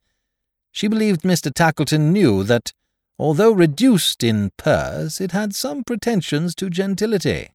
she 0.72 0.88
believed 0.88 1.22
Mr. 1.22 1.52
Tackleton 1.52 2.12
knew 2.12 2.44
that 2.44 2.74
Although 3.18 3.52
reduced 3.52 4.24
in 4.24 4.52
purse, 4.58 5.22
it 5.22 5.32
had 5.32 5.56
some 5.56 5.86
pretensions 5.86 6.54
to 6.56 6.70
gentility, 6.70 7.52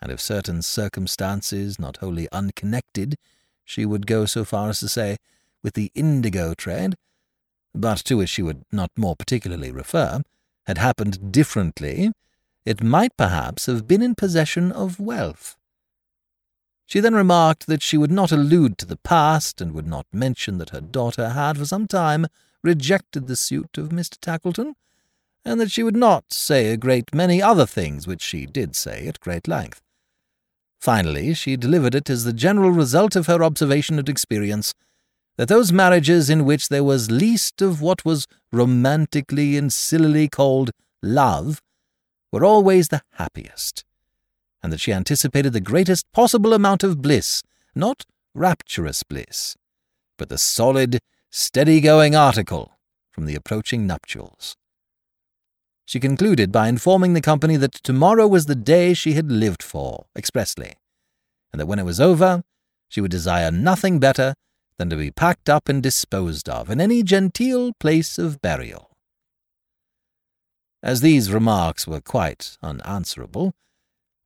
and 0.00 0.12
if 0.12 0.20
certain 0.20 0.62
circumstances, 0.62 1.78
not 1.78 1.96
wholly 1.96 2.28
unconnected, 2.30 3.16
she 3.64 3.84
would 3.84 4.06
go 4.06 4.26
so 4.26 4.44
far 4.44 4.68
as 4.68 4.78
to 4.80 4.88
say, 4.88 5.16
with 5.60 5.74
the 5.74 5.90
indigo 5.96 6.54
trade, 6.54 6.94
but 7.74 7.98
to 7.98 8.18
which 8.18 8.30
she 8.30 8.42
would 8.42 8.62
not 8.70 8.90
more 8.96 9.16
particularly 9.16 9.72
refer, 9.72 10.22
had 10.66 10.78
happened 10.78 11.32
differently, 11.32 12.12
it 12.64 12.82
might 12.82 13.16
perhaps 13.16 13.66
have 13.66 13.88
been 13.88 14.02
in 14.02 14.14
possession 14.14 14.70
of 14.70 15.00
wealth. 15.00 15.55
She 16.86 17.00
then 17.00 17.14
remarked 17.14 17.66
that 17.66 17.82
she 17.82 17.98
would 17.98 18.12
not 18.12 18.30
allude 18.30 18.78
to 18.78 18.86
the 18.86 18.96
past, 18.96 19.60
and 19.60 19.72
would 19.72 19.88
not 19.88 20.06
mention 20.12 20.58
that 20.58 20.70
her 20.70 20.80
daughter 20.80 21.30
had 21.30 21.58
for 21.58 21.64
some 21.64 21.86
time 21.86 22.26
rejected 22.62 23.26
the 23.26 23.36
suit 23.36 23.76
of 23.76 23.88
Mr. 23.88 24.18
Tackleton, 24.18 24.74
and 25.44 25.60
that 25.60 25.70
she 25.70 25.82
would 25.82 25.96
not 25.96 26.32
say 26.32 26.72
a 26.72 26.76
great 26.76 27.14
many 27.14 27.42
other 27.42 27.66
things 27.66 28.06
which 28.06 28.22
she 28.22 28.46
did 28.46 28.76
say 28.76 29.06
at 29.06 29.20
great 29.20 29.46
length. 29.48 29.80
Finally, 30.80 31.34
she 31.34 31.56
delivered 31.56 31.94
it 31.94 32.08
as 32.10 32.24
the 32.24 32.32
general 32.32 32.70
result 32.70 33.16
of 33.16 33.26
her 33.26 33.42
observation 33.42 33.98
and 33.98 34.08
experience 34.08 34.74
that 35.36 35.48
those 35.48 35.72
marriages 35.72 36.30
in 36.30 36.44
which 36.44 36.68
there 36.68 36.84
was 36.84 37.10
least 37.10 37.60
of 37.60 37.80
what 37.80 38.04
was 38.04 38.26
romantically 38.52 39.56
and 39.56 39.72
sillily 39.72 40.28
called 40.28 40.70
love 41.02 41.60
were 42.32 42.44
always 42.44 42.88
the 42.88 43.02
happiest, 43.12 43.84
and 44.62 44.72
that 44.72 44.80
she 44.80 44.92
anticipated 44.92 45.52
the 45.52 45.60
greatest 45.60 46.10
possible 46.12 46.52
amount 46.52 46.82
of 46.82 47.02
bliss, 47.02 47.42
not 47.74 48.04
rapturous 48.34 49.02
bliss, 49.02 49.56
but 50.18 50.28
the 50.28 50.38
solid, 50.38 50.98
steady-going 51.30 52.14
article 52.14 52.72
from 53.12 53.26
the 53.26 53.34
approaching 53.34 53.86
nuptials. 53.86 54.56
She 55.84 56.00
concluded 56.00 56.50
by 56.50 56.68
informing 56.68 57.12
the 57.12 57.20
company 57.20 57.56
that 57.56 57.72
tomorrow 57.72 58.26
was 58.26 58.46
the 58.46 58.56
day 58.56 58.92
she 58.92 59.12
had 59.12 59.30
lived 59.30 59.62
for, 59.62 60.06
expressly, 60.16 60.74
and 61.52 61.60
that 61.60 61.66
when 61.66 61.78
it 61.78 61.84
was 61.84 62.00
over, 62.00 62.42
she 62.88 63.00
would 63.00 63.10
desire 63.10 63.50
nothing 63.50 64.00
better 64.00 64.34
than 64.78 64.90
to 64.90 64.96
be 64.96 65.10
packed 65.10 65.48
up 65.48 65.68
and 65.68 65.82
disposed 65.82 66.48
of 66.48 66.70
in 66.70 66.80
any 66.80 67.02
genteel 67.02 67.72
place 67.78 68.18
of 68.18 68.42
burial. 68.42 68.90
As 70.82 71.00
these 71.00 71.32
remarks 71.32 71.86
were 71.86 72.00
quite 72.00 72.58
unanswerable, 72.62 73.54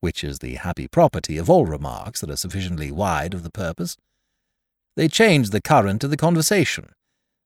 which 0.01 0.24
is 0.24 0.38
the 0.38 0.57
happy 0.57 0.88
property 0.88 1.38
of 1.38 1.48
all 1.48 1.66
remarks 1.66 2.20
that 2.20 2.30
are 2.30 2.36
sufficiently 2.36 2.90
wide 2.90 3.34
of 3.34 3.42
the 3.42 3.51
purpose, 3.51 3.96
they 4.96 5.09
changed 5.09 5.53
the 5.53 5.61
current 5.61 6.03
of 6.03 6.11
the 6.11 6.16
conversation, 6.16 6.90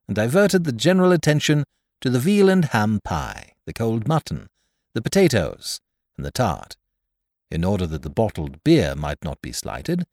and 0.09 0.17
diverted 0.17 0.65
the 0.65 0.73
general 0.73 1.13
attention 1.13 1.65
to 2.01 2.11
the 2.11 2.19
veal 2.19 2.49
and 2.49 2.67
ham 2.67 3.01
pie, 3.05 3.53
the 3.67 3.73
cold 3.73 4.09
mutton, 4.09 4.49
the 4.95 5.03
potatoes, 5.03 5.81
and 6.17 6.25
the 6.25 6.31
tart, 6.31 6.77
in 7.51 7.65
order 7.65 7.87
that 7.87 8.03
the 8.03 8.11
bottled 8.11 8.63
beer 8.65 8.95
might 8.95 9.23
not 9.23 9.41
be 9.43 9.53
slighted, 9.53 10.05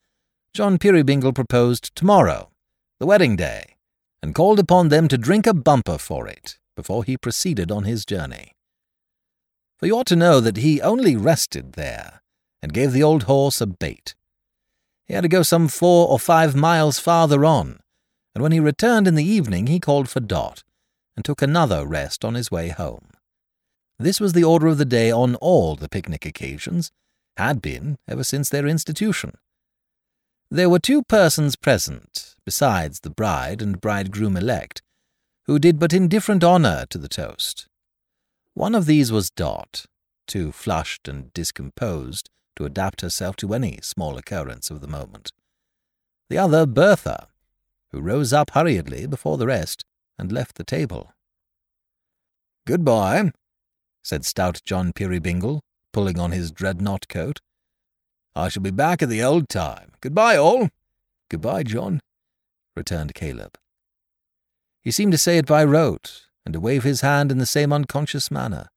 John 0.54 0.78
Peerybingle 0.78 1.34
proposed 1.34 1.96
tomorrow, 1.96 2.52
the 3.00 3.06
wedding 3.06 3.36
day, 3.36 3.78
and 4.22 4.36
called 4.36 4.60
upon 4.60 4.90
them 4.90 5.08
to 5.08 5.18
drink 5.18 5.48
a 5.48 5.54
bumper 5.54 5.98
for 5.98 6.28
it 6.28 6.60
before 6.76 7.04
he 7.04 7.18
proceeded 7.18 7.72
on 7.72 7.84
his 7.84 8.06
journey. 8.06 8.54
For 9.78 9.88
you 9.88 9.98
ought 9.98 10.08
to 10.08 10.16
know 10.16 10.40
that 10.40 10.58
he 10.58 10.82
only 10.82 11.16
rested 11.16 11.74
there, 11.74 12.22
and 12.62 12.74
gave 12.74 12.92
the 12.92 13.04
old 13.04 13.24
horse 13.24 13.62
a 13.62 13.68
bait. 13.68 14.16
He 15.06 15.14
had 15.14 15.22
to 15.22 15.28
go 15.28 15.44
some 15.44 15.68
four 15.68 16.08
or 16.08 16.20
five 16.20 16.56
miles 16.56 17.00
farther 17.00 17.44
on, 17.44 17.80
and 18.34 18.42
when 18.42 18.52
he 18.52 18.60
returned 18.60 19.08
in 19.08 19.16
the 19.16 19.24
evening 19.24 19.68
he 19.68 19.80
called 19.80 20.10
for 20.10 20.20
Dot, 20.20 20.64
and 21.16 21.26
took 21.26 21.42
another 21.42 21.86
rest 21.86 22.24
on 22.24 22.36
his 22.36 22.52
way 22.52 22.70
home. 22.70 23.10
This 24.00 24.20
was 24.20 24.34
the 24.34 24.44
order 24.44 24.68
of 24.68 24.78
the 24.78 24.86
day 24.86 25.12
on 25.12 25.36
all 25.36 25.76
the 25.76 25.90
picnic 25.90 26.26
occasions, 26.26 26.92
had 27.38 27.62
been 27.62 27.98
ever 28.08 28.24
since 28.24 28.50
their 28.50 28.68
institution. 28.68 29.38
There 30.50 30.70
were 30.70 30.80
two 30.80 31.04
persons 31.04 31.56
present, 31.56 32.36
besides 32.46 33.02
the 33.02 33.10
bride 33.10 33.62
and 33.62 33.80
bridegroom 33.80 34.36
elect, 34.36 34.82
who 35.46 35.60
did 35.60 35.80
but 35.80 35.94
indifferent 35.94 36.44
honour 36.44 36.86
to 36.90 36.98
the 36.98 37.08
toast. 37.08 37.68
One 38.54 38.76
of 38.76 38.86
these 38.86 39.12
was 39.12 39.30
Dot, 39.30 39.86
too 40.28 40.52
flushed 40.52 41.08
and 41.08 41.34
discomposed 41.34 42.30
to 42.56 42.66
adapt 42.66 43.02
herself 43.02 43.36
to 43.38 43.54
any 43.54 43.80
small 43.82 44.18
occurrence 44.18 44.70
of 44.70 44.82
the 44.82 44.88
moment. 44.88 45.32
The 46.30 46.38
other, 46.38 46.66
Bertha, 46.66 47.28
who 47.92 48.02
rose 48.02 48.32
up 48.32 48.52
hurriedly 48.52 49.06
before 49.06 49.38
the 49.38 49.48
rest 49.48 49.84
and 50.18 50.32
left 50.32 50.56
the 50.56 50.64
table. 50.64 51.14
Good-bye, 52.66 53.32
said 54.04 54.26
stout 54.26 54.62
John 54.64 54.94
Peerybingle, 54.94 55.62
pulling 55.92 56.20
on 56.20 56.32
his 56.32 56.52
dreadnought 56.52 57.08
coat. 57.08 57.40
I 58.36 58.50
shall 58.50 58.64
be 58.64 58.72
back 58.72 59.02
at 59.02 59.10
the 59.10 59.24
old 59.24 59.50
time. 59.50 59.92
Good-bye, 60.00 60.38
all. 60.38 60.70
Good-bye, 61.30 61.64
John, 61.64 62.00
returned 62.76 63.14
Caleb. 63.14 63.58
He 64.82 64.92
seemed 64.92 65.12
to 65.12 65.18
say 65.18 65.38
it 65.38 65.46
by 65.46 65.64
rote, 65.64 66.28
and 66.46 66.54
to 66.54 66.60
wave 66.60 66.84
his 66.84 67.02
hand 67.02 67.32
in 67.32 67.38
the 67.38 67.46
same 67.46 67.74
unconscious 67.74 68.32
manner, 68.32 68.70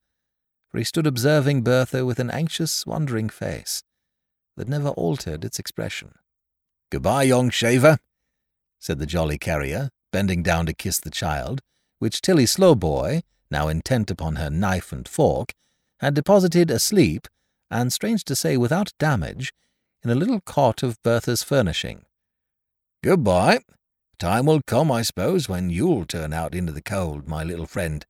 for 0.74 0.78
he 0.78 0.84
stood 0.84 1.06
observing 1.06 1.62
Bertha 1.62 2.04
with 2.04 2.18
an 2.18 2.32
anxious, 2.32 2.84
wondering 2.84 3.28
face 3.28 3.84
that 4.56 4.68
never 4.68 4.88
altered 4.88 5.44
its 5.44 5.60
expression. 5.60 6.16
Good-bye, 6.90 7.22
young 7.22 7.48
shaver, 7.50 7.98
said 8.80 8.98
the 8.98 9.06
jolly 9.06 9.38
carrier, 9.38 9.90
bending 10.10 10.42
down 10.42 10.66
to 10.66 10.74
kiss 10.74 10.98
the 10.98 11.12
child, 11.12 11.62
which 12.00 12.20
Tilly 12.20 12.44
Slowboy, 12.44 13.20
now 13.52 13.68
intent 13.68 14.10
upon 14.10 14.34
her 14.34 14.50
knife 14.50 14.90
and 14.90 15.06
fork, 15.06 15.54
had 16.00 16.12
deposited 16.12 16.72
asleep, 16.72 17.28
and 17.70 17.92
strange 17.92 18.24
to 18.24 18.34
say 18.34 18.56
without 18.56 18.92
damage, 18.98 19.54
in 20.02 20.10
a 20.10 20.16
little 20.16 20.40
cot 20.40 20.82
of 20.82 21.00
Bertha's 21.04 21.44
furnishing. 21.44 22.04
Good-bye. 23.04 23.60
Time 24.18 24.46
will 24.46 24.60
come, 24.66 24.90
I 24.90 25.02
suppose, 25.02 25.48
when 25.48 25.70
you'll 25.70 26.04
turn 26.04 26.32
out 26.32 26.52
into 26.52 26.72
the 26.72 26.82
cold, 26.82 27.28
my 27.28 27.44
little 27.44 27.66
friend, 27.66 28.04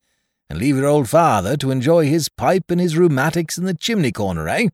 and 0.48 0.58
leave 0.58 0.76
your 0.76 0.86
old 0.86 1.08
father 1.08 1.56
to 1.56 1.70
enjoy 1.70 2.06
his 2.06 2.28
pipe 2.28 2.70
and 2.70 2.80
his 2.80 2.96
rheumatics 2.96 3.58
in 3.58 3.64
the 3.64 3.74
chimney 3.74 4.12
corner, 4.12 4.48
eh? 4.48 4.68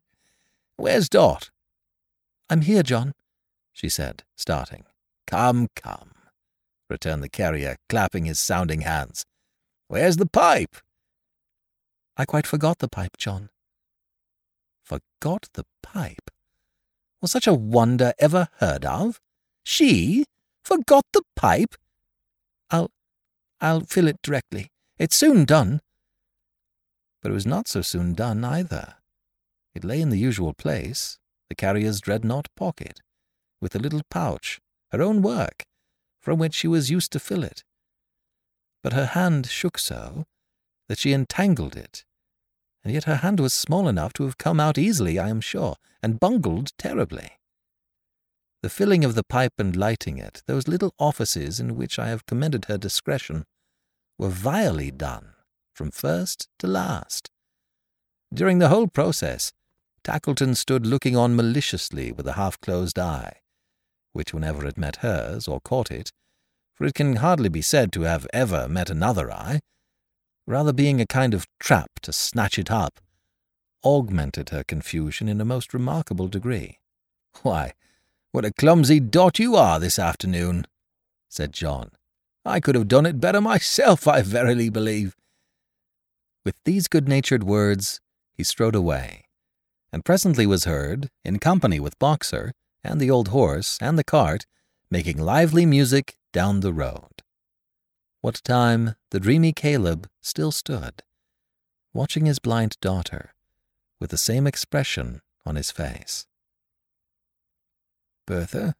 Where's 0.75 1.09
Dot? 1.09 1.49
I'm 2.49 2.61
here, 2.61 2.83
John, 2.83 3.13
she 3.71 3.87
said, 3.87 4.23
starting. 4.35 4.83
Come, 5.27 5.69
come, 5.75 6.11
returned 6.89 7.23
the 7.23 7.29
carrier, 7.29 7.77
clapping 7.87 8.25
his 8.25 8.39
sounding 8.39 8.81
hands. 8.81 9.25
Where's 9.87 10.17
the 10.17 10.25
pipe? 10.25 10.75
I 12.17 12.25
quite 12.25 12.47
forgot 12.47 12.79
the 12.79 12.89
pipe, 12.89 13.17
John. 13.17 13.49
Forgot 14.83 15.47
the 15.53 15.65
pipe? 15.81 16.29
Was 17.21 17.31
such 17.31 17.47
a 17.47 17.53
wonder 17.53 18.13
ever 18.19 18.49
heard 18.57 18.83
of? 18.83 19.21
She? 19.63 20.25
Forgot 20.65 21.05
the 21.13 21.21
pipe? 21.35 21.75
I'll... 22.69 22.91
I'll 23.59 23.81
fill 23.81 24.07
it 24.07 24.21
directly. 24.23 24.70
It's 25.01 25.17
soon 25.17 25.45
done. 25.45 25.81
But 27.23 27.31
it 27.31 27.33
was 27.33 27.47
not 27.47 27.67
so 27.67 27.81
soon 27.81 28.13
done 28.13 28.43
either. 28.43 28.97
It 29.73 29.83
lay 29.83 29.99
in 29.99 30.11
the 30.11 30.19
usual 30.19 30.53
place, 30.53 31.17
the 31.49 31.55
carrier's 31.55 31.99
dreadnought 31.99 32.49
pocket, 32.55 32.99
with 33.59 33.73
a 33.73 33.79
little 33.79 34.03
pouch, 34.11 34.59
her 34.91 35.01
own 35.01 35.23
work, 35.23 35.63
from 36.19 36.37
which 36.37 36.53
she 36.53 36.67
was 36.67 36.91
used 36.91 37.11
to 37.13 37.19
fill 37.19 37.43
it. 37.43 37.63
But 38.83 38.93
her 38.93 39.07
hand 39.07 39.47
shook 39.47 39.79
so 39.79 40.25
that 40.87 40.99
she 40.99 41.13
entangled 41.13 41.75
it, 41.75 42.05
and 42.83 42.93
yet 42.93 43.05
her 43.05 43.15
hand 43.15 43.39
was 43.39 43.55
small 43.55 43.87
enough 43.87 44.13
to 44.13 44.23
have 44.25 44.37
come 44.37 44.59
out 44.59 44.77
easily, 44.77 45.17
I 45.17 45.29
am 45.29 45.41
sure, 45.41 45.77
and 46.03 46.19
bungled 46.19 46.73
terribly. 46.77 47.39
The 48.61 48.69
filling 48.69 49.03
of 49.03 49.15
the 49.15 49.23
pipe 49.23 49.53
and 49.57 49.75
lighting 49.75 50.19
it, 50.19 50.43
those 50.45 50.67
little 50.67 50.93
offices 50.99 51.59
in 51.59 51.75
which 51.75 51.97
I 51.97 52.09
have 52.09 52.27
commended 52.27 52.65
her 52.65 52.77
discretion, 52.77 53.45
were 54.17 54.29
vilely 54.29 54.91
done, 54.91 55.33
from 55.73 55.91
first 55.91 56.47
to 56.59 56.67
last. 56.67 57.29
During 58.33 58.59
the 58.59 58.69
whole 58.69 58.87
process, 58.87 59.51
Tackleton 60.03 60.55
stood 60.55 60.85
looking 60.85 61.15
on 61.15 61.35
maliciously 61.35 62.11
with 62.11 62.27
a 62.27 62.33
half-closed 62.33 62.97
eye, 62.97 63.41
which 64.13 64.33
whenever 64.33 64.65
it 64.65 64.77
met 64.77 64.97
hers 64.97 65.47
or 65.47 65.59
caught 65.59 65.91
it, 65.91 66.11
for 66.73 66.85
it 66.85 66.95
can 66.95 67.17
hardly 67.17 67.49
be 67.49 67.61
said 67.61 67.91
to 67.93 68.01
have 68.01 68.27
ever 68.33 68.67
met 68.67 68.89
another 68.89 69.31
eye, 69.31 69.59
rather 70.47 70.73
being 70.73 70.99
a 70.99 71.05
kind 71.05 71.33
of 71.33 71.45
trap 71.59 71.99
to 72.01 72.11
snatch 72.11 72.57
it 72.57 72.71
up, 72.71 72.99
augmented 73.83 74.49
her 74.49 74.63
confusion 74.63 75.27
in 75.27 75.39
a 75.39 75.45
most 75.45 75.73
remarkable 75.73 76.27
degree. 76.27 76.79
Why, 77.43 77.73
what 78.31 78.45
a 78.45 78.53
clumsy 78.53 78.99
dot 78.99 79.39
you 79.39 79.55
are 79.55 79.79
this 79.79 79.99
afternoon, 79.99 80.65
said 81.29 81.53
John. 81.53 81.91
I 82.45 82.59
could 82.59 82.75
have 82.75 82.87
done 82.87 83.05
it 83.05 83.21
better 83.21 83.41
myself, 83.41 84.07
I 84.07 84.21
verily 84.21 84.69
believe. 84.69 85.15
With 86.43 86.55
these 86.65 86.87
good-natured 86.87 87.43
words, 87.43 88.01
he 88.33 88.43
strode 88.43 88.75
away, 88.75 89.25
and 89.93 90.03
presently 90.03 90.47
was 90.47 90.65
heard, 90.65 91.09
in 91.23 91.37
company 91.37 91.79
with 91.79 91.99
Boxer, 91.99 92.53
and 92.83 92.99
the 92.99 93.11
old 93.11 93.27
horse, 93.27 93.77
and 93.79 93.97
the 93.97 94.03
cart, 94.03 94.45
making 94.89 95.17
lively 95.17 95.65
music 95.65 96.15
down 96.33 96.61
the 96.61 96.73
road. 96.73 97.21
What 98.21 98.41
time 98.43 98.95
the 99.11 99.19
dreamy 99.19 99.53
Caleb 99.53 100.09
still 100.21 100.51
stood, 100.51 101.03
watching 101.93 102.25
his 102.25 102.39
blind 102.39 102.77
daughter, 102.81 103.35
with 103.99 104.09
the 104.09 104.17
same 104.17 104.47
expression 104.47 105.21
on 105.45 105.55
his 105.55 105.69
face. 105.71 106.25
Bertha, 108.25 108.75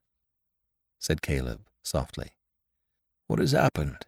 said 0.99 1.22
Caleb 1.22 1.62
softly. 1.84 2.32
What 3.32 3.40
has 3.40 3.54
happened? 3.54 4.06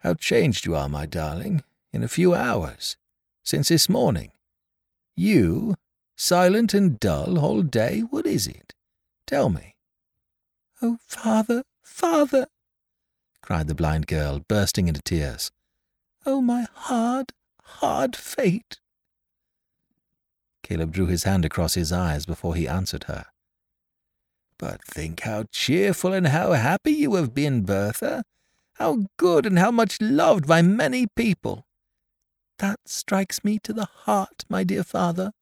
How 0.00 0.14
changed 0.14 0.66
you 0.66 0.74
are, 0.74 0.88
my 0.88 1.06
darling, 1.06 1.62
in 1.92 2.02
a 2.02 2.08
few 2.08 2.34
hours, 2.34 2.96
since 3.44 3.68
this 3.68 3.88
morning. 3.88 4.32
You, 5.14 5.76
silent 6.16 6.74
and 6.74 6.98
dull 6.98 7.38
all 7.38 7.62
day, 7.62 8.00
what 8.00 8.26
is 8.26 8.48
it? 8.48 8.74
Tell 9.28 9.48
me. 9.48 9.76
Oh, 10.82 10.98
father, 11.06 11.62
father, 11.84 12.48
cried 13.42 13.68
the 13.68 13.76
blind 13.76 14.08
girl, 14.08 14.40
bursting 14.40 14.88
into 14.88 15.02
tears. 15.02 15.52
Oh, 16.26 16.40
my 16.40 16.66
hard, 16.74 17.32
hard 17.62 18.16
fate. 18.16 18.80
Caleb 20.64 20.90
drew 20.90 21.06
his 21.06 21.22
hand 21.22 21.44
across 21.44 21.74
his 21.74 21.92
eyes 21.92 22.26
before 22.26 22.56
he 22.56 22.66
answered 22.66 23.04
her. 23.04 23.26
But 24.58 24.82
think 24.84 25.20
how 25.20 25.44
cheerful 25.50 26.12
and 26.12 26.28
how 26.28 26.52
happy 26.52 26.92
you 26.92 27.14
have 27.14 27.34
been, 27.34 27.62
Bertha. 27.62 28.24
How 28.74 29.06
good 29.16 29.46
and 29.46 29.58
how 29.58 29.70
much 29.70 30.00
loved 30.00 30.46
by 30.46 30.62
many 30.62 31.06
people. 31.14 31.66
That 32.58 32.80
strikes 32.86 33.44
me 33.44 33.58
to 33.60 33.72
the 33.72 33.84
heart, 33.84 34.44
my 34.48 34.64
dear 34.64 34.82
father. 34.82 35.32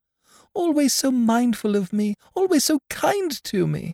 Always 0.53 0.93
so 0.93 1.11
mindful 1.11 1.77
of 1.77 1.93
me, 1.93 2.15
always 2.35 2.65
so 2.65 2.81
kind 2.91 3.31
to 3.45 3.67
me. 3.67 3.93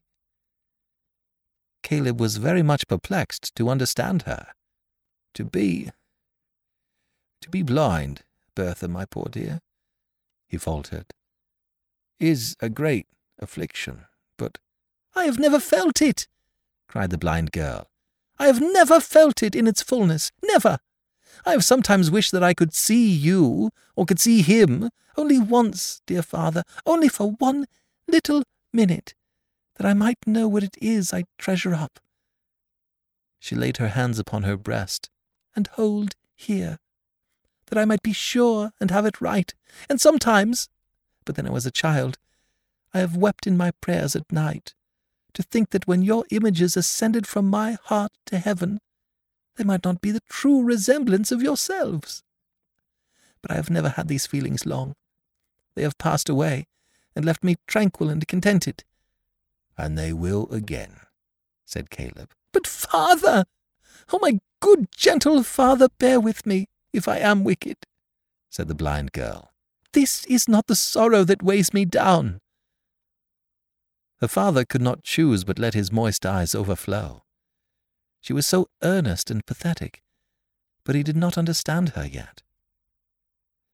Caleb 1.82 2.20
was 2.20 2.36
very 2.36 2.62
much 2.62 2.86
perplexed 2.86 3.54
to 3.56 3.68
understand 3.68 4.22
her. 4.22 4.48
To 5.34 5.44
be... 5.44 5.90
to 7.40 7.48
be 7.48 7.62
blind, 7.62 8.22
Bertha, 8.54 8.88
my 8.88 9.04
poor 9.06 9.26
dear, 9.30 9.60
he 10.48 10.58
faltered, 10.58 11.06
is 12.18 12.56
a 12.60 12.68
great 12.68 13.06
affliction, 13.38 14.04
I 15.14 15.24
have 15.24 15.38
never 15.38 15.58
felt 15.58 16.00
it, 16.00 16.28
cried 16.88 17.10
the 17.10 17.18
blind 17.18 17.52
girl. 17.52 17.88
I 18.38 18.46
have 18.46 18.60
never 18.60 19.00
felt 19.00 19.42
it 19.42 19.54
in 19.54 19.66
its 19.66 19.82
fullness, 19.82 20.32
never. 20.42 20.78
I 21.44 21.52
have 21.52 21.64
sometimes 21.64 22.10
wished 22.10 22.32
that 22.32 22.42
I 22.42 22.54
could 22.54 22.74
see 22.74 23.10
you, 23.10 23.70
or 23.96 24.06
could 24.06 24.20
see 24.20 24.42
him, 24.42 24.90
only 25.16 25.38
once, 25.38 26.02
dear 26.06 26.22
father, 26.22 26.62
only 26.86 27.08
for 27.08 27.32
one 27.32 27.66
little 28.08 28.42
minute, 28.72 29.14
that 29.76 29.86
I 29.86 29.94
might 29.94 30.18
know 30.26 30.48
what 30.48 30.62
it 30.62 30.76
is 30.80 31.12
I 31.12 31.24
treasure 31.38 31.74
up. 31.74 32.00
She 33.38 33.54
laid 33.54 33.78
her 33.78 33.88
hands 33.88 34.18
upon 34.18 34.42
her 34.42 34.56
breast, 34.56 35.10
and 35.56 35.66
hold 35.68 36.14
here, 36.34 36.78
that 37.66 37.78
I 37.78 37.84
might 37.84 38.02
be 38.02 38.12
sure 38.12 38.72
and 38.80 38.90
have 38.90 39.06
it 39.06 39.20
right. 39.20 39.54
And 39.88 40.00
sometimes, 40.00 40.68
but 41.24 41.36
then 41.36 41.46
I 41.46 41.50
was 41.50 41.66
a 41.66 41.70
child, 41.70 42.18
I 42.92 42.98
have 42.98 43.16
wept 43.16 43.46
in 43.46 43.56
my 43.56 43.70
prayers 43.80 44.16
at 44.16 44.30
night, 44.32 44.74
to 45.34 45.42
think 45.42 45.70
that 45.70 45.86
when 45.86 46.02
your 46.02 46.24
images 46.30 46.76
ascended 46.76 47.26
from 47.26 47.48
my 47.48 47.76
heart 47.84 48.12
to 48.26 48.38
heaven, 48.38 48.80
they 49.56 49.64
might 49.64 49.84
not 49.84 50.00
be 50.00 50.10
the 50.10 50.22
true 50.28 50.62
resemblance 50.62 51.30
of 51.30 51.42
yourselves. 51.42 52.22
But 53.42 53.52
I 53.52 53.54
have 53.54 53.70
never 53.70 53.90
had 53.90 54.08
these 54.08 54.26
feelings 54.26 54.66
long. 54.66 54.94
They 55.74 55.82
have 55.82 55.98
passed 55.98 56.28
away, 56.28 56.66
and 57.14 57.24
left 57.24 57.44
me 57.44 57.56
tranquil 57.66 58.08
and 58.08 58.26
contented. 58.26 58.84
And 59.76 59.96
they 59.96 60.12
will 60.12 60.48
again, 60.50 61.00
said 61.64 61.90
Caleb. 61.90 62.32
But, 62.52 62.66
father! 62.66 63.44
Oh, 64.12 64.18
my 64.20 64.40
good, 64.60 64.88
gentle 64.96 65.42
father, 65.42 65.88
bear 65.98 66.20
with 66.20 66.44
me, 66.44 66.68
if 66.92 67.08
I 67.08 67.18
am 67.18 67.44
wicked, 67.44 67.76
said 68.50 68.68
the 68.68 68.74
blind 68.74 69.12
girl. 69.12 69.52
This 69.92 70.24
is 70.26 70.48
not 70.48 70.66
the 70.66 70.76
sorrow 70.76 71.24
that 71.24 71.42
weighs 71.42 71.72
me 71.72 71.84
down. 71.84 72.40
Her 74.20 74.28
father 74.28 74.64
could 74.64 74.82
not 74.82 75.02
choose 75.02 75.44
but 75.44 75.58
let 75.58 75.74
his 75.74 75.90
moist 75.90 76.26
eyes 76.26 76.54
overflow. 76.54 77.24
She 78.20 78.32
was 78.32 78.46
so 78.46 78.68
earnest 78.82 79.30
and 79.30 79.44
pathetic, 79.46 80.02
but 80.84 80.94
he 80.94 81.02
did 81.02 81.16
not 81.16 81.38
understand 81.38 81.90
her 81.90 82.06
yet. 82.06 82.42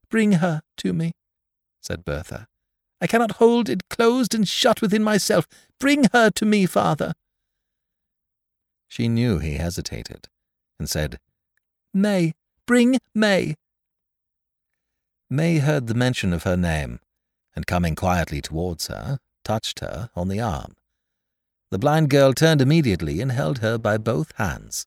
Bring 0.09 0.33
her 0.33 0.63
to 0.79 0.93
me, 0.93 1.13
said 1.81 2.05
Bertha. 2.05 2.47
I 3.01 3.07
cannot 3.07 3.33
hold 3.33 3.69
it 3.69 3.89
closed 3.89 4.35
and 4.35 4.47
shut 4.47 4.81
within 4.81 5.03
myself. 5.03 5.47
Bring 5.81 6.05
her 6.13 6.31
to 6.31 6.47
me, 6.47 6.65
father. 6.67 7.13
She 8.89 9.09
knew 9.09 9.41
he 9.41 9.55
hesitated, 9.55 10.29
and 10.79 10.89
said, 10.89 11.19
May, 11.93 12.35
bring 12.67 12.99
May. 13.15 13.57
May 15.29 15.59
heard 15.59 15.89
the 15.89 15.95
mention 15.95 16.33
of 16.33 16.45
her 16.45 16.57
name, 16.57 17.01
and 17.57 17.67
coming 17.67 17.97
quietly 17.97 18.41
towards 18.41 18.87
her, 18.87 19.19
touched 19.47 19.79
her 19.79 20.11
on 20.17 20.27
the 20.27 20.41
arm. 20.41 20.75
The 21.71 21.79
blind 21.79 22.11
girl 22.11 22.33
turned 22.33 22.61
immediately 22.61 23.21
and 23.21 23.31
held 23.31 23.59
her 23.59 23.79
by 23.79 23.97
both 23.97 24.33
hands. 24.39 24.87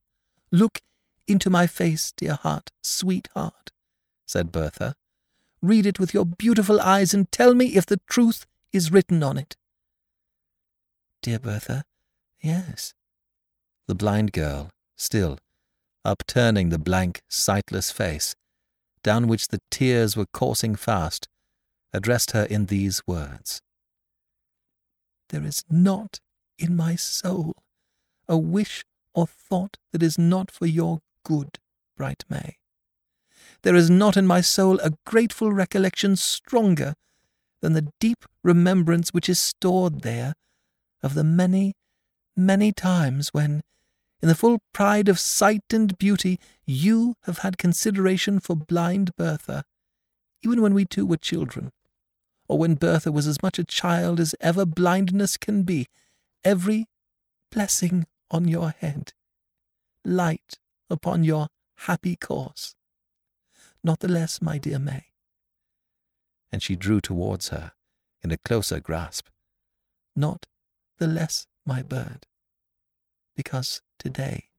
Look 0.52 0.82
into 1.28 1.50
my 1.50 1.66
face, 1.66 2.12
dear 2.12 2.34
heart, 2.34 2.70
sweetheart, 2.84 3.72
said 4.26 4.52
Bertha. 4.52 4.96
Read 5.62 5.86
it 5.86 5.98
with 5.98 6.14
your 6.14 6.26
beautiful 6.26 6.82
eyes 6.82 7.14
and 7.14 7.32
tell 7.32 7.54
me 7.54 7.68
if 7.68 7.86
the 7.86 8.02
truth 8.10 8.46
is 8.74 8.92
written 8.92 9.24
on 9.24 9.38
it. 9.38 9.56
Dear 11.22 11.40
Bertha, 11.40 11.86
yes. 12.42 12.94
The 13.88 13.96
blind 13.96 14.34
girl, 14.34 14.72
still, 14.98 15.38
upturning 16.04 16.68
the 16.68 16.78
blank, 16.78 17.22
sightless 17.30 17.92
face, 17.92 18.36
down 19.04 19.28
which 19.28 19.48
the 19.48 19.62
tears 19.72 20.18
were 20.18 20.34
coursing 20.34 20.76
fast, 20.76 21.30
addressed 21.94 22.32
her 22.32 22.44
in 22.44 22.66
these 22.66 23.02
words 23.08 23.62
There 25.30 25.46
is 25.46 25.64
not 25.70 26.20
in 26.58 26.76
my 26.76 26.96
soul 26.96 27.54
a 28.28 28.38
wish 28.38 28.84
or 29.14 29.28
thought 29.28 29.78
that 29.92 30.04
is 30.04 30.18
not 30.18 30.52
for 30.52 30.66
your 30.66 31.00
good, 31.24 31.58
bright 31.98 32.24
May. 32.30 32.58
There 33.64 33.76
is 33.76 33.90
not 33.90 34.18
in 34.18 34.26
my 34.26 34.42
soul 34.42 34.80
a 34.80 34.92
grateful 35.06 35.52
recollection 35.52 36.16
stronger 36.16 36.94
than 37.62 37.74
the 37.74 37.92
deep 38.00 38.26
remembrance 38.44 39.10
which 39.10 39.30
is 39.30 39.40
stored 39.40 40.02
there 40.02 40.34
of 41.02 41.14
the 41.14 41.24
many, 41.24 41.74
many 42.36 42.72
times 42.72 43.30
when, 43.30 43.62
in 44.22 44.30
the 44.30 44.36
full 44.36 44.60
pride 44.74 45.10
of 45.10 45.20
sight 45.20 45.64
and 45.72 45.98
beauty, 45.98 46.40
you 46.66 47.16
have 47.24 47.40
had 47.40 47.58
consideration 47.58 48.40
for 48.40 48.56
blind 48.56 49.16
Bertha, 49.18 49.64
even 50.44 50.62
when 50.62 50.74
we 50.74 50.86
two 50.86 51.06
were 51.06 51.18
children, 51.18 51.72
or 52.50 52.58
when 52.58 52.74
Bertha 52.74 53.12
was 53.12 53.28
as 53.28 53.42
much 53.44 53.60
a 53.60 53.64
child 53.64 54.20
as 54.20 54.36
ever 54.42 54.66
blindness 54.66 55.38
can 55.38 55.62
be, 55.64 55.88
every 56.44 56.88
blessing 57.52 58.08
on 58.32 58.48
your 58.48 58.72
head, 58.72 59.14
light 60.04 60.58
upon 60.90 61.24
your 61.24 61.48
happy 61.78 62.16
course. 62.16 62.76
Not 63.84 64.00
the 64.00 64.08
less, 64.08 64.42
my 64.42 64.58
dear 64.58 64.80
May. 64.80 65.06
And 66.52 66.64
she 66.64 66.76
drew 66.76 67.00
towards 67.00 67.50
her 67.50 67.74
in 68.24 68.32
a 68.32 68.38
closer 68.38 68.80
grasp. 68.80 69.28
Not 70.16 70.48
the 70.98 71.08
less, 71.08 71.46
my 71.66 71.84
bird, 71.84 72.26
because 73.36 73.82
today 74.00 74.50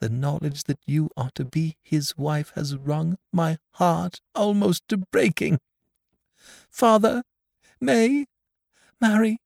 the 0.00 0.10
knowledge 0.10 0.64
that 0.64 0.78
you 0.86 1.10
are 1.16 1.30
to 1.34 1.44
be 1.44 1.76
his 1.82 2.16
wife 2.16 2.52
has 2.54 2.76
wrung 2.76 3.16
my 3.32 3.58
heart 3.74 4.20
almost 4.34 4.86
to 4.88 4.98
breaking. 4.98 5.58
Father, 6.70 7.22
May, 7.80 8.26
Mary, 9.00 9.38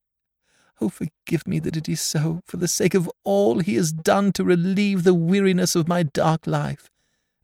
Oh, 0.80 0.88
forgive 0.88 1.47
me 1.47 1.61
that 1.61 1.76
it 1.76 1.88
is 1.88 2.01
so, 2.01 2.40
for 2.47 2.57
the 2.57 2.68
sake 2.68 2.95
of 2.95 3.11
all 3.22 3.61
he 3.61 3.76
has 3.76 3.92
done 3.92 4.32
to 4.32 4.45
relieve 4.45 5.05
the 5.05 5.14
weariness 5.14 5.74
of 5.74 5.88
my 5.88 6.03
dark 6.03 6.47
life, 6.47 6.90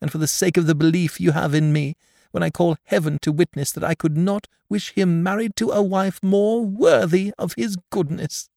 and 0.01 0.11
for 0.11 0.19
the 0.19 0.27
sake 0.27 0.57
of 0.57 0.67
the 0.67 0.75
belief 0.75 1.21
you 1.21 1.33
have 1.33 1.55
in 1.55 1.73
me, 1.73 1.97
when 2.33 2.43
I 2.43 2.51
call 2.51 2.77
heaven 2.85 3.19
to 3.23 3.33
witness 3.33 3.73
that 3.73 3.85
I 3.85 3.95
could 3.95 4.17
not 4.17 4.47
wish 4.69 4.93
him 4.93 5.23
married 5.23 5.57
to 5.57 5.71
a 5.71 5.83
wife 5.83 6.21
more 6.23 6.65
worthy 6.65 7.33
of 7.39 7.55
his 7.55 7.77
goodness. 7.91 8.49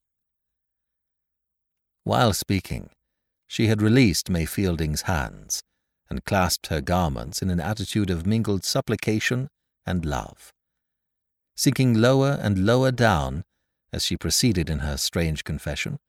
While 2.03 2.33
speaking, 2.33 2.89
she 3.47 3.67
had 3.67 3.81
released 3.81 4.29
May 4.29 4.45
Fielding's 4.45 5.03
hands, 5.03 5.61
and 6.09 6.25
clasped 6.25 6.67
her 6.67 6.81
garments 6.81 7.41
in 7.41 7.49
an 7.49 7.59
attitude 7.59 8.09
of 8.09 8.25
mingled 8.25 8.63
supplication 8.63 9.49
and 9.85 10.05
love. 10.05 10.52
Sinking 11.55 11.95
lower 11.95 12.39
and 12.41 12.65
lower 12.65 12.91
down, 12.91 13.45
as 13.91 14.03
she 14.03 14.17
proceeded 14.17 14.69
in 14.69 14.79
her 14.79 14.97
strange 14.97 15.43
confession. 15.43 15.99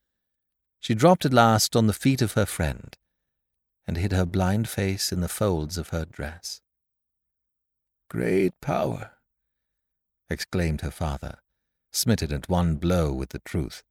She 0.80 0.94
dropped 0.94 1.24
at 1.24 1.32
last 1.32 1.76
on 1.76 1.86
the 1.86 1.92
feet 1.92 2.22
of 2.22 2.32
her 2.32 2.46
friend, 2.46 2.96
and 3.86 3.96
hid 3.96 4.12
her 4.12 4.24
blind 4.24 4.68
face 4.68 5.12
in 5.12 5.20
the 5.20 5.28
folds 5.28 5.78
of 5.78 5.90
her 5.90 6.04
dress. 6.04 6.60
Great 8.08 8.58
power! 8.60 9.12
exclaimed 10.30 10.80
her 10.80 10.90
father, 10.90 11.38
smitten 11.92 12.32
at 12.32 12.48
one 12.48 12.76
blow 12.76 13.12
with 13.12 13.30
the 13.30 13.40
truth. 13.40 13.82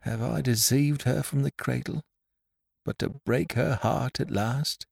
Have 0.00 0.22
I 0.22 0.40
deceived 0.40 1.02
her 1.02 1.22
from 1.22 1.42
the 1.42 1.52
cradle, 1.52 2.02
but 2.84 2.98
to 2.98 3.08
break 3.08 3.52
her 3.52 3.76
heart 3.76 4.18
at 4.18 4.30
last? 4.30 4.86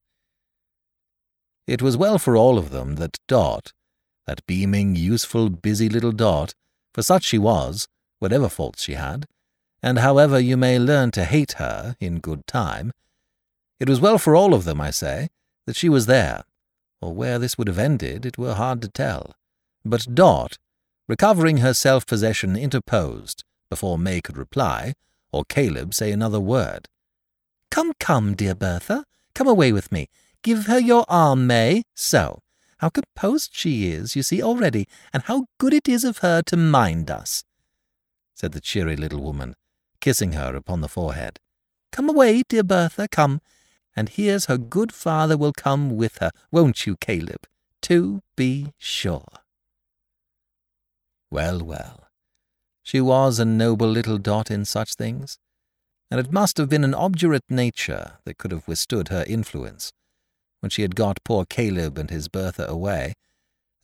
It 1.67 1.81
was 1.81 1.97
well 1.97 2.17
for 2.17 2.37
all 2.37 2.57
of 2.57 2.69
them 2.69 2.95
that 2.95 3.19
Dot, 3.27 3.73
that 4.27 4.45
beaming, 4.45 4.95
useful, 4.95 5.49
busy 5.49 5.89
little 5.89 6.11
Dot, 6.11 6.53
for 6.93 7.01
such 7.01 7.23
she 7.23 7.37
was, 7.37 7.87
whatever 8.19 8.49
faults 8.49 8.83
she 8.83 8.93
had, 8.93 9.25
and 9.81 9.99
however 9.99 10.39
you 10.39 10.57
may 10.57 10.77
learn 10.77 11.11
to 11.11 11.25
hate 11.25 11.53
her 11.53 11.95
in 11.99 12.19
good 12.19 12.45
time, 12.45 12.91
it 13.79 13.89
was 13.89 13.99
well 13.99 14.17
for 14.17 14.35
all 14.35 14.53
of 14.53 14.63
them, 14.63 14.79
I 14.79 14.91
say, 14.91 15.29
that 15.65 15.75
she 15.75 15.89
was 15.89 16.05
there, 16.05 16.43
or 17.01 17.13
where 17.13 17.39
this 17.39 17.57
would 17.57 17.67
have 17.67 17.79
ended 17.79 18.25
it 18.25 18.37
were 18.37 18.53
hard 18.53 18.81
to 18.83 18.87
tell. 18.87 19.33
But 19.83 20.13
Dot, 20.13 20.57
recovering 21.07 21.57
her 21.57 21.73
self-possession, 21.73 22.55
interposed, 22.55 23.43
before 23.69 23.97
May 23.97 24.21
could 24.21 24.37
reply, 24.37 24.93
or 25.31 25.45
Caleb 25.45 25.93
say 25.93 26.11
another 26.11 26.39
word. 26.39 26.87
Come, 27.71 27.93
come, 27.99 28.35
dear 28.35 28.53
Bertha, 28.53 29.05
come 29.33 29.47
away 29.47 29.71
with 29.71 29.91
me. 29.91 30.09
Give 30.43 30.65
her 30.65 30.79
your 30.79 31.05
arm, 31.07 31.47
May. 31.47 31.83
So. 31.95 32.41
How 32.81 32.89
composed 32.89 33.51
she 33.53 33.91
is, 33.91 34.15
you 34.15 34.23
see, 34.23 34.41
already, 34.41 34.87
and 35.13 35.21
how 35.23 35.45
good 35.59 35.71
it 35.71 35.87
is 35.87 36.03
of 36.03 36.17
her 36.19 36.41
to 36.47 36.57
mind 36.57 37.11
us, 37.11 37.43
said 38.33 38.53
the 38.53 38.59
cheery 38.59 38.95
little 38.95 39.21
woman, 39.21 39.53
kissing 39.99 40.31
her 40.31 40.55
upon 40.55 40.81
the 40.81 40.87
forehead. 40.87 41.39
Come 41.91 42.09
away, 42.09 42.41
dear 42.49 42.63
Bertha, 42.63 43.07
come, 43.07 43.39
and 43.95 44.09
here's 44.09 44.45
her 44.45 44.57
good 44.57 44.91
father 44.91 45.37
will 45.37 45.53
come 45.53 45.95
with 45.95 46.17
her, 46.17 46.31
won't 46.49 46.87
you, 46.87 46.97
Caleb? 46.97 47.45
To 47.83 48.23
be 48.35 48.73
sure. 48.79 49.27
Well, 51.29 51.61
well, 51.61 52.07
she 52.81 52.99
was 52.99 53.37
a 53.37 53.45
noble 53.45 53.89
little 53.89 54.17
dot 54.17 54.49
in 54.49 54.65
such 54.65 54.95
things, 54.95 55.37
and 56.09 56.19
it 56.19 56.33
must 56.33 56.57
have 56.57 56.67
been 56.67 56.83
an 56.83 56.95
obdurate 56.95 57.45
nature 57.47 58.13
that 58.25 58.39
could 58.39 58.51
have 58.51 58.67
withstood 58.67 59.09
her 59.09 59.23
influence 59.27 59.93
when 60.61 60.69
she 60.69 60.83
had 60.83 60.95
got 60.95 61.23
poor 61.25 61.43
Caleb 61.43 61.97
and 61.97 62.09
his 62.09 62.27
Bertha 62.27 62.65
away, 62.67 63.13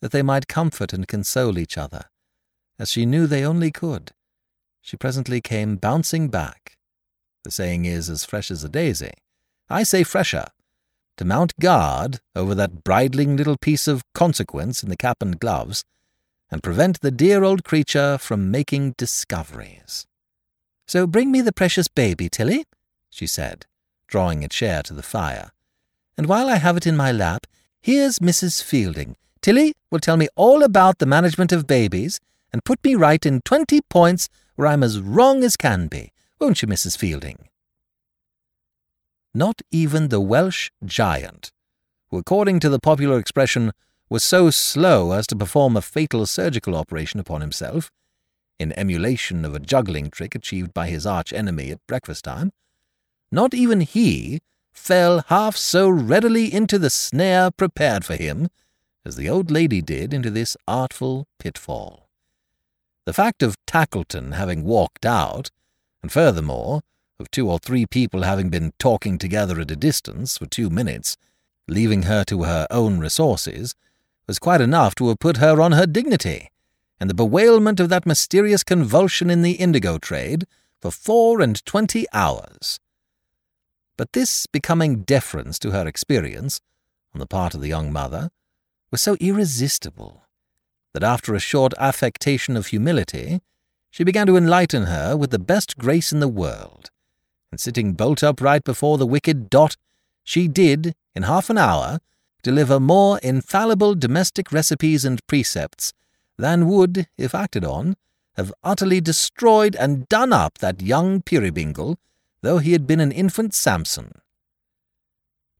that 0.00 0.12
they 0.12 0.22
might 0.22 0.48
comfort 0.48 0.92
and 0.92 1.06
console 1.06 1.58
each 1.58 1.76
other, 1.76 2.04
as 2.78 2.90
she 2.90 3.04
knew 3.04 3.26
they 3.26 3.44
only 3.44 3.70
could. 3.70 4.12
She 4.80 4.96
presently 4.96 5.40
came 5.40 5.76
bouncing 5.76 6.28
back. 6.28 6.76
The 7.44 7.50
saying 7.50 7.84
is 7.84 8.08
as 8.08 8.24
fresh 8.24 8.50
as 8.50 8.64
a 8.64 8.68
daisy. 8.68 9.12
I 9.68 9.82
say 9.82 10.04
fresher. 10.04 10.46
To 11.18 11.24
mount 11.24 11.52
guard 11.60 12.20
over 12.36 12.54
that 12.54 12.84
bridling 12.84 13.36
little 13.36 13.56
piece 13.58 13.88
of 13.88 14.04
consequence 14.14 14.82
in 14.84 14.88
the 14.88 14.96
cap 14.96 15.16
and 15.20 15.38
gloves, 15.38 15.84
and 16.50 16.62
prevent 16.62 17.00
the 17.00 17.10
dear 17.10 17.42
old 17.42 17.64
creature 17.64 18.18
from 18.18 18.52
making 18.52 18.94
discoveries. 18.96 20.06
So 20.86 21.06
bring 21.06 21.32
me 21.32 21.40
the 21.40 21.52
precious 21.52 21.88
baby, 21.88 22.28
Tilly, 22.28 22.64
she 23.10 23.26
said, 23.26 23.66
drawing 24.06 24.44
a 24.44 24.48
chair 24.48 24.82
to 24.84 24.94
the 24.94 25.02
fire 25.02 25.50
and 26.18 26.26
while 26.26 26.50
I 26.50 26.56
have 26.56 26.76
it 26.76 26.86
in 26.86 26.96
my 26.96 27.12
lap, 27.12 27.46
here's 27.80 28.18
Mrs. 28.18 28.60
Fielding. 28.60 29.14
Tilly 29.40 29.74
will 29.88 30.00
tell 30.00 30.16
me 30.16 30.26
all 30.34 30.64
about 30.64 30.98
the 30.98 31.06
management 31.06 31.52
of 31.52 31.68
babies, 31.68 32.18
and 32.52 32.64
put 32.64 32.82
me 32.82 32.96
right 32.96 33.24
in 33.24 33.40
twenty 33.42 33.80
points 33.82 34.28
where 34.56 34.66
I'm 34.66 34.82
as 34.82 35.00
wrong 35.00 35.44
as 35.44 35.56
can 35.56 35.86
be, 35.86 36.10
won't 36.40 36.60
you, 36.60 36.66
Mrs. 36.66 36.98
Fielding? 36.98 37.48
Not 39.32 39.62
even 39.70 40.08
the 40.08 40.20
Welsh 40.20 40.70
giant, 40.84 41.52
who, 42.10 42.18
according 42.18 42.58
to 42.60 42.68
the 42.68 42.80
popular 42.80 43.16
expression, 43.18 43.70
was 44.10 44.24
so 44.24 44.50
slow 44.50 45.12
as 45.12 45.26
to 45.28 45.36
perform 45.36 45.76
a 45.76 45.82
fatal 45.82 46.26
surgical 46.26 46.74
operation 46.74 47.20
upon 47.20 47.42
himself, 47.42 47.92
in 48.58 48.76
emulation 48.76 49.44
of 49.44 49.54
a 49.54 49.60
juggling 49.60 50.10
trick 50.10 50.34
achieved 50.34 50.74
by 50.74 50.88
his 50.88 51.06
arch 51.06 51.32
enemy 51.32 51.70
at 51.70 51.86
breakfast 51.86 52.24
time, 52.24 52.50
not 53.30 53.54
even 53.54 53.82
he 53.82 54.40
fell 54.78 55.24
half 55.26 55.56
so 55.56 55.88
readily 55.88 56.52
into 56.52 56.78
the 56.78 56.88
snare 56.88 57.50
prepared 57.50 58.04
for 58.04 58.14
him 58.14 58.48
as 59.04 59.16
the 59.16 59.28
old 59.28 59.50
lady 59.50 59.82
did 59.82 60.14
into 60.14 60.30
this 60.30 60.56
artful 60.66 61.26
pitfall. 61.38 62.08
The 63.04 63.12
fact 63.12 63.42
of 63.42 63.56
Tackleton 63.66 64.34
having 64.34 64.64
walked 64.64 65.04
out, 65.04 65.50
and 66.02 66.12
furthermore, 66.12 66.82
of 67.18 67.30
two 67.30 67.50
or 67.50 67.58
three 67.58 67.86
people 67.86 68.22
having 68.22 68.48
been 68.48 68.72
talking 68.78 69.18
together 69.18 69.60
at 69.60 69.70
a 69.70 69.76
distance 69.76 70.38
for 70.38 70.46
two 70.46 70.70
minutes, 70.70 71.16
leaving 71.66 72.02
her 72.02 72.24
to 72.24 72.44
her 72.44 72.66
own 72.70 72.98
resources, 72.98 73.74
was 74.26 74.38
quite 74.38 74.60
enough 74.60 74.94
to 74.94 75.08
have 75.08 75.18
put 75.18 75.38
her 75.38 75.60
on 75.60 75.72
her 75.72 75.86
dignity, 75.86 76.50
and 77.00 77.10
the 77.10 77.14
bewailment 77.14 77.80
of 77.80 77.88
that 77.88 78.06
mysterious 78.06 78.62
convulsion 78.62 79.30
in 79.30 79.42
the 79.42 79.52
indigo 79.52 79.98
trade 79.98 80.46
for 80.80 80.90
four 80.90 81.40
and 81.40 81.64
twenty 81.64 82.06
hours. 82.12 82.78
But 83.98 84.12
this 84.12 84.46
becoming 84.46 85.02
deference 85.02 85.58
to 85.58 85.72
her 85.72 85.86
experience, 85.86 86.60
on 87.12 87.18
the 87.18 87.26
part 87.26 87.52
of 87.52 87.60
the 87.60 87.68
young 87.68 87.92
mother, 87.92 88.30
was 88.92 89.02
so 89.02 89.16
irresistible 89.20 90.22
that 90.94 91.02
after 91.02 91.34
a 91.34 91.40
short 91.40 91.74
affectation 91.78 92.56
of 92.56 92.68
humility, 92.68 93.40
she 93.90 94.04
began 94.04 94.28
to 94.28 94.36
enlighten 94.36 94.84
her 94.84 95.16
with 95.16 95.30
the 95.30 95.38
best 95.38 95.76
grace 95.76 96.12
in 96.12 96.20
the 96.20 96.28
world, 96.28 96.90
and 97.50 97.60
sitting 97.60 97.92
bolt 97.92 98.22
upright 98.22 98.62
before 98.62 98.98
the 98.98 99.06
wicked 99.06 99.50
Dot, 99.50 99.76
she 100.22 100.46
did, 100.46 100.94
in 101.16 101.24
half 101.24 101.50
an 101.50 101.58
hour, 101.58 101.98
deliver 102.42 102.78
more 102.78 103.18
infallible 103.18 103.96
domestic 103.96 104.52
recipes 104.52 105.04
and 105.04 105.26
precepts 105.26 105.92
than 106.38 106.68
would, 106.68 107.08
if 107.18 107.34
acted 107.34 107.64
on, 107.64 107.96
have 108.36 108.54
utterly 108.62 109.00
destroyed 109.00 109.74
and 109.74 110.08
done 110.08 110.32
up 110.32 110.58
that 110.58 110.80
young 110.80 111.20
Peerybingle 111.20 111.96
though 112.42 112.58
he 112.58 112.72
had 112.72 112.86
been 112.86 113.00
an 113.00 113.12
infant 113.12 113.54
Samson. 113.54 114.20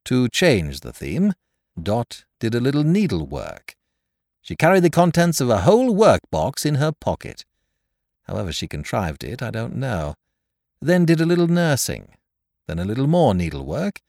To 0.04 0.28
change 0.28 0.80
the 0.80 0.92
theme, 0.92 1.34
Dot 1.80 2.24
did 2.40 2.54
a 2.54 2.60
little 2.60 2.84
needlework. 2.84 3.74
She 4.40 4.56
carried 4.56 4.82
the 4.82 4.90
contents 4.90 5.40
of 5.40 5.50
a 5.50 5.62
whole 5.62 5.94
work-box 5.94 6.64
in 6.64 6.76
her 6.76 6.92
pocket. 6.92 7.44
However 8.22 8.52
she 8.52 8.66
contrived 8.66 9.24
it, 9.24 9.42
I 9.42 9.50
don't 9.50 9.76
know. 9.76 10.14
Then 10.80 11.04
did 11.04 11.20
a 11.20 11.26
little 11.26 11.48
nursing, 11.48 12.14
then 12.66 12.78
a 12.78 12.84
little 12.84 13.06
more 13.06 13.34
needlework, 13.34 14.00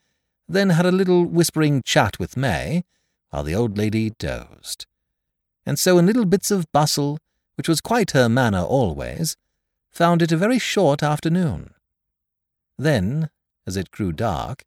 then 0.47 0.70
had 0.72 0.86
a 0.86 0.91
little 0.91 1.26
whispering 1.26 1.82
chat 1.84 2.20
with 2.20 2.38
May, 2.38 2.84
while 3.30 3.43
the 3.43 3.55
old 3.55 3.78
lady 3.78 4.11
dozed. 4.11 4.86
And 5.65 5.78
so 5.78 5.97
in 5.97 6.05
little 6.05 6.26
bits 6.26 6.51
of 6.51 6.72
bustle, 6.72 7.20
which 7.55 7.67
was 7.67 7.82
quite 7.82 8.11
her 8.11 8.30
manner 8.30 8.61
always, 8.61 9.36
found 9.91 10.22
it 10.22 10.32
a 10.32 10.38
very 10.38 10.59
short 10.59 11.03
afternoon. 11.03 11.74
Then, 12.80 13.30
as 13.68 13.76
it 13.76 13.92
grew 13.92 14.14
dark, 14.14 14.64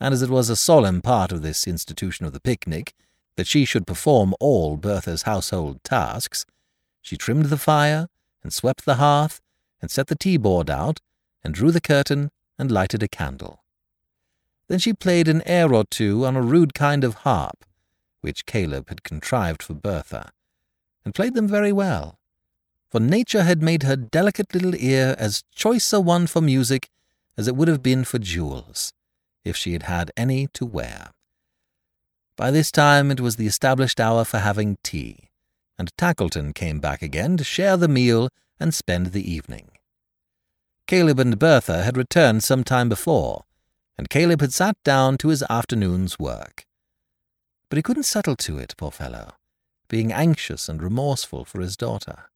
and 0.00 0.14
as 0.14 0.22
it 0.22 0.30
was 0.30 0.48
a 0.48 0.54
solemn 0.54 1.02
part 1.02 1.32
of 1.32 1.42
this 1.42 1.66
institution 1.66 2.24
of 2.24 2.32
the 2.32 2.40
picnic 2.40 2.94
that 3.34 3.48
she 3.48 3.64
should 3.64 3.84
perform 3.84 4.32
all 4.38 4.76
Bertha's 4.76 5.22
household 5.22 5.82
tasks, 5.82 6.46
she 7.02 7.16
trimmed 7.16 7.46
the 7.46 7.58
fire, 7.58 8.08
and 8.44 8.52
swept 8.52 8.84
the 8.84 8.94
hearth, 8.94 9.40
and 9.82 9.90
set 9.90 10.06
the 10.06 10.14
tea-board 10.14 10.70
out, 10.70 11.00
and 11.42 11.52
drew 11.52 11.72
the 11.72 11.80
curtain, 11.80 12.30
and 12.56 12.70
lighted 12.70 13.02
a 13.02 13.08
candle. 13.08 13.64
Then 14.68 14.78
she 14.78 14.92
played 14.92 15.26
an 15.26 15.42
air 15.44 15.74
or 15.74 15.84
two 15.84 16.24
on 16.24 16.36
a 16.36 16.42
rude 16.42 16.74
kind 16.74 17.02
of 17.02 17.16
harp, 17.26 17.64
which 18.20 18.46
Caleb 18.46 18.88
had 18.88 19.02
contrived 19.02 19.64
for 19.64 19.74
Bertha, 19.74 20.30
and 21.04 21.12
played 21.12 21.34
them 21.34 21.48
very 21.48 21.72
well, 21.72 22.20
for 22.88 23.00
nature 23.00 23.42
had 23.42 23.62
made 23.62 23.82
her 23.82 23.96
delicate 23.96 24.54
little 24.54 24.76
ear 24.76 25.16
as 25.18 25.42
choice 25.52 25.92
a 25.92 26.00
one 26.00 26.28
for 26.28 26.40
music 26.40 26.88
as 27.38 27.46
it 27.46 27.54
would 27.56 27.68
have 27.68 27.82
been 27.82 28.04
for 28.04 28.18
jewels, 28.18 28.92
if 29.44 29.56
she 29.56 29.72
had 29.72 29.84
had 29.84 30.10
any 30.16 30.48
to 30.48 30.66
wear. 30.66 31.12
By 32.36 32.50
this 32.50 32.72
time 32.72 33.10
it 33.12 33.20
was 33.20 33.36
the 33.36 33.46
established 33.46 34.00
hour 34.00 34.24
for 34.24 34.38
having 34.38 34.76
tea, 34.82 35.30
and 35.78 35.96
Tackleton 35.96 36.52
came 36.52 36.80
back 36.80 37.00
again 37.00 37.36
to 37.36 37.44
share 37.44 37.76
the 37.76 37.88
meal 37.88 38.28
and 38.58 38.74
spend 38.74 39.06
the 39.06 39.30
evening. 39.30 39.70
Caleb 40.88 41.20
and 41.20 41.38
Bertha 41.38 41.84
had 41.84 41.96
returned 41.96 42.42
some 42.42 42.64
time 42.64 42.88
before, 42.88 43.44
and 43.96 44.10
Caleb 44.10 44.40
had 44.40 44.52
sat 44.52 44.76
down 44.84 45.16
to 45.18 45.28
his 45.28 45.44
afternoon's 45.48 46.18
work. 46.18 46.64
But 47.68 47.76
he 47.76 47.82
couldn't 47.82 48.04
settle 48.04 48.36
to 48.36 48.58
it, 48.58 48.74
poor 48.76 48.90
fellow, 48.90 49.34
being 49.88 50.12
anxious 50.12 50.68
and 50.68 50.82
remorseful 50.82 51.44
for 51.44 51.60
his 51.60 51.76
daughter. 51.76 52.30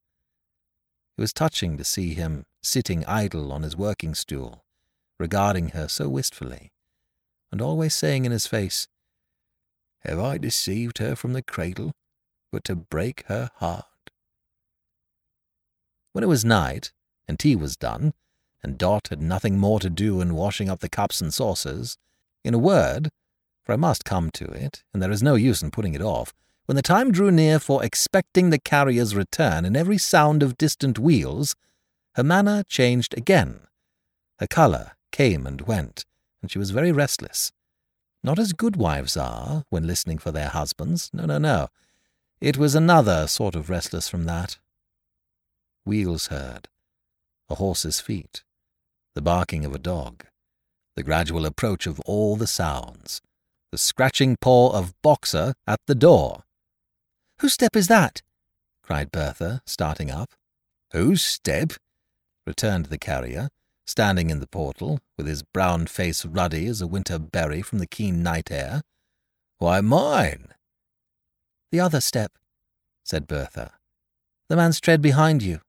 It 1.17 1.21
was 1.21 1.33
touching 1.33 1.77
to 1.77 1.85
see 1.85 2.15
him 2.15 2.45
sitting 2.63 3.05
idle 3.07 3.53
on 3.53 3.63
his 3.63 3.77
working 3.77 4.15
stool, 4.15 4.62
regarding 5.23 5.69
her 5.69 5.87
so 5.87 6.09
wistfully, 6.09 6.73
and 7.53 7.63
always 7.63 7.95
saying 7.95 8.25
in 8.25 8.33
his 8.33 8.49
face, 8.49 8.89
Have 10.01 10.19
I 10.19 10.37
deceived 10.37 10.99
her 10.99 11.15
from 11.15 11.33
the 11.33 11.45
cradle, 11.45 11.93
but 12.51 12.65
to 12.65 12.75
break 12.75 13.23
her 13.29 13.49
heart? 13.59 14.11
When 16.13 16.25
it 16.25 16.27
was 16.35 16.45
night, 16.45 16.91
and 17.29 17.39
tea 17.39 17.55
was 17.55 17.77
done, 17.77 18.15
and 18.65 18.77
Dot 18.77 19.09
had 19.11 19.23
nothing 19.23 19.59
more 19.59 19.79
to 19.79 19.89
do 19.89 20.21
in 20.21 20.35
washing 20.35 20.69
up 20.69 20.81
the 20.81 20.89
cups 20.89 21.21
and 21.21 21.33
saucers, 21.33 21.97
in 22.43 22.53
a 22.53 22.59
word, 22.59 23.09
for 23.63 23.75
I 23.75 23.77
must 23.77 24.05
come 24.05 24.29
to 24.33 24.47
it, 24.47 24.83
and 24.93 25.01
there 25.01 25.13
is 25.13 25.23
no 25.23 25.37
use 25.37 25.63
in 25.63 25.71
putting 25.71 25.95
it 25.95 26.03
off, 26.03 26.35
when 26.67 26.75
the 26.75 26.83
time 26.83 27.13
drew 27.13 27.31
near 27.31 27.61
for 27.61 27.85
expecting 27.85 28.51
the 28.51 28.59
carrier's 28.59 29.15
return 29.15 29.65
and 29.65 29.77
every 29.77 29.99
sound 29.99 30.43
of 30.43 30.59
distant 30.59 30.99
wheels, 30.99 31.55
her 32.17 32.25
manner 32.25 32.65
changed 32.65 33.17
again. 33.17 33.61
Her 34.41 34.49
colour 34.49 34.97
came 35.13 35.47
and 35.47 35.61
went, 35.63 36.05
and 36.41 36.51
she 36.51 36.59
was 36.59 36.71
very 36.71 36.91
restless. 36.91 37.53
Not 38.25 38.39
as 38.39 38.53
good 38.53 38.77
wives 38.77 39.17
are 39.17 39.65
when 39.71 39.87
listening 39.87 40.19
for 40.19 40.33
their 40.33 40.49
husbands. 40.49 41.11
No, 41.13 41.27
no, 41.27 41.39
no. 41.39 41.69
It 42.41 42.57
was 42.57 42.75
another 42.75 43.27
sort 43.27 43.55
of 43.55 43.71
restless 43.71 44.09
from 44.09 44.25
that. 44.25 44.59
Wheels 45.85 46.27
heard, 46.27 46.69
a 47.49 47.57
horse's 47.57 48.01
feet, 48.01 48.43
the 49.15 49.23
barking 49.23 49.65
of 49.65 49.75
a 49.75 49.79
dog, 49.79 50.25
the 50.97 51.03
gradual 51.03 51.47
approach 51.47 51.87
of 51.87 52.01
all 52.01 52.37
the 52.37 52.47
sounds, 52.47 53.21
the 53.71 53.79
scratching 53.79 54.37
paw 54.41 54.71
of 54.71 54.95
Boxer 55.03 55.55
at 55.67 55.81
the 55.87 55.95
door. 55.95 56.45
Whose 57.41 57.55
step 57.55 57.75
is 57.75 57.89
that? 57.89 58.23
cried 58.83 59.11
Bertha, 59.11 59.63
starting 59.67 60.11
up. 60.11 60.31
Whose 60.93 61.23
step? 61.23 61.73
returned 62.47 62.87
the 62.87 62.99
carrier, 62.99 63.49
standing 63.87 64.31
in 64.31 64.41
the 64.41 64.47
portal, 64.47 65.01
with 65.17 65.27
his 65.27 65.43
brown 65.43 65.87
face 65.87 66.25
ruddy 66.25 66.67
as 66.67 66.81
a 66.81 66.87
winter 66.87 67.19
berry 67.19 67.63
from 67.63 67.79
the 67.79 67.87
keen 67.87 68.23
night 68.23 68.51
air. 68.51 68.83
Why, 69.59 69.81
mine. 69.81 70.49
The 71.71 71.81
other 71.81 72.01
step, 72.01 72.33
said 73.05 73.27
Bertha. 73.27 73.73
The 74.49 74.57
man's 74.57 74.81
tread 74.81 75.01
behind 75.01 75.43
you. 75.43 75.61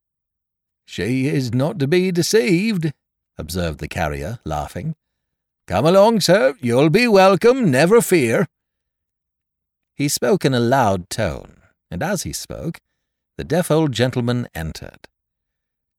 She 0.86 1.28
is 1.28 1.54
not 1.54 1.80
to 1.80 1.88
be 1.88 2.12
deceived, 2.12 2.92
observed 3.38 3.80
the 3.80 3.88
carrier, 3.88 4.40
laughing. 4.44 4.96
Come 5.68 5.86
along, 5.86 6.20
sir. 6.22 6.56
You'll 6.60 6.90
be 6.90 7.08
welcome, 7.08 7.72
never 7.72 8.02
fear. 8.02 8.48
He 9.96 10.10
spoke 10.10 10.44
in 10.44 10.54
a 10.54 10.60
loud 10.60 11.10
tone, 11.10 11.62
and 11.90 12.04
as 12.04 12.24
he 12.24 12.34
spoke, 12.34 12.80
the 13.38 13.44
deaf 13.44 13.72
old 13.72 13.92
gentleman 13.94 14.48
entered. 14.54 15.08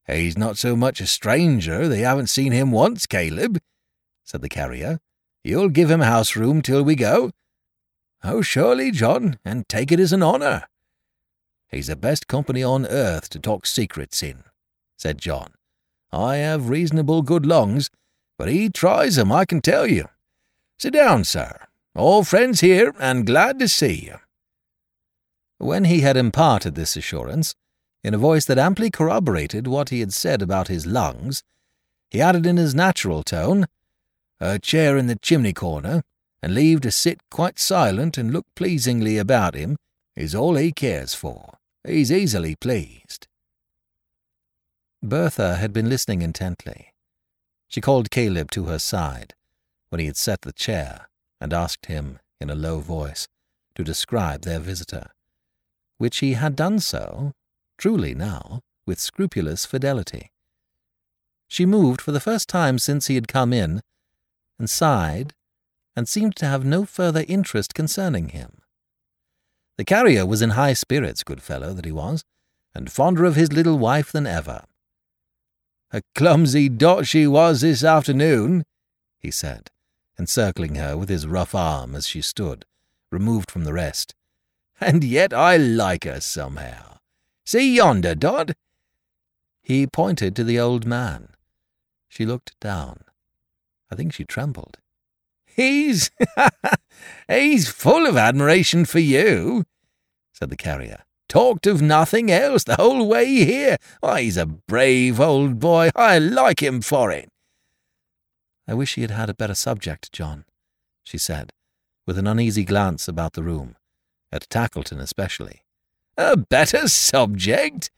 He's 0.06 0.36
not 0.36 0.58
so 0.58 0.76
much 0.76 1.00
a 1.00 1.06
stranger 1.06 1.88
they 1.88 2.00
haven't 2.00 2.28
seen 2.28 2.52
him 2.52 2.70
once, 2.70 3.06
Caleb, 3.06 3.58
said 4.22 4.42
the 4.42 4.48
carrier. 4.48 5.00
You'll 5.42 5.70
give 5.70 5.90
him 5.90 6.00
house 6.00 6.36
room 6.36 6.62
till 6.62 6.82
we 6.82 6.94
go? 6.94 7.30
Oh, 8.22 8.42
surely, 8.42 8.90
John, 8.90 9.38
and 9.44 9.68
take 9.68 9.92
it 9.92 10.00
as 10.00 10.12
an 10.12 10.22
honour. 10.22 10.64
He's 11.70 11.88
the 11.88 11.96
best 11.96 12.28
company 12.28 12.62
on 12.62 12.86
earth 12.86 13.28
to 13.30 13.38
talk 13.38 13.66
secrets 13.66 14.22
in, 14.22 14.44
said 14.96 15.18
John. 15.18 15.52
I 16.12 16.36
have 16.36 16.68
reasonable 16.68 17.22
good 17.22 17.44
lungs, 17.44 17.90
but 18.38 18.48
he 18.48 18.68
tries 18.68 19.18
'em, 19.18 19.32
I 19.32 19.44
can 19.44 19.60
tell 19.60 19.86
you. 19.86 20.08
Sit 20.78 20.92
down, 20.92 21.24
sir. 21.24 21.66
All 21.94 22.24
friends 22.24 22.60
here, 22.60 22.94
and 22.98 23.26
glad 23.26 23.58
to 23.58 23.68
see 23.68 24.06
you. 24.06 24.18
When 25.58 25.84
he 25.84 26.00
had 26.00 26.16
imparted 26.16 26.74
this 26.74 26.96
assurance, 26.96 27.54
in 28.04 28.12
a 28.12 28.18
voice 28.18 28.44
that 28.44 28.58
amply 28.58 28.90
corroborated 28.90 29.66
what 29.66 29.88
he 29.88 30.00
had 30.00 30.12
said 30.12 30.42
about 30.42 30.68
his 30.68 30.86
lungs, 30.86 31.42
he 32.10 32.20
added 32.20 32.44
in 32.44 32.58
his 32.58 32.74
natural 32.74 33.22
tone, 33.22 33.66
A 34.40 34.58
chair 34.58 34.98
in 34.98 35.06
the 35.06 35.16
chimney 35.16 35.54
corner, 35.54 36.02
and 36.42 36.54
leave 36.54 36.82
to 36.82 36.90
sit 36.90 37.18
quite 37.30 37.58
silent 37.58 38.18
and 38.18 38.30
look 38.30 38.44
pleasingly 38.54 39.16
about 39.16 39.54
him, 39.54 39.78
is 40.14 40.34
all 40.34 40.56
he 40.56 40.70
cares 40.70 41.14
for. 41.14 41.54
He's 41.86 42.12
easily 42.12 42.54
pleased. 42.54 43.26
Bertha 45.02 45.56
had 45.56 45.72
been 45.72 45.88
listening 45.88 46.20
intently. 46.20 46.92
She 47.68 47.80
called 47.80 48.10
Caleb 48.10 48.50
to 48.52 48.66
her 48.66 48.78
side 48.78 49.34
when 49.88 50.00
he 50.00 50.06
had 50.06 50.16
set 50.16 50.42
the 50.42 50.52
chair 50.52 51.08
and 51.40 51.52
asked 51.52 51.86
him, 51.86 52.18
in 52.40 52.50
a 52.50 52.54
low 52.54 52.80
voice, 52.80 53.26
to 53.74 53.84
describe 53.84 54.42
their 54.42 54.60
visitor, 54.60 55.06
which 55.98 56.18
he 56.18 56.34
had 56.34 56.54
done 56.54 56.78
so, 56.78 57.32
truly 57.84 58.14
now, 58.14 58.62
with 58.86 58.98
scrupulous 58.98 59.66
fidelity. 59.66 60.30
She 61.46 61.66
moved 61.66 62.00
for 62.00 62.12
the 62.12 62.26
first 62.28 62.48
time 62.48 62.78
since 62.78 63.08
he 63.08 63.14
had 63.14 63.28
come 63.28 63.52
in, 63.52 63.82
and 64.58 64.70
sighed, 64.70 65.34
and 65.94 66.08
seemed 66.08 66.34
to 66.36 66.46
have 66.46 66.64
no 66.64 66.86
further 66.86 67.26
interest 67.28 67.74
concerning 67.74 68.30
him. 68.30 68.62
The 69.76 69.84
carrier 69.84 70.24
was 70.24 70.40
in 70.40 70.56
high 70.56 70.72
spirits, 70.72 71.22
good 71.22 71.42
fellow 71.42 71.74
that 71.74 71.84
he 71.84 71.92
was, 71.92 72.24
and 72.74 72.90
fonder 72.90 73.26
of 73.26 73.36
his 73.36 73.52
little 73.52 73.78
wife 73.78 74.10
than 74.10 74.26
ever. 74.26 74.64
A 75.92 76.00
clumsy 76.14 76.70
dot 76.70 77.06
she 77.06 77.26
was 77.26 77.60
this 77.60 77.84
afternoon, 77.84 78.64
he 79.18 79.30
said, 79.30 79.70
encircling 80.18 80.76
her 80.76 80.96
with 80.96 81.10
his 81.10 81.26
rough 81.26 81.54
arm 81.54 81.94
as 81.94 82.06
she 82.06 82.22
stood, 82.22 82.64
removed 83.12 83.50
from 83.50 83.64
the 83.64 83.74
rest. 83.74 84.14
And 84.80 85.04
yet 85.04 85.34
I 85.34 85.58
like 85.58 86.04
her 86.04 86.22
somehow. 86.22 86.93
See 87.44 87.76
yonder, 87.76 88.14
Dot? 88.14 88.52
He 89.60 89.86
pointed 89.86 90.34
to 90.36 90.44
the 90.44 90.58
old 90.58 90.86
man. 90.86 91.28
She 92.08 92.24
looked 92.24 92.58
down. 92.60 93.00
I 93.90 93.96
think 93.96 94.12
she 94.12 94.24
trembled. 94.24 94.78
He's 95.44 96.10
he's 97.28 97.68
full 97.68 98.06
of 98.06 98.16
admiration 98.16 98.84
for 98.84 98.98
you, 98.98 99.64
said 100.32 100.50
the 100.50 100.56
carrier. 100.56 101.02
Talked 101.28 101.66
of 101.66 101.82
nothing 101.82 102.30
else 102.30 102.64
the 102.64 102.76
whole 102.76 103.08
way 103.08 103.26
here. 103.26 103.76
Why, 104.00 104.22
he's 104.22 104.36
a 104.36 104.46
brave 104.46 105.20
old 105.20 105.58
boy. 105.58 105.90
I 105.96 106.18
like 106.18 106.62
him 106.62 106.80
for 106.80 107.10
it. 107.10 107.28
I 108.68 108.74
wish 108.74 108.94
he 108.94 109.02
had 109.02 109.10
had 109.10 109.28
a 109.28 109.34
better 109.34 109.54
subject, 109.54 110.12
John, 110.12 110.44
she 111.02 111.18
said, 111.18 111.52
with 112.06 112.18
an 112.18 112.26
uneasy 112.26 112.64
glance 112.64 113.08
about 113.08 113.32
the 113.32 113.42
room, 113.42 113.76
at 114.30 114.48
Tackleton 114.48 115.00
especially. 115.00 115.63
A 116.16 116.36
better 116.36 116.88
subject? 116.88 117.90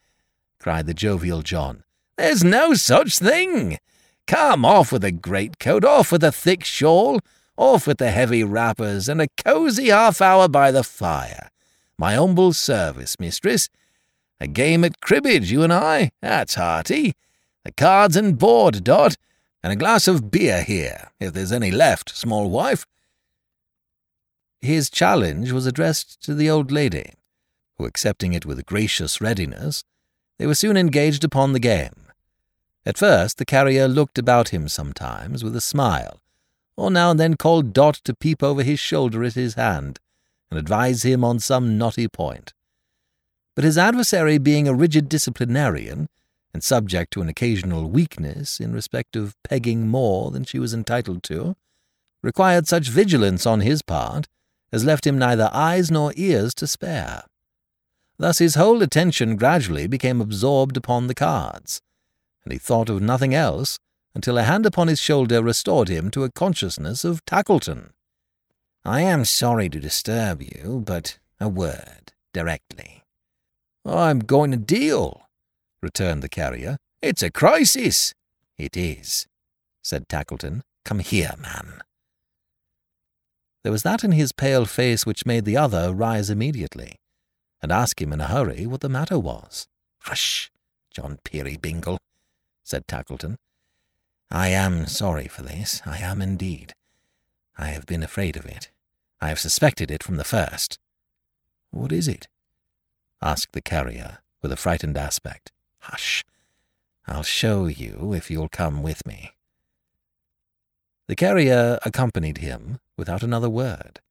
cried 0.59 0.87
the 0.87 0.93
jovial 0.93 1.41
John. 1.41 1.83
There's 2.17 2.43
no 2.43 2.73
such 2.73 3.19
thing. 3.19 3.77
Come, 4.25 4.65
off 4.65 4.91
with 4.91 5.03
the 5.03 5.11
greatcoat, 5.11 5.85
off 5.85 6.11
with 6.11 6.21
the 6.21 6.31
thick 6.31 6.65
shawl, 6.65 7.19
off 7.55 7.87
with 7.87 7.97
the 7.97 8.11
heavy 8.11 8.43
wrappers, 8.43 9.07
and 9.07 9.21
a 9.21 9.27
cosy 9.37 9.89
half 9.89 10.21
hour 10.21 10.47
by 10.47 10.71
the 10.71 10.83
fire. 10.83 11.49
My 11.97 12.15
humble 12.15 12.53
service, 12.53 13.19
mistress. 13.19 13.69
A 14.39 14.47
game 14.47 14.83
at 14.83 15.01
cribbage, 15.01 15.51
you 15.51 15.63
and 15.63 15.73
I. 15.73 16.11
That's 16.21 16.55
hearty. 16.55 17.13
The 17.63 17.71
cards 17.71 18.15
and 18.15 18.37
board, 18.37 18.83
Dot, 18.83 19.15
and 19.63 19.73
a 19.73 19.75
glass 19.75 20.07
of 20.07 20.29
beer 20.31 20.63
here, 20.63 21.11
if 21.19 21.33
there's 21.33 21.51
any 21.51 21.71
left, 21.71 22.15
small 22.15 22.49
wife. 22.49 22.85
His 24.61 24.89
challenge 24.89 25.51
was 25.51 25.65
addressed 25.65 26.21
to 26.23 26.33
the 26.33 26.49
old 26.49 26.71
lady, 26.71 27.13
who, 27.77 27.85
accepting 27.85 28.33
it 28.33 28.45
with 28.45 28.65
gracious 28.65 29.21
readiness, 29.21 29.83
they 30.39 30.47
were 30.47 30.55
soon 30.55 30.77
engaged 30.77 31.23
upon 31.23 31.53
the 31.53 31.59
game. 31.59 32.07
At 32.85 32.97
first 32.97 33.37
the 33.37 33.45
carrier 33.45 33.87
looked 33.87 34.17
about 34.17 34.49
him 34.49 34.67
sometimes 34.67 35.43
with 35.43 35.55
a 35.55 35.61
smile, 35.61 36.21
or 36.75 36.89
now 36.89 37.11
and 37.11 37.19
then 37.19 37.35
called 37.35 37.73
Dot 37.73 37.95
to 38.05 38.15
peep 38.15 38.41
over 38.41 38.63
his 38.63 38.79
shoulder 38.79 39.23
at 39.23 39.33
his 39.33 39.55
hand, 39.55 39.99
and 40.49 40.59
advise 40.59 41.03
him 41.03 41.23
on 41.23 41.39
some 41.39 41.77
knotty 41.77 42.07
point. 42.07 42.53
But 43.55 43.65
his 43.65 43.77
adversary 43.77 44.37
being 44.37 44.67
a 44.67 44.73
rigid 44.73 45.09
disciplinarian, 45.09 46.07
and 46.53 46.63
subject 46.63 47.11
to 47.13 47.21
an 47.21 47.29
occasional 47.29 47.89
weakness 47.89 48.59
in 48.59 48.73
respect 48.73 49.15
of 49.15 49.35
pegging 49.43 49.87
more 49.87 50.31
than 50.31 50.43
she 50.43 50.59
was 50.59 50.73
entitled 50.73 51.23
to, 51.23 51.55
required 52.23 52.67
such 52.67 52.89
vigilance 52.89 53.45
on 53.45 53.61
his 53.61 53.81
part 53.81 54.27
as 54.71 54.85
left 54.85 55.05
him 55.05 55.17
neither 55.17 55.49
eyes 55.53 55.91
nor 55.91 56.13
ears 56.15 56.53
to 56.55 56.67
spare. 56.67 57.23
Thus 58.19 58.39
his 58.39 58.55
whole 58.55 58.81
attention 58.81 59.35
gradually 59.35 59.87
became 59.87 60.21
absorbed 60.21 60.75
upon 60.75 61.07
the 61.07 61.15
cards, 61.15 61.81
and 62.43 62.51
he 62.51 62.57
thought 62.57 62.89
of 62.89 63.01
nothing 63.01 63.33
else 63.33 63.77
until 64.15 64.37
a 64.37 64.43
hand 64.43 64.65
upon 64.65 64.87
his 64.87 64.99
shoulder 64.99 65.43
restored 65.43 65.89
him 65.89 66.09
to 66.11 66.23
a 66.23 66.31
consciousness 66.31 67.05
of 67.05 67.23
Tackleton. 67.25 67.91
I 68.83 69.01
am 69.01 69.25
sorry 69.25 69.69
to 69.69 69.79
disturb 69.79 70.41
you, 70.41 70.81
but 70.85 71.19
a 71.39 71.47
word, 71.47 72.13
directly. 72.33 73.03
I'm 73.85 74.19
going 74.19 74.51
to 74.51 74.57
deal, 74.57 75.27
returned 75.81 76.23
the 76.23 76.29
carrier. 76.29 76.77
It's 77.01 77.21
a 77.21 77.29
crisis. 77.29 78.13
It 78.57 78.75
is, 78.75 79.27
said 79.83 80.07
Tackleton. 80.07 80.61
Come 80.83 80.99
here, 80.99 81.35
man. 81.39 81.81
There 83.63 83.71
was 83.71 83.83
that 83.83 84.03
in 84.03 84.13
his 84.13 84.31
pale 84.31 84.65
face 84.65 85.05
which 85.05 85.25
made 85.25 85.45
the 85.45 85.57
other 85.57 85.93
rise 85.93 86.29
immediately, 86.29 86.95
and 87.61 87.71
ask 87.71 88.01
him 88.01 88.13
in 88.13 88.21
a 88.21 88.27
hurry 88.27 88.65
what 88.65 88.81
the 88.81 88.89
matter 88.89 89.19
was. 89.19 89.67
Hush, 89.99 90.51
John 90.91 91.19
Peerybingle, 91.23 91.97
said 92.63 92.87
Tackleton. 92.87 93.37
I 94.29 94.49
am 94.49 94.87
sorry 94.87 95.27
for 95.27 95.41
this, 95.41 95.81
I 95.85 95.99
am 95.99 96.21
indeed. 96.21 96.73
I 97.57 97.67
have 97.67 97.85
been 97.85 98.03
afraid 98.03 98.35
of 98.35 98.45
it. 98.45 98.69
I 99.19 99.29
have 99.29 99.39
suspected 99.39 99.89
it 99.89 100.03
from 100.03 100.17
the 100.17 100.23
first. 100.23 100.77
What 101.71 101.91
is 101.91 102.07
it? 102.07 102.27
asked 103.21 103.53
the 103.53 103.61
carrier, 103.61 104.19
with 104.41 104.51
a 104.51 104.57
frightened 104.57 104.97
aspect. 104.97 105.51
Hush. 105.79 106.23
I'll 107.07 107.23
show 107.23 107.65
you 107.65 108.13
if 108.13 108.29
you'll 108.29 108.49
come 108.49 108.83
with 108.83 109.05
me. 109.07 109.31
The 111.07 111.15
carrier 111.15 111.79
accompanied 111.83 112.39
him 112.39 112.79
without 112.97 113.23
another 113.23 113.49
word. 113.49 114.01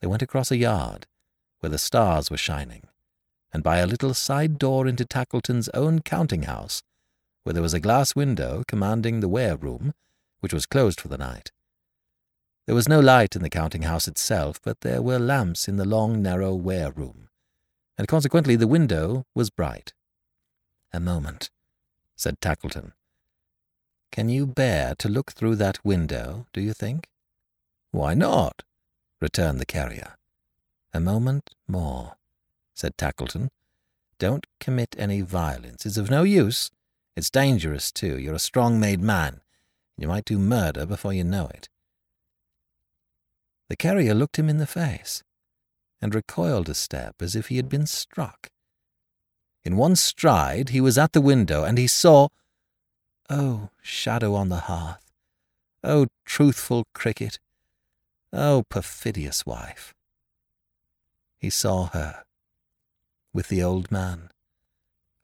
They 0.00 0.06
went 0.06 0.22
across 0.22 0.50
a 0.50 0.56
yard, 0.56 1.06
where 1.62 1.70
the 1.70 1.78
stars 1.78 2.28
were 2.28 2.36
shining, 2.36 2.82
and 3.52 3.62
by 3.62 3.78
a 3.78 3.86
little 3.86 4.14
side 4.14 4.58
door 4.58 4.88
into 4.88 5.04
Tackleton's 5.04 5.68
own 5.68 6.00
counting 6.00 6.42
house, 6.42 6.82
where 7.44 7.52
there 7.52 7.62
was 7.62 7.72
a 7.72 7.80
glass 7.80 8.16
window 8.16 8.64
commanding 8.66 9.20
the 9.20 9.28
ware 9.28 9.56
room, 9.56 9.94
which 10.40 10.52
was 10.52 10.66
closed 10.66 11.00
for 11.00 11.06
the 11.06 11.16
night. 11.16 11.52
There 12.66 12.74
was 12.74 12.88
no 12.88 12.98
light 12.98 13.36
in 13.36 13.42
the 13.42 13.50
counting 13.50 13.82
house 13.82 14.08
itself, 14.08 14.60
but 14.60 14.80
there 14.80 15.00
were 15.00 15.20
lamps 15.20 15.68
in 15.68 15.76
the 15.76 15.84
long, 15.84 16.20
narrow 16.20 16.52
ware 16.52 16.90
room, 16.90 17.28
and 17.96 18.08
consequently 18.08 18.56
the 18.56 18.66
window 18.66 19.24
was 19.32 19.50
bright. 19.50 19.92
A 20.92 20.98
moment, 20.98 21.48
said 22.16 22.40
Tackleton. 22.40 22.92
Can 24.10 24.28
you 24.28 24.46
bear 24.46 24.96
to 24.96 25.08
look 25.08 25.30
through 25.30 25.56
that 25.56 25.84
window, 25.84 26.46
do 26.52 26.60
you 26.60 26.72
think? 26.72 27.08
Why 27.92 28.14
not? 28.14 28.64
returned 29.20 29.60
the 29.60 29.66
carrier. 29.66 30.16
A 30.94 31.00
moment 31.00 31.50
more, 31.66 32.16
said 32.74 32.96
Tackleton. 32.96 33.48
Don't 34.18 34.46
commit 34.60 34.94
any 34.98 35.22
violence. 35.22 35.86
It's 35.86 35.96
of 35.96 36.10
no 36.10 36.22
use. 36.22 36.70
It's 37.16 37.30
dangerous, 37.30 37.90
too. 37.90 38.18
You're 38.18 38.34
a 38.34 38.38
strong-made 38.38 39.00
man. 39.00 39.40
You 39.96 40.08
might 40.08 40.24
do 40.24 40.38
murder 40.38 40.86
before 40.86 41.12
you 41.12 41.24
know 41.24 41.48
it. 41.48 41.68
The 43.68 43.76
carrier 43.76 44.14
looked 44.14 44.38
him 44.38 44.48
in 44.48 44.58
the 44.58 44.66
face, 44.66 45.22
and 46.00 46.14
recoiled 46.14 46.68
a 46.68 46.74
step 46.74 47.22
as 47.22 47.34
if 47.34 47.48
he 47.48 47.56
had 47.56 47.68
been 47.68 47.86
struck. 47.86 48.50
In 49.64 49.76
one 49.76 49.96
stride 49.96 50.70
he 50.70 50.80
was 50.80 50.98
at 50.98 51.12
the 51.12 51.20
window, 51.20 51.64
and 51.64 51.78
he 51.78 51.86
saw— 51.86 52.28
Oh, 53.30 53.70
shadow 53.80 54.34
on 54.34 54.50
the 54.50 54.60
hearth! 54.68 55.10
Oh, 55.82 56.08
truthful 56.24 56.84
cricket! 56.92 57.38
Oh, 58.32 58.64
perfidious 58.68 59.46
wife! 59.46 59.94
He 61.42 61.50
saw 61.50 61.86
her, 61.86 62.22
with 63.34 63.48
the 63.48 63.64
old 63.64 63.90
man, 63.90 64.30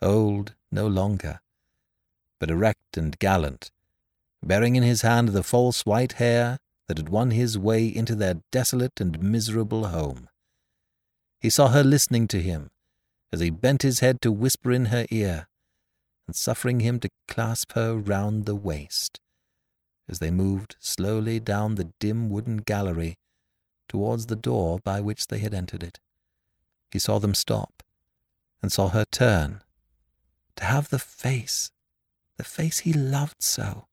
old 0.03 0.57
no 0.69 0.89
longer, 0.89 1.39
but 2.41 2.51
erect 2.51 2.97
and 2.97 3.17
gallant, 3.21 3.71
bearing 4.43 4.75
in 4.75 4.83
his 4.83 5.03
hand 5.03 5.29
the 5.29 5.45
false 5.45 5.87
white 5.87 6.15
hair 6.15 6.59
that 6.89 6.99
had 6.99 7.09
won 7.09 7.31
his 7.31 7.57
way 7.57 7.87
into 7.87 8.17
their 8.17 8.43
desolate 8.51 9.01
and 9.01 9.23
miserable 9.23 9.87
home. 9.87 10.29
He 11.41 11.51
saw 11.51 11.69
her 11.69 11.85
listening 11.85 12.27
to 12.29 12.43
him 12.43 12.73
as 13.33 13.39
he 13.39 13.51
bent 13.51 13.83
his 13.83 14.01
head 14.01 14.21
to 14.23 14.33
whisper 14.33 14.73
in 14.73 14.87
her 14.87 15.07
ear, 15.13 15.47
and 16.27 16.35
suffering 16.35 16.81
him 16.81 16.99
to 16.99 17.11
clasp 17.29 17.75
her 17.75 17.97
round 17.97 18.45
the 18.45 18.57
waist, 18.57 19.21
as 20.09 20.19
they 20.19 20.33
moved 20.33 20.75
slowly 20.81 21.39
down 21.39 21.77
the 21.77 21.93
dim 22.01 22.29
wooden 22.29 22.57
gallery 22.57 23.15
towards 23.89 24.27
the 24.27 24.35
door 24.35 24.81
by 24.81 25.01
which 25.01 25.29
they 25.29 25.39
had 25.39 25.55
entered 25.55 25.85
it. 25.85 26.01
He 26.91 26.99
saw 26.99 27.19
them 27.19 27.35
stop, 27.35 27.83
and 28.63 28.73
saw 28.73 28.89
her 28.89 29.05
turn, 29.05 29.63
to 30.57 30.65
have 30.65 30.89
the 30.91 30.99
face 30.99 31.71
the 32.39 32.45
face 32.45 32.79
he 32.81 32.93
loved 32.93 33.43
so, 33.43 33.89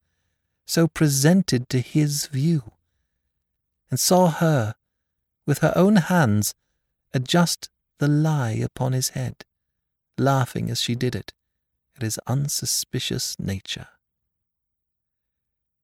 so 0.66 0.88
presented 0.88 1.68
to 1.70 1.82
his 1.82 2.28
view, 2.28 2.72
and 3.90 4.00
saw 4.00 4.30
her, 4.30 4.76
with 5.46 5.60
her 5.60 5.74
own 5.76 5.98
hands, 5.98 6.54
adjust 7.14 7.70
the 7.98 8.08
lie 8.08 8.52
upon 8.52 8.94
his 8.94 9.10
head, 9.10 9.44
laughing 10.18 10.70
as 10.70 10.80
she 10.80 10.96
did 10.96 11.16
it, 11.16 11.34
at 11.96 12.04
his 12.04 12.20
unsuspicious 12.28 13.38
nature. 13.40 13.88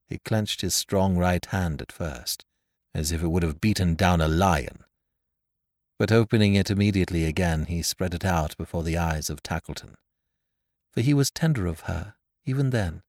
He 0.08 0.20
clenched 0.20 0.62
his 0.62 0.76
strong 0.76 1.18
right 1.18 1.46
hand 1.48 1.82
at 1.82 1.92
first, 1.92 2.46
as 2.94 3.12
if 3.12 3.24
it 3.24 3.28
would 3.30 3.44
have 3.44 3.62
beaten 3.62 3.96
down 3.96 4.22
a 4.22 4.28
lion. 4.28 4.84
But 6.02 6.12
opening 6.12 6.56
it 6.56 6.72
immediately 6.72 7.26
again, 7.26 7.66
he 7.66 7.84
spread 7.84 8.16
it 8.16 8.26
out 8.26 8.58
before 8.58 8.82
the 8.82 8.98
eyes 8.98 9.30
of 9.30 9.44
Tackleton. 9.44 9.94
For 10.90 11.02
he 11.02 11.14
was 11.14 11.30
tender 11.30 11.68
of 11.68 11.82
her, 11.82 12.16
even 12.44 12.72
then. 12.72 13.04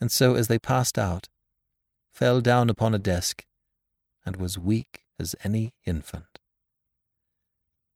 And 0.00 0.10
so, 0.10 0.34
as 0.34 0.48
they 0.48 0.58
passed 0.58 0.98
out, 0.98 1.28
fell 2.10 2.40
down 2.40 2.70
upon 2.70 2.92
a 2.92 2.98
desk 2.98 3.44
and 4.26 4.34
was 4.34 4.58
weak 4.58 5.04
as 5.16 5.36
any 5.44 5.72
infant. 5.86 6.40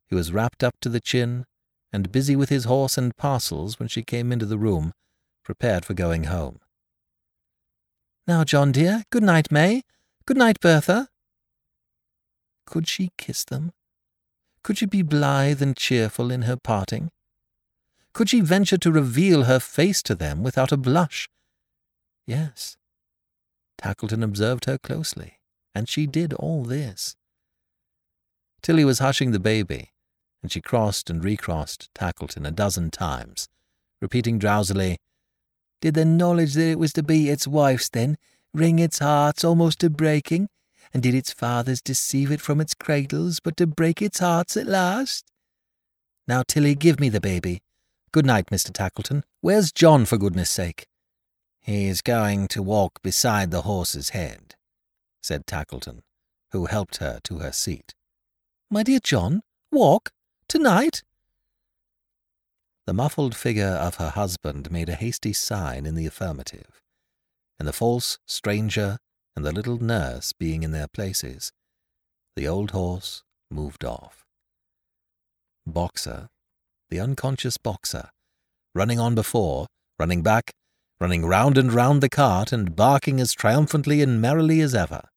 He 0.06 0.14
was 0.14 0.32
wrapped 0.32 0.62
up 0.62 0.76
to 0.82 0.88
the 0.88 1.00
chin 1.00 1.44
and 1.92 2.12
busy 2.12 2.36
with 2.36 2.50
his 2.50 2.66
horse 2.66 2.96
and 2.96 3.16
parcels 3.16 3.80
when 3.80 3.88
she 3.88 4.04
came 4.04 4.30
into 4.30 4.46
the 4.46 4.56
room, 4.56 4.92
prepared 5.42 5.84
for 5.84 5.94
going 5.94 6.24
home. 6.30 6.60
Now, 8.24 8.44
John 8.44 8.70
dear, 8.70 9.02
good 9.10 9.24
night, 9.24 9.50
May. 9.50 9.82
Good 10.26 10.36
night, 10.36 10.60
Bertha. 10.60 11.08
Could 12.66 12.88
she 12.88 13.12
kiss 13.18 13.44
them? 13.44 13.72
Could 14.62 14.78
she 14.78 14.86
be 14.86 15.02
blithe 15.02 15.60
and 15.60 15.76
cheerful 15.76 16.30
in 16.30 16.42
her 16.42 16.56
parting? 16.56 17.10
Could 18.14 18.30
she 18.30 18.40
venture 18.40 18.78
to 18.78 18.92
reveal 18.92 19.44
her 19.44 19.60
face 19.60 20.02
to 20.04 20.14
them 20.14 20.42
without 20.42 20.72
a 20.72 20.76
blush? 20.76 21.28
Yes. 22.26 22.76
Tackleton 23.76 24.22
observed 24.22 24.64
her 24.64 24.78
closely, 24.78 25.40
and 25.74 25.88
she 25.88 26.06
did 26.06 26.32
all 26.32 26.62
this. 26.62 27.16
Tilly 28.62 28.84
was 28.84 29.00
hushing 29.00 29.32
the 29.32 29.40
baby, 29.40 29.92
and 30.42 30.50
she 30.50 30.60
crossed 30.60 31.10
and 31.10 31.22
recrossed 31.22 31.90
Tackleton 31.94 32.46
a 32.46 32.50
dozen 32.50 32.90
times, 32.90 33.48
repeating 34.00 34.38
drowsily, 34.38 34.98
Did 35.80 35.94
the 35.94 36.04
knowledge 36.04 36.54
that 36.54 36.70
it 36.70 36.78
was 36.78 36.92
to 36.94 37.02
be 37.02 37.28
its 37.28 37.46
wife's, 37.46 37.90
then, 37.90 38.16
wring 38.54 38.78
its 38.78 39.00
heart 39.00 39.44
almost 39.44 39.80
to 39.80 39.90
breaking? 39.90 40.48
And 40.94 41.02
did 41.02 41.14
its 41.14 41.32
fathers 41.32 41.82
deceive 41.82 42.30
it 42.30 42.40
from 42.40 42.60
its 42.60 42.72
cradles, 42.72 43.40
but 43.40 43.56
to 43.56 43.66
break 43.66 44.00
its 44.00 44.20
hearts 44.20 44.56
at 44.56 44.68
last? 44.68 45.26
Now, 46.28 46.44
Tilly, 46.46 46.76
give 46.76 47.00
me 47.00 47.08
the 47.08 47.20
baby. 47.20 47.62
Good 48.12 48.24
night, 48.24 48.46
Mr. 48.46 48.70
Tackleton. 48.70 49.24
Where's 49.40 49.72
John, 49.72 50.04
for 50.04 50.16
goodness 50.16 50.48
sake? 50.48 50.86
He 51.60 51.88
is 51.88 52.00
going 52.00 52.46
to 52.48 52.62
walk 52.62 53.02
beside 53.02 53.50
the 53.50 53.62
horse's 53.62 54.10
head, 54.10 54.54
said 55.20 55.46
Tackleton, 55.46 56.02
who 56.52 56.66
helped 56.66 56.98
her 56.98 57.18
to 57.24 57.38
her 57.38 57.50
seat. 57.50 57.94
My 58.70 58.84
dear 58.84 59.00
John, 59.00 59.40
walk? 59.72 60.12
Tonight? 60.46 61.02
The 62.86 62.92
muffled 62.92 63.34
figure 63.34 63.66
of 63.66 63.96
her 63.96 64.10
husband 64.10 64.70
made 64.70 64.88
a 64.88 64.94
hasty 64.94 65.32
sign 65.32 65.86
in 65.86 65.94
the 65.94 66.06
affirmative, 66.06 66.82
and 67.58 67.66
the 67.66 67.72
false 67.72 68.18
stranger 68.26 68.98
and 69.36 69.44
the 69.44 69.52
little 69.52 69.82
nurse 69.82 70.32
being 70.32 70.62
in 70.62 70.70
their 70.70 70.88
places, 70.88 71.52
the 72.36 72.48
old 72.48 72.72
horse 72.72 73.22
moved 73.50 73.84
off. 73.84 74.24
Boxer, 75.66 76.28
the 76.90 77.00
unconscious 77.00 77.56
boxer, 77.56 78.10
running 78.74 78.98
on 78.98 79.14
before, 79.14 79.66
running 79.98 80.22
back, 80.22 80.52
running 81.00 81.24
round 81.24 81.58
and 81.58 81.72
round 81.72 82.02
the 82.02 82.08
cart 82.08 82.52
and 82.52 82.76
barking 82.76 83.20
as 83.20 83.32
triumphantly 83.32 84.02
and 84.02 84.20
merrily 84.20 84.60
as 84.60 84.74
ever. 84.74 85.08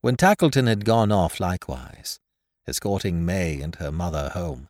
When 0.00 0.16
Tackleton 0.16 0.66
had 0.66 0.84
gone 0.84 1.12
off 1.12 1.40
likewise, 1.40 2.18
escorting 2.66 3.24
May 3.24 3.60
and 3.60 3.74
her 3.76 3.92
mother 3.92 4.30
home. 4.30 4.68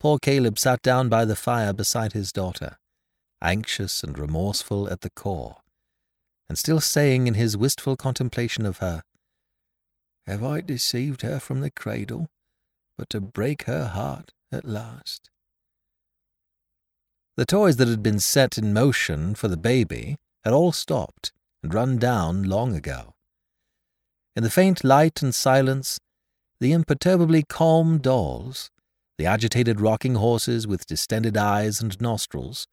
Poor 0.00 0.18
Caleb 0.18 0.58
sat 0.58 0.82
down 0.82 1.08
by 1.08 1.24
the 1.24 1.36
fire 1.36 1.72
beside 1.72 2.14
his 2.14 2.32
daughter, 2.32 2.78
anxious 3.42 4.02
and 4.02 4.18
remorseful 4.18 4.88
at 4.88 5.02
the 5.02 5.10
core, 5.10 5.58
and 6.50 6.58
still 6.58 6.80
saying 6.80 7.28
in 7.28 7.34
his 7.34 7.56
wistful 7.56 7.96
contemplation 7.96 8.66
of 8.66 8.78
her, 8.78 9.04
Have 10.26 10.42
I 10.42 10.60
deceived 10.60 11.22
her 11.22 11.38
from 11.38 11.60
the 11.60 11.70
cradle, 11.70 12.26
but 12.98 13.08
to 13.10 13.20
break 13.20 13.66
her 13.66 13.86
heart 13.86 14.32
at 14.50 14.64
last? 14.64 15.30
The 17.36 17.46
toys 17.46 17.76
that 17.76 17.86
had 17.86 18.02
been 18.02 18.18
set 18.18 18.58
in 18.58 18.72
motion 18.72 19.36
for 19.36 19.46
the 19.46 19.56
baby 19.56 20.16
had 20.42 20.52
all 20.52 20.72
stopped 20.72 21.30
and 21.62 21.72
run 21.72 21.98
down 21.98 22.42
long 22.42 22.74
ago. 22.74 23.14
In 24.34 24.42
the 24.42 24.50
faint 24.50 24.82
light 24.82 25.22
and 25.22 25.32
silence, 25.32 26.00
the 26.58 26.72
imperturbably 26.72 27.44
calm 27.44 27.98
dolls, 27.98 28.72
the 29.18 29.26
agitated 29.26 29.80
rocking 29.80 30.16
horses 30.16 30.66
with 30.66 30.84
distended 30.84 31.36
eyes 31.36 31.80
and 31.80 32.00
nostrils, 32.00 32.66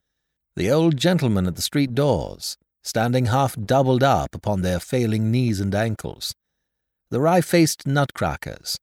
the 0.55 0.71
old 0.71 0.97
gentlemen 0.97 1.45
at 1.45 1.55
the 1.55 1.61
street 1.61 1.93
doors, 1.93 2.57
standing 2.87 3.25
half 3.25 3.53
doubled 3.65 4.01
up 4.01 4.33
upon 4.33 4.61
their 4.61 4.79
failing 4.79 5.29
knees 5.29 5.59
and 5.59 5.75
ankles, 5.75 6.33
the 7.11 7.19
wry 7.19 7.41
faced 7.41 7.85
nutcrackers, 7.85 8.77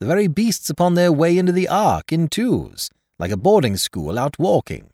the 0.00 0.06
very 0.06 0.26
beasts 0.26 0.68
upon 0.68 0.94
their 0.94 1.10
way 1.10 1.38
into 1.38 1.50
the 1.50 1.66
ark 1.66 2.12
in 2.12 2.28
twos, 2.28 2.90
like 3.18 3.30
a 3.30 3.38
boarding 3.38 3.78
school 3.78 4.18
out 4.18 4.38
walking, 4.38 4.90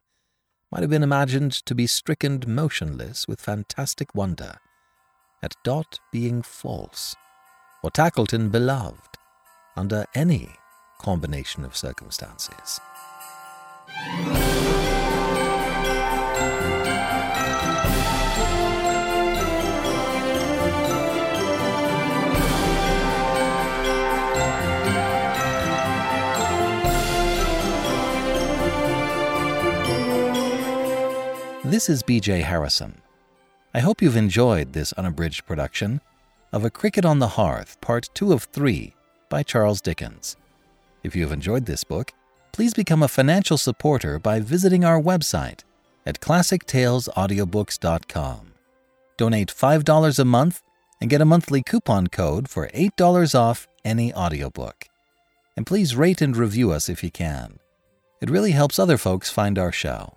might 0.71 0.83
have 0.83 0.91
been 0.91 1.03
imagined 1.03 1.51
to 1.53 1.75
be 1.75 1.89
stricken 1.89 2.43
motionless 2.47 3.27
with 3.27 3.41
fantastic 3.41 4.15
wonder. 4.15 4.55
At 5.43 5.57
Dot 5.65 5.99
being 6.13 6.41
false, 6.41 7.17
or 7.83 7.91
Tackleton 7.91 8.53
beloved 8.53 9.19
under 9.77 10.07
any 10.15 10.49
combination 11.01 11.65
of 11.65 11.77
circumstances. 11.77 12.81
This 31.75 31.91
is 31.91 32.05
BJ 32.05 32.45
Harrison. 32.45 33.03
I 33.75 33.81
hope 33.81 34.01
you've 34.01 34.17
enjoyed 34.17 34.73
this 34.73 34.93
unabridged 34.93 35.45
production 35.45 36.01
of 36.53 36.65
A 36.65 36.71
Cricket 36.71 37.05
on 37.05 37.19
the 37.19 37.31
Hearth, 37.31 37.81
Part 37.81 38.11
2 38.15 38.33
of 38.33 38.45
3 38.45 38.95
by 39.29 39.43
Charles 39.43 39.81
Dickens. 39.81 40.37
If 41.03 41.17
you 41.17 41.25
have 41.25 41.33
enjoyed 41.33 41.67
this 41.67 41.83
book, 41.83 42.13
please 42.53 42.75
become 42.75 43.03
a 43.03 43.09
financial 43.09 43.59
supporter 43.59 44.21
by 44.21 44.39
visiting 44.39 44.85
our 44.85 45.03
website 45.03 45.65
at 46.07 46.21
classictalesaudiobooks.com. 46.21 48.53
Donate 49.17 49.53
$5 49.53 50.19
a 50.21 50.25
month 50.25 50.63
and 51.01 51.11
get 51.11 51.21
a 51.21 51.25
monthly 51.25 51.65
coupon 51.65 52.07
code 52.07 52.49
for 52.49 52.69
$8 52.69 53.35
off 53.35 53.67
any 53.85 54.15
audiobook. 54.15 54.87
And 55.57 55.67
please 55.67 55.97
rate 55.97 56.23
and 56.23 56.37
review 56.37 56.71
us 56.71 56.89
if 56.89 57.03
you 57.03 57.11
can. 57.11 57.59
It 58.21 58.31
really 58.31 58.53
helps 58.53 58.79
other 58.79 58.97
folks 58.97 59.29
find 59.29 59.59
our 59.59 59.73
show. 59.73 60.17